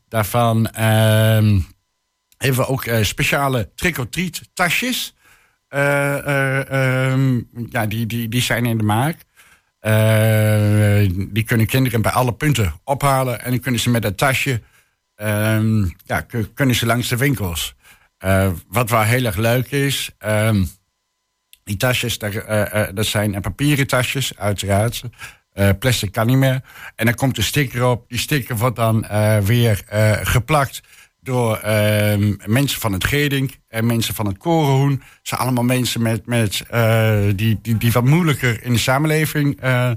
Daarvan 0.08 0.70
ehm, 0.70 1.58
hebben 2.38 2.60
we 2.60 2.66
ook 2.66 2.84
eh, 2.84 3.02
speciale 3.04 3.70
trick-or-treat 3.74 4.40
tasjes. 4.54 5.14
Eh, 5.68 6.18
eh, 6.26 7.10
ehm, 7.12 7.40
ja, 7.70 7.86
die, 7.86 8.06
die, 8.06 8.28
die 8.28 8.42
zijn 8.42 8.66
in 8.66 8.78
de 8.78 8.84
maak. 8.84 9.16
Die 11.32 11.42
kunnen 11.42 11.66
kinderen 11.66 12.02
bij 12.02 12.12
alle 12.12 12.32
punten 12.34 12.72
ophalen... 12.84 13.40
en 13.44 13.50
dan 13.50 13.60
kunnen 13.60 13.80
ze 13.80 13.90
met 13.90 14.02
dat 14.02 14.18
tasje 14.18 14.62
ehm, 15.14 15.84
ja, 16.04 16.20
kun- 16.20 16.54
kunnen 16.54 16.74
ze 16.74 16.86
langs 16.86 17.08
de 17.08 17.16
winkels. 17.16 17.74
Wat 18.68 18.90
wel 18.90 19.02
heel 19.02 19.24
erg 19.24 19.36
leuk 19.36 19.70
is, 19.70 20.10
ehm, 20.18 20.64
die 21.64 21.76
tasjes, 21.76 22.18
daar, 22.18 22.94
dat 22.94 23.06
zijn 23.06 23.40
papieren 23.40 23.86
tasjes, 23.86 24.36
uiteraard. 24.36 25.02
Plastic 25.78 26.12
kan 26.12 26.26
niet 26.26 26.36
meer. 26.36 26.60
En 26.96 27.06
dan 27.06 27.14
komt 27.14 27.36
een 27.38 27.42
sticker 27.42 27.84
op. 27.86 28.08
Die 28.08 28.18
sticker 28.18 28.56
wordt 28.56 28.76
dan 28.76 29.06
weer 29.44 29.82
geplakt 30.22 30.80
door 31.24 31.56
ehm, 31.56 32.34
mensen 32.46 32.80
van 32.80 32.92
het 32.92 33.04
Gedink 33.04 33.50
en 33.68 33.86
mensen 33.86 34.14
van 34.14 34.26
het 34.26 34.38
Korenhoen. 34.38 34.90
Het 34.90 35.00
zijn 35.22 35.40
allemaal 35.40 35.64
mensen 35.64 36.02
met, 36.02 36.26
met, 36.26 36.62
eh, 36.70 37.18
die, 37.34 37.58
die, 37.62 37.76
die 37.76 37.92
wat 37.92 38.04
moeilijker 38.04 38.64
in 38.64 38.72
de 38.72 38.78
samenleving 38.78 39.60
eh, 39.60 39.90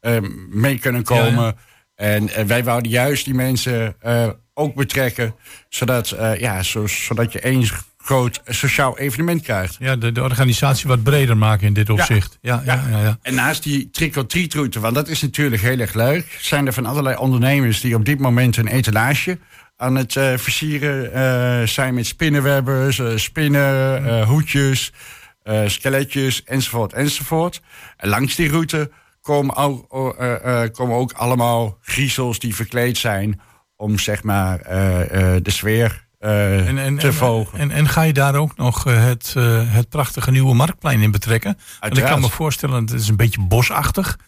eh, 0.00 0.16
mee 0.50 0.78
kunnen 0.78 1.02
komen. 1.02 1.44
Ja, 1.44 1.54
En 1.94 2.46
wij 2.46 2.64
wouden 2.64 2.90
juist 2.90 3.24
die 3.24 3.34
mensen 3.34 3.94
eh, 4.00 4.28
ook 4.54 4.74
betrekken, 4.74 5.34
zodat, 5.68 6.16
ja, 6.38 6.62
zo, 6.62 6.86
zodat 6.86 7.32
je 7.32 7.40
één 7.40 7.64
groot 8.04 8.40
sociaal 8.46 8.98
evenement 8.98 9.42
krijgt. 9.42 9.76
Ja, 9.78 9.96
de, 9.96 10.12
de 10.12 10.22
organisatie 10.22 10.88
wat 10.88 11.02
breder 11.02 11.36
maken 11.36 11.66
in 11.66 11.72
dit 11.72 11.90
opzicht. 11.90 12.38
Ja, 12.40 12.62
ja, 12.64 12.84
ja. 12.90 12.98
ja, 12.98 13.18
En 13.22 13.34
naast 13.34 13.62
die 13.62 13.90
trick-or-treat 13.90 14.54
route, 14.54 14.80
want 14.80 14.94
dat 14.94 15.08
is 15.08 15.22
natuurlijk 15.22 15.62
heel 15.62 15.78
erg 15.78 15.94
leuk, 15.94 16.38
zijn 16.40 16.66
er 16.66 16.72
van 16.72 16.86
allerlei 16.86 17.16
ondernemers 17.16 17.80
die 17.80 17.94
op 17.94 18.04
dit 18.04 18.18
moment 18.18 18.56
een 18.56 18.66
etalage 18.66 19.38
aan 19.82 19.94
het 19.94 20.16
eh, 20.16 20.32
versieren 20.36 21.12
eh, 21.12 21.66
zijn 21.66 21.94
met 21.94 22.06
spinnenwebbers, 22.06 22.98
eh, 22.98 23.16
spinnen, 23.16 24.04
eh, 24.06 24.26
hoedjes, 24.26 24.92
skeletjes, 25.66 26.44
enzovoort, 26.44 26.92
enzovoort. 26.92 27.60
En 27.96 28.08
langs 28.08 28.34
die 28.34 28.48
route 28.48 28.90
komen 29.20 29.56
ook, 29.56 29.88
komen 30.72 30.96
ook 30.96 31.12
allemaal 31.12 31.78
griezels 31.80 32.38
die 32.38 32.54
verkleed 32.54 32.98
zijn 32.98 33.40
om 33.76 33.98
zeg 33.98 34.22
maar 34.22 34.58
de 35.42 35.50
sfeer 35.50 36.06
En, 36.18 36.78
en, 36.78 36.98
te 36.98 37.06
en, 37.06 37.14
volgen. 37.14 37.58
en, 37.58 37.70
en 37.70 37.88
ga 37.88 38.02
je 38.02 38.12
daar 38.12 38.34
ook 38.34 38.56
nog 38.56 38.84
het, 38.84 39.34
het 39.66 39.88
prachtige 39.88 40.30
nieuwe 40.30 40.54
marktplein 40.54 41.00
in 41.00 41.10
betrekken? 41.10 41.58
Want 41.80 41.98
ik 41.98 42.04
kan 42.04 42.20
me 42.20 42.28
voorstellen, 42.28 42.80
het 42.82 42.92
is 42.92 43.08
een 43.08 43.16
beetje 43.16 43.40
bosachtig. 43.40 44.18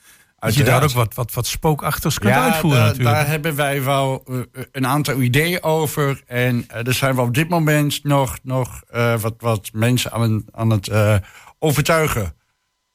Dat 0.44 0.54
je 0.54 0.64
daar 0.64 0.82
ook 0.82 0.90
wat, 0.90 1.14
wat, 1.14 1.32
wat 1.34 1.46
spookachtigs 1.46 2.18
kunt 2.18 2.32
uitvoeren 2.34 2.80
da- 2.80 2.86
natuurlijk. 2.86 3.14
daar 3.16 3.26
hebben 3.26 3.54
wij 3.54 3.82
wel 3.82 4.24
eh, 4.26 4.36
een 4.72 4.86
aantal 4.86 5.20
ideeën 5.20 5.62
over. 5.62 6.22
En 6.26 6.64
eh, 6.68 6.86
er 6.86 6.92
zijn 6.94 7.14
we 7.14 7.20
op 7.20 7.34
dit 7.34 7.48
moment 7.48 8.04
nog, 8.04 8.38
nog 8.42 8.82
eh, 8.90 9.18
wat, 9.20 9.34
wat 9.38 9.70
mensen 9.72 10.12
aan, 10.12 10.20
het- 10.32 10.44
aan 10.52 10.70
het 10.70 10.88
eh, 10.88 11.16
overtuigen. 11.58 12.34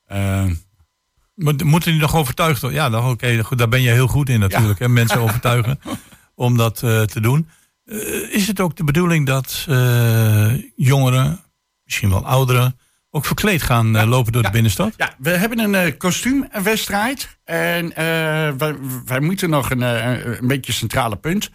Eh, 0.05 0.43
Maar 1.35 1.53
moeten 1.63 1.91
die 1.91 2.01
nog 2.01 2.15
overtuigd 2.15 2.61
worden? 2.61 2.79
Ja, 2.79 2.89
dan, 2.89 3.09
oké, 3.09 3.43
goed, 3.43 3.57
daar 3.57 3.69
ben 3.69 3.81
je 3.81 3.89
heel 3.91 4.07
goed 4.07 4.29
in 4.29 4.39
natuurlijk. 4.39 4.79
Hè, 4.79 4.87
mensen 4.89 5.19
overtuigen 5.19 5.79
om 6.35 6.57
dat 6.57 6.83
eh, 6.83 7.01
te 7.01 7.19
doen. 7.21 7.49
Eh, 7.85 7.97
is 8.33 8.47
het 8.47 8.59
ook 8.59 8.75
de 8.75 8.83
bedoeling 8.83 9.25
dat 9.25 9.65
eh, 9.69 10.51
jongeren, 10.75 11.39
misschien 11.83 12.09
wel 12.09 12.25
ouderen, 12.25 12.79
ook 13.11 13.25
verkleed 13.25 13.61
gaan 13.61 13.95
eh, 13.97 14.07
lopen 14.07 14.31
door 14.31 14.43
de 14.43 14.49
binnenstad? 14.49 14.93
ja, 14.97 15.13
we 15.17 15.29
hebben 15.29 15.59
een 15.59 15.75
eh, 15.75 15.97
kostuumwedstrijd. 15.97 17.37
En 17.43 17.95
eh, 17.95 18.05
wij, 18.57 18.75
wij 19.05 19.19
moeten 19.19 19.49
nog 19.49 19.69
een, 19.69 19.81
een 19.81 20.47
beetje 20.47 20.71
centrale 20.71 21.15
punt 21.15 21.49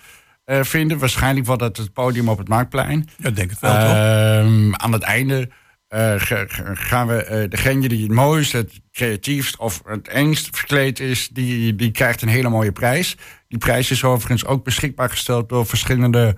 vinden. 0.47 0.99
Waarschijnlijk 0.99 1.47
wordt 1.47 1.63
dat 1.63 1.77
het 1.77 1.93
podium 1.93 2.29
op 2.29 2.39
het 2.39 2.49
Marktplein. 2.49 3.09
Ja, 3.17 3.29
ik 3.29 3.37
denk 3.37 3.51
het 3.51 3.61
wel, 3.61 3.73
toch? 3.73 3.81
Ehm, 3.83 4.75
aan 4.75 4.93
het 4.93 5.03
einde 5.03 5.49
ga- 5.89 6.19
ga- 6.49 6.75
gaan 6.75 7.07
we 7.07 7.47
degene 7.49 7.89
die 7.89 8.03
het 8.03 8.13
mooist, 8.13 8.53
het 8.53 8.81
creatiefst 8.93 9.57
of 9.57 9.83
het 9.85 10.09
engst 10.09 10.57
verkleed 10.57 11.01
is, 11.01 11.29
die, 11.29 11.75
die 11.77 11.91
krijgt 11.91 12.23
een 12.23 12.29
hele 12.29 12.49
mooie 12.49 12.73
prijs. 12.73 13.17
Die 13.49 13.59
prijs 13.59 13.91
is 13.91 14.05
overigens 14.05 14.45
ook 14.45 14.65
beschikbaar 14.65 15.11
gesteld 15.11 15.49
door 15.49 15.67
verschillende 15.67 16.37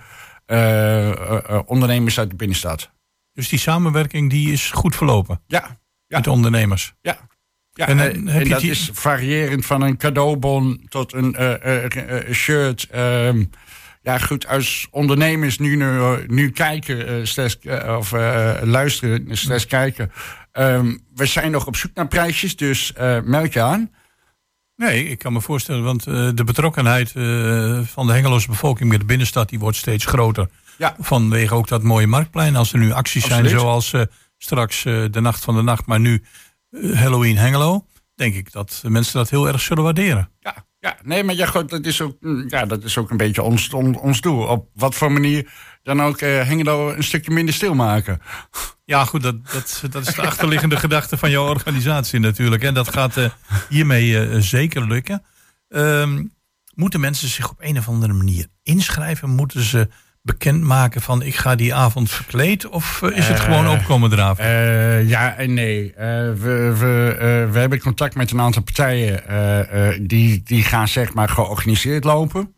ondernemers 1.66 2.18
uit 2.18 2.30
de 2.30 2.36
binnenstad. 2.36 2.90
Dus 3.36 3.48
die 3.48 3.58
samenwerking 3.58 4.30
die 4.30 4.52
is 4.52 4.70
goed 4.70 4.96
verlopen 4.96 5.40
Ja, 5.46 5.78
ja, 6.06 6.16
met 6.16 6.26
ondernemers. 6.26 6.94
ja. 7.00 7.18
Ja, 7.72 7.86
En 7.88 8.24
je 8.24 8.48
dat 8.48 8.60
die- 8.60 8.70
is 8.70 8.90
variërend 8.92 9.66
van 9.66 9.82
een 9.82 9.96
cadeaubon 9.96 10.86
tot 10.88 11.12
een 11.12 11.34
eh, 11.34 11.84
eh, 11.84 12.18
eh, 12.28 12.32
shirt. 12.34 12.86
ehm, 12.90 13.44
ja, 14.02 14.18
goed, 14.18 14.46
als 14.46 14.86
ondernemers 14.90 15.58
nu, 15.58 15.76
nu, 15.76 16.00
nu 16.26 16.50
kijken, 16.50 17.06
eh, 17.06 17.84
eh, 17.84 17.96
of 17.98 18.12
eh, 18.12 18.54
luisteren, 18.62 19.36
slechts 19.36 19.66
kijken. 19.66 20.12
ehm, 20.52 20.96
we 21.14 21.26
zijn 21.26 21.50
nog 21.50 21.66
op 21.66 21.76
zoek 21.76 21.90
naar 21.94 22.08
prijsjes, 22.08 22.56
dus 22.56 22.92
eh, 22.92 23.20
meld 23.22 23.52
je 23.52 23.60
aan. 23.62 23.90
Nee, 24.76 25.08
ik 25.08 25.18
kan 25.18 25.32
me 25.32 25.40
voorstellen, 25.40 25.82
want 25.82 26.06
eh, 26.06 26.28
de 26.34 26.44
betrokkenheid 26.44 27.12
eh, 27.14 27.80
van 27.84 28.06
de 28.06 28.12
Hengeloze 28.12 28.48
bevolking 28.48 28.88
met 28.90 29.00
de 29.00 29.06
binnenstad 29.06 29.48
die 29.48 29.58
wordt 29.58 29.76
steeds 29.76 30.04
groter. 30.04 30.48
Ja. 30.76 30.96
Vanwege 30.98 31.54
ook 31.54 31.68
dat 31.68 31.82
mooie 31.82 32.06
marktplein. 32.06 32.56
Als 32.56 32.72
er 32.72 32.78
nu 32.78 32.92
acties 32.92 33.24
Absoluut. 33.24 33.48
zijn 33.48 33.60
zoals 33.60 33.92
eh, 33.92 34.02
straks 34.38 34.84
eh, 34.84 35.04
de 35.10 35.20
Nacht 35.20 35.44
van 35.44 35.54
de 35.56 35.62
Nacht, 35.62 35.86
maar 35.86 36.00
nu 36.00 36.22
eh, 36.70 36.92
Halloween 37.00 37.36
Hengelo, 37.36 37.86
denk 38.14 38.34
ik 38.34 38.52
dat 38.52 38.82
mensen 38.86 39.14
dat 39.18 39.30
heel 39.30 39.48
erg 39.48 39.60
zullen 39.60 39.82
waarderen. 39.84 40.30
Ja, 40.40 40.64
Ja, 40.80 40.96
nee, 41.02 41.24
maar 41.24 41.34
ja, 41.34 41.46
goed, 41.46 41.70
dat, 41.70 41.84
is 41.84 42.00
ook, 42.00 42.16
mm, 42.20 42.44
ja, 42.48 42.64
dat 42.66 42.84
is 42.84 42.98
ook 42.98 43.10
een 43.10 43.16
beetje 43.16 43.42
ons, 43.42 43.72
on- 43.72 43.98
ons 43.98 44.20
doel. 44.20 44.42
Op 44.46 44.68
wat 44.74 44.94
voor 44.94 45.12
manier 45.12 45.50
dan 45.82 46.02
ook 46.02 46.20
Hengelo 46.20 46.90
een 46.92 47.04
stukje 47.04 47.30
minder 47.30 47.54
stil 47.54 47.74
maken. 47.74 48.20
Ja, 48.84 49.04
goed, 49.04 49.22
dat, 49.22 49.50
dat, 49.52 49.82
dat 49.90 50.06
is 50.08 50.14
de 50.14 50.22
achterliggende 50.22 50.76
gedachte 50.76 51.16
van 51.16 51.30
jouw 51.30 51.48
organisatie 51.48 52.20
natuurlijk. 52.20 52.62
En 52.62 52.74
dat 52.74 52.88
gaat 52.92 53.16
hiermee 53.68 54.40
zeker 54.42 54.86
lukken. 54.86 55.22
Ehm, 55.68 56.24
moeten 56.74 57.00
mensen 57.00 57.28
zich 57.28 57.50
op 57.50 57.56
een 57.60 57.78
of 57.78 57.88
andere 57.88 58.12
manier 58.12 58.46
inschrijven? 58.62 59.30
Moeten 59.30 59.62
ze 59.62 59.88
bekendmaken 60.26 61.00
van 61.02 61.22
ik 61.22 61.34
ga 61.36 61.54
die 61.54 61.74
avond 61.74 62.10
verkleed? 62.10 62.66
Of 62.68 63.02
eh, 63.02 63.16
is 63.16 63.28
het 63.28 63.38
Eh, 63.38 63.44
gewoon 63.44 63.68
opkomen 63.68 64.10
draven? 64.10 64.44
Eh, 64.44 65.08
ja 65.08 65.34
en 65.36 65.54
nee. 65.54 65.92
We, 65.96 66.74
we, 66.78 67.48
we 67.52 67.58
hebben 67.58 67.80
contact 67.80 68.14
met 68.14 68.30
een 68.30 68.40
aantal 68.40 68.62
partijen 68.62 69.22
die, 70.06 70.42
die 70.42 70.62
gaan 70.62 70.88
zeg 70.88 71.14
maar 71.14 71.28
georganiseerd 71.28 72.04
lopen. 72.04 72.54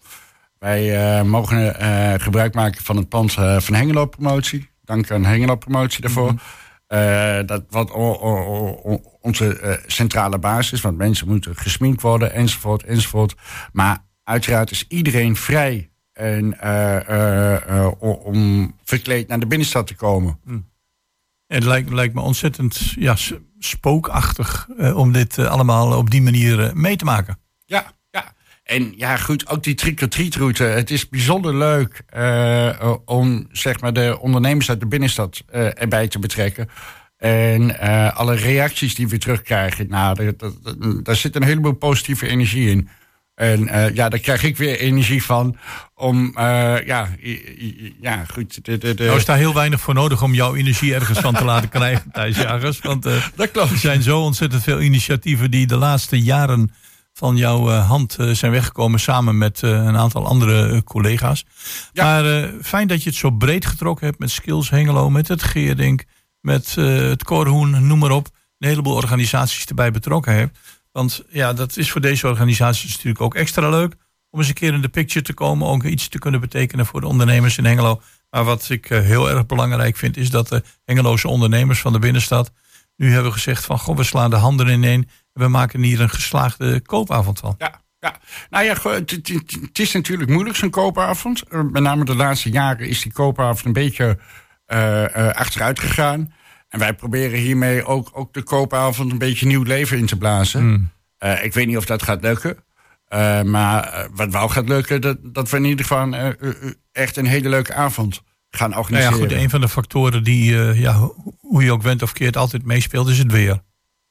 Wij 0.58 1.24
mogen 1.24 1.74
gebruik 2.20 2.54
maken 2.54 2.82
van 2.84 2.96
het 2.96 3.08
pand 3.08 3.32
van 3.32 3.74
Hengelo 3.74 4.06
Promotie. 4.06 4.70
Dank 4.84 5.10
aan 5.10 5.24
Hengelo 5.24 5.56
Promotie 5.56 6.00
daarvoor. 6.00 6.34
Eh, 6.86 7.38
dat 7.46 7.64
wat 7.70 7.90
o- 7.90 8.18
o- 8.20 8.44
o- 8.44 8.80
o- 8.84 9.02
onze 9.20 9.80
centrale 9.86 10.38
basis, 10.38 10.80
want 10.80 10.96
mensen 10.96 11.28
moeten 11.28 11.56
gesminkt 11.56 12.02
worden, 12.02 12.32
enzovoort, 12.32 12.82
enzovoort. 12.82 13.34
Maar 13.72 13.98
uiteraard 14.24 14.70
is 14.70 14.84
iedereen 14.88 15.36
vrij 15.36 15.90
en, 16.18 16.60
eh, 16.60 17.08
eh, 17.08 17.54
eh, 17.54 18.02
om 18.24 18.74
verkleed 18.84 19.28
naar 19.28 19.40
de 19.40 19.46
binnenstad 19.46 19.86
te 19.86 19.94
komen. 19.94 20.38
En 20.46 20.64
het 21.46 21.64
lijkt, 21.64 21.90
lijkt 21.90 22.14
me 22.14 22.20
ontzettend 22.20 22.94
ja, 22.96 23.16
spookachtig 23.58 24.68
om 24.94 25.12
dit 25.12 25.38
allemaal 25.38 25.96
op 25.96 26.10
die 26.10 26.22
manier 26.22 26.70
mee 26.74 26.96
te 26.96 27.04
maken. 27.04 27.38
Ja, 27.64 27.92
ja. 28.10 28.32
En 28.62 28.92
ja, 28.96 29.16
goed, 29.16 29.48
ook 29.48 29.62
die 29.62 29.74
trick-or-treat 29.74 30.34
route. 30.34 30.64
Het 30.64 30.90
is 30.90 31.08
bijzonder 31.08 31.54
leuk 31.56 32.02
om 33.04 33.46
zeg 33.52 33.80
maar, 33.80 33.92
de 33.92 34.18
ondernemers 34.20 34.68
uit 34.68 34.80
de 34.80 34.86
binnenstad 34.86 35.42
erbij 35.50 36.08
te 36.08 36.18
betrekken. 36.18 36.68
En 37.16 37.78
alle 38.14 38.34
reacties 38.34 38.94
die 38.94 39.08
we 39.08 39.18
terugkrijgen, 39.18 39.88
nou, 39.88 40.14
daar, 40.14 40.36
daar, 40.36 41.02
daar 41.02 41.16
zit 41.16 41.36
een 41.36 41.42
heleboel 41.42 41.72
positieve 41.72 42.28
energie 42.28 42.70
in. 42.70 42.88
En 43.38 43.68
eh, 43.68 43.94
ja, 43.94 44.08
daar 44.08 44.18
krijg 44.18 44.42
ik 44.42 44.56
weer 44.56 44.78
energie 44.78 45.24
van 45.24 45.56
om, 45.94 46.36
eh, 46.36 46.86
ja, 46.86 47.08
ja, 48.00 48.24
goed. 48.32 48.64
De, 48.64 48.78
de, 48.78 48.94
de, 48.94 49.04
Nou 49.04 49.16
is 49.16 49.24
daar 49.24 49.36
heel 49.36 49.54
weinig 49.54 49.80
voor 49.80 49.94
nodig 49.94 50.22
om 50.22 50.34
jouw 50.34 50.54
energie 50.54 50.94
ergens 50.94 51.18
van 51.18 51.34
te 51.34 51.44
laten 51.44 51.68
krijgen, 51.68 52.10
Thijs 52.12 52.36
Jagers. 52.36 52.80
Want 52.80 53.06
eh, 53.06 53.26
dat 53.34 53.50
klopt. 53.50 53.70
er 53.70 53.76
zijn 53.76 54.02
zo 54.02 54.20
ontzettend 54.20 54.62
veel 54.62 54.80
initiatieven 54.80 55.50
die 55.50 55.66
de 55.66 55.76
laatste 55.76 56.22
jaren 56.22 56.72
van 57.12 57.36
jouw 57.36 57.68
hand 57.68 58.16
zijn 58.32 58.52
weggekomen 58.52 59.00
samen 59.00 59.38
met 59.38 59.62
een 59.62 59.96
aantal 59.96 60.26
andere 60.26 60.84
collega's. 60.84 61.44
Ja. 61.92 62.04
Maar 62.04 62.50
fijn 62.62 62.88
dat 62.88 63.02
je 63.02 63.08
het 63.08 63.18
zo 63.18 63.30
breed 63.30 63.66
getrokken 63.66 64.06
hebt 64.06 64.18
met 64.18 64.30
Skills 64.30 64.70
Hengelo, 64.70 65.10
met 65.10 65.28
het 65.28 65.42
Geerdink, 65.42 66.04
met 66.40 66.74
het 66.74 67.24
Korhoen, 67.24 67.86
noem 67.86 67.98
maar 67.98 68.10
op. 68.10 68.28
Een 68.58 68.68
heleboel 68.68 68.94
organisaties 68.94 69.66
erbij 69.66 69.90
betrokken 69.90 70.34
hebt. 70.34 70.58
Want 70.92 71.24
ja, 71.28 71.52
dat 71.52 71.76
is 71.76 71.90
voor 71.90 72.00
deze 72.00 72.26
organisaties 72.26 72.92
natuurlijk 72.92 73.20
ook 73.20 73.34
extra 73.34 73.68
leuk. 73.68 73.94
Om 74.30 74.38
eens 74.38 74.48
een 74.48 74.54
keer 74.54 74.72
in 74.72 74.80
de 74.80 74.88
picture 74.88 75.24
te 75.24 75.34
komen. 75.34 75.66
Ook 75.66 75.84
iets 75.84 76.08
te 76.08 76.18
kunnen 76.18 76.40
betekenen 76.40 76.86
voor 76.86 77.00
de 77.00 77.06
ondernemers 77.06 77.58
in 77.58 77.64
Hengelo. 77.64 78.00
Maar 78.30 78.44
wat 78.44 78.70
ik 78.70 78.90
eh, 78.90 79.00
heel 79.00 79.30
erg 79.30 79.46
belangrijk 79.46 79.96
vind. 79.96 80.16
Is 80.16 80.30
dat 80.30 80.48
de 80.48 80.62
Hengeloze 80.84 81.28
ondernemers 81.28 81.80
van 81.80 81.92
de 81.92 81.98
binnenstad. 81.98 82.52
Nu 82.96 83.12
hebben 83.12 83.32
gezegd 83.32 83.64
van. 83.64 83.78
Goh, 83.78 83.96
we 83.96 84.02
slaan 84.02 84.30
de 84.30 84.36
handen 84.36 84.68
ineen. 84.68 85.08
En 85.32 85.42
we 85.42 85.48
maken 85.48 85.82
hier 85.82 86.00
een 86.00 86.10
geslaagde 86.10 86.80
koopavond 86.80 87.38
van. 87.38 87.54
Ja, 87.58 87.80
ja. 88.00 88.18
Nou 88.50 88.64
ja, 88.64 88.74
het, 88.90 89.78
is 89.78 89.92
natuurlijk 89.92 90.30
moeilijk, 90.30 90.56
zo'n 90.56 90.70
koopavond. 90.70 91.42
Met 91.50 91.82
name 91.82 92.04
de 92.04 92.16
laatste 92.16 92.50
jaren 92.50 92.88
is 92.88 93.02
die 93.02 93.12
koopavond 93.12 93.64
een 93.64 93.72
beetje 93.72 94.18
eh, 94.66 95.28
eh, 95.28 95.34
achteruit 95.34 95.80
gegaan. 95.80 96.32
En 96.68 96.78
wij 96.78 96.94
proberen 96.94 97.38
hiermee 97.38 97.84
ook, 97.84 98.10
ook 98.12 98.32
de 98.32 98.42
koopavond 98.42 99.12
een 99.12 99.18
beetje 99.18 99.46
nieuw 99.46 99.62
leven 99.62 99.98
in 99.98 100.06
te 100.06 100.16
blazen. 100.16 100.92
Eh, 101.18 101.44
ik 101.44 101.52
weet 101.54 101.66
niet 101.66 101.76
of 101.76 101.84
dat 101.84 102.02
gaat 102.02 102.22
lukken. 102.22 102.56
Eh, 103.08 103.42
maar 103.42 103.84
eh, 103.92 104.08
wat 104.12 104.32
wel 104.32 104.48
gaat 104.48 104.68
lukken, 104.68 105.00
dat, 105.00 105.18
dat 105.22 105.50
we 105.50 105.56
in 105.56 105.64
ieder 105.64 105.84
geval 105.86 106.34
echt 106.92 107.16
een 107.16 107.26
hele 107.26 107.48
leuke 107.48 107.74
avond 107.74 108.22
gaan 108.50 108.70
Nou 108.70 108.72
ja, 108.72 108.78
organiseren. 108.88 109.18
goed. 109.30 109.32
Een 109.32 109.50
van 109.50 109.60
de 109.60 109.68
factoren 109.68 110.24
die, 110.24 110.54
ja, 110.74 110.92
ho- 110.92 111.34
hoe 111.38 111.64
je 111.64 111.72
ook 111.72 111.82
went 111.82 112.02
of 112.02 112.12
keert, 112.12 112.36
altijd 112.36 112.64
meespeelt, 112.64 113.08
is 113.08 113.18
het 113.18 113.32
weer. 113.32 113.62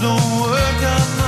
don't 0.00 0.40
work 0.40 0.82
on 0.94 1.18
my 1.18 1.27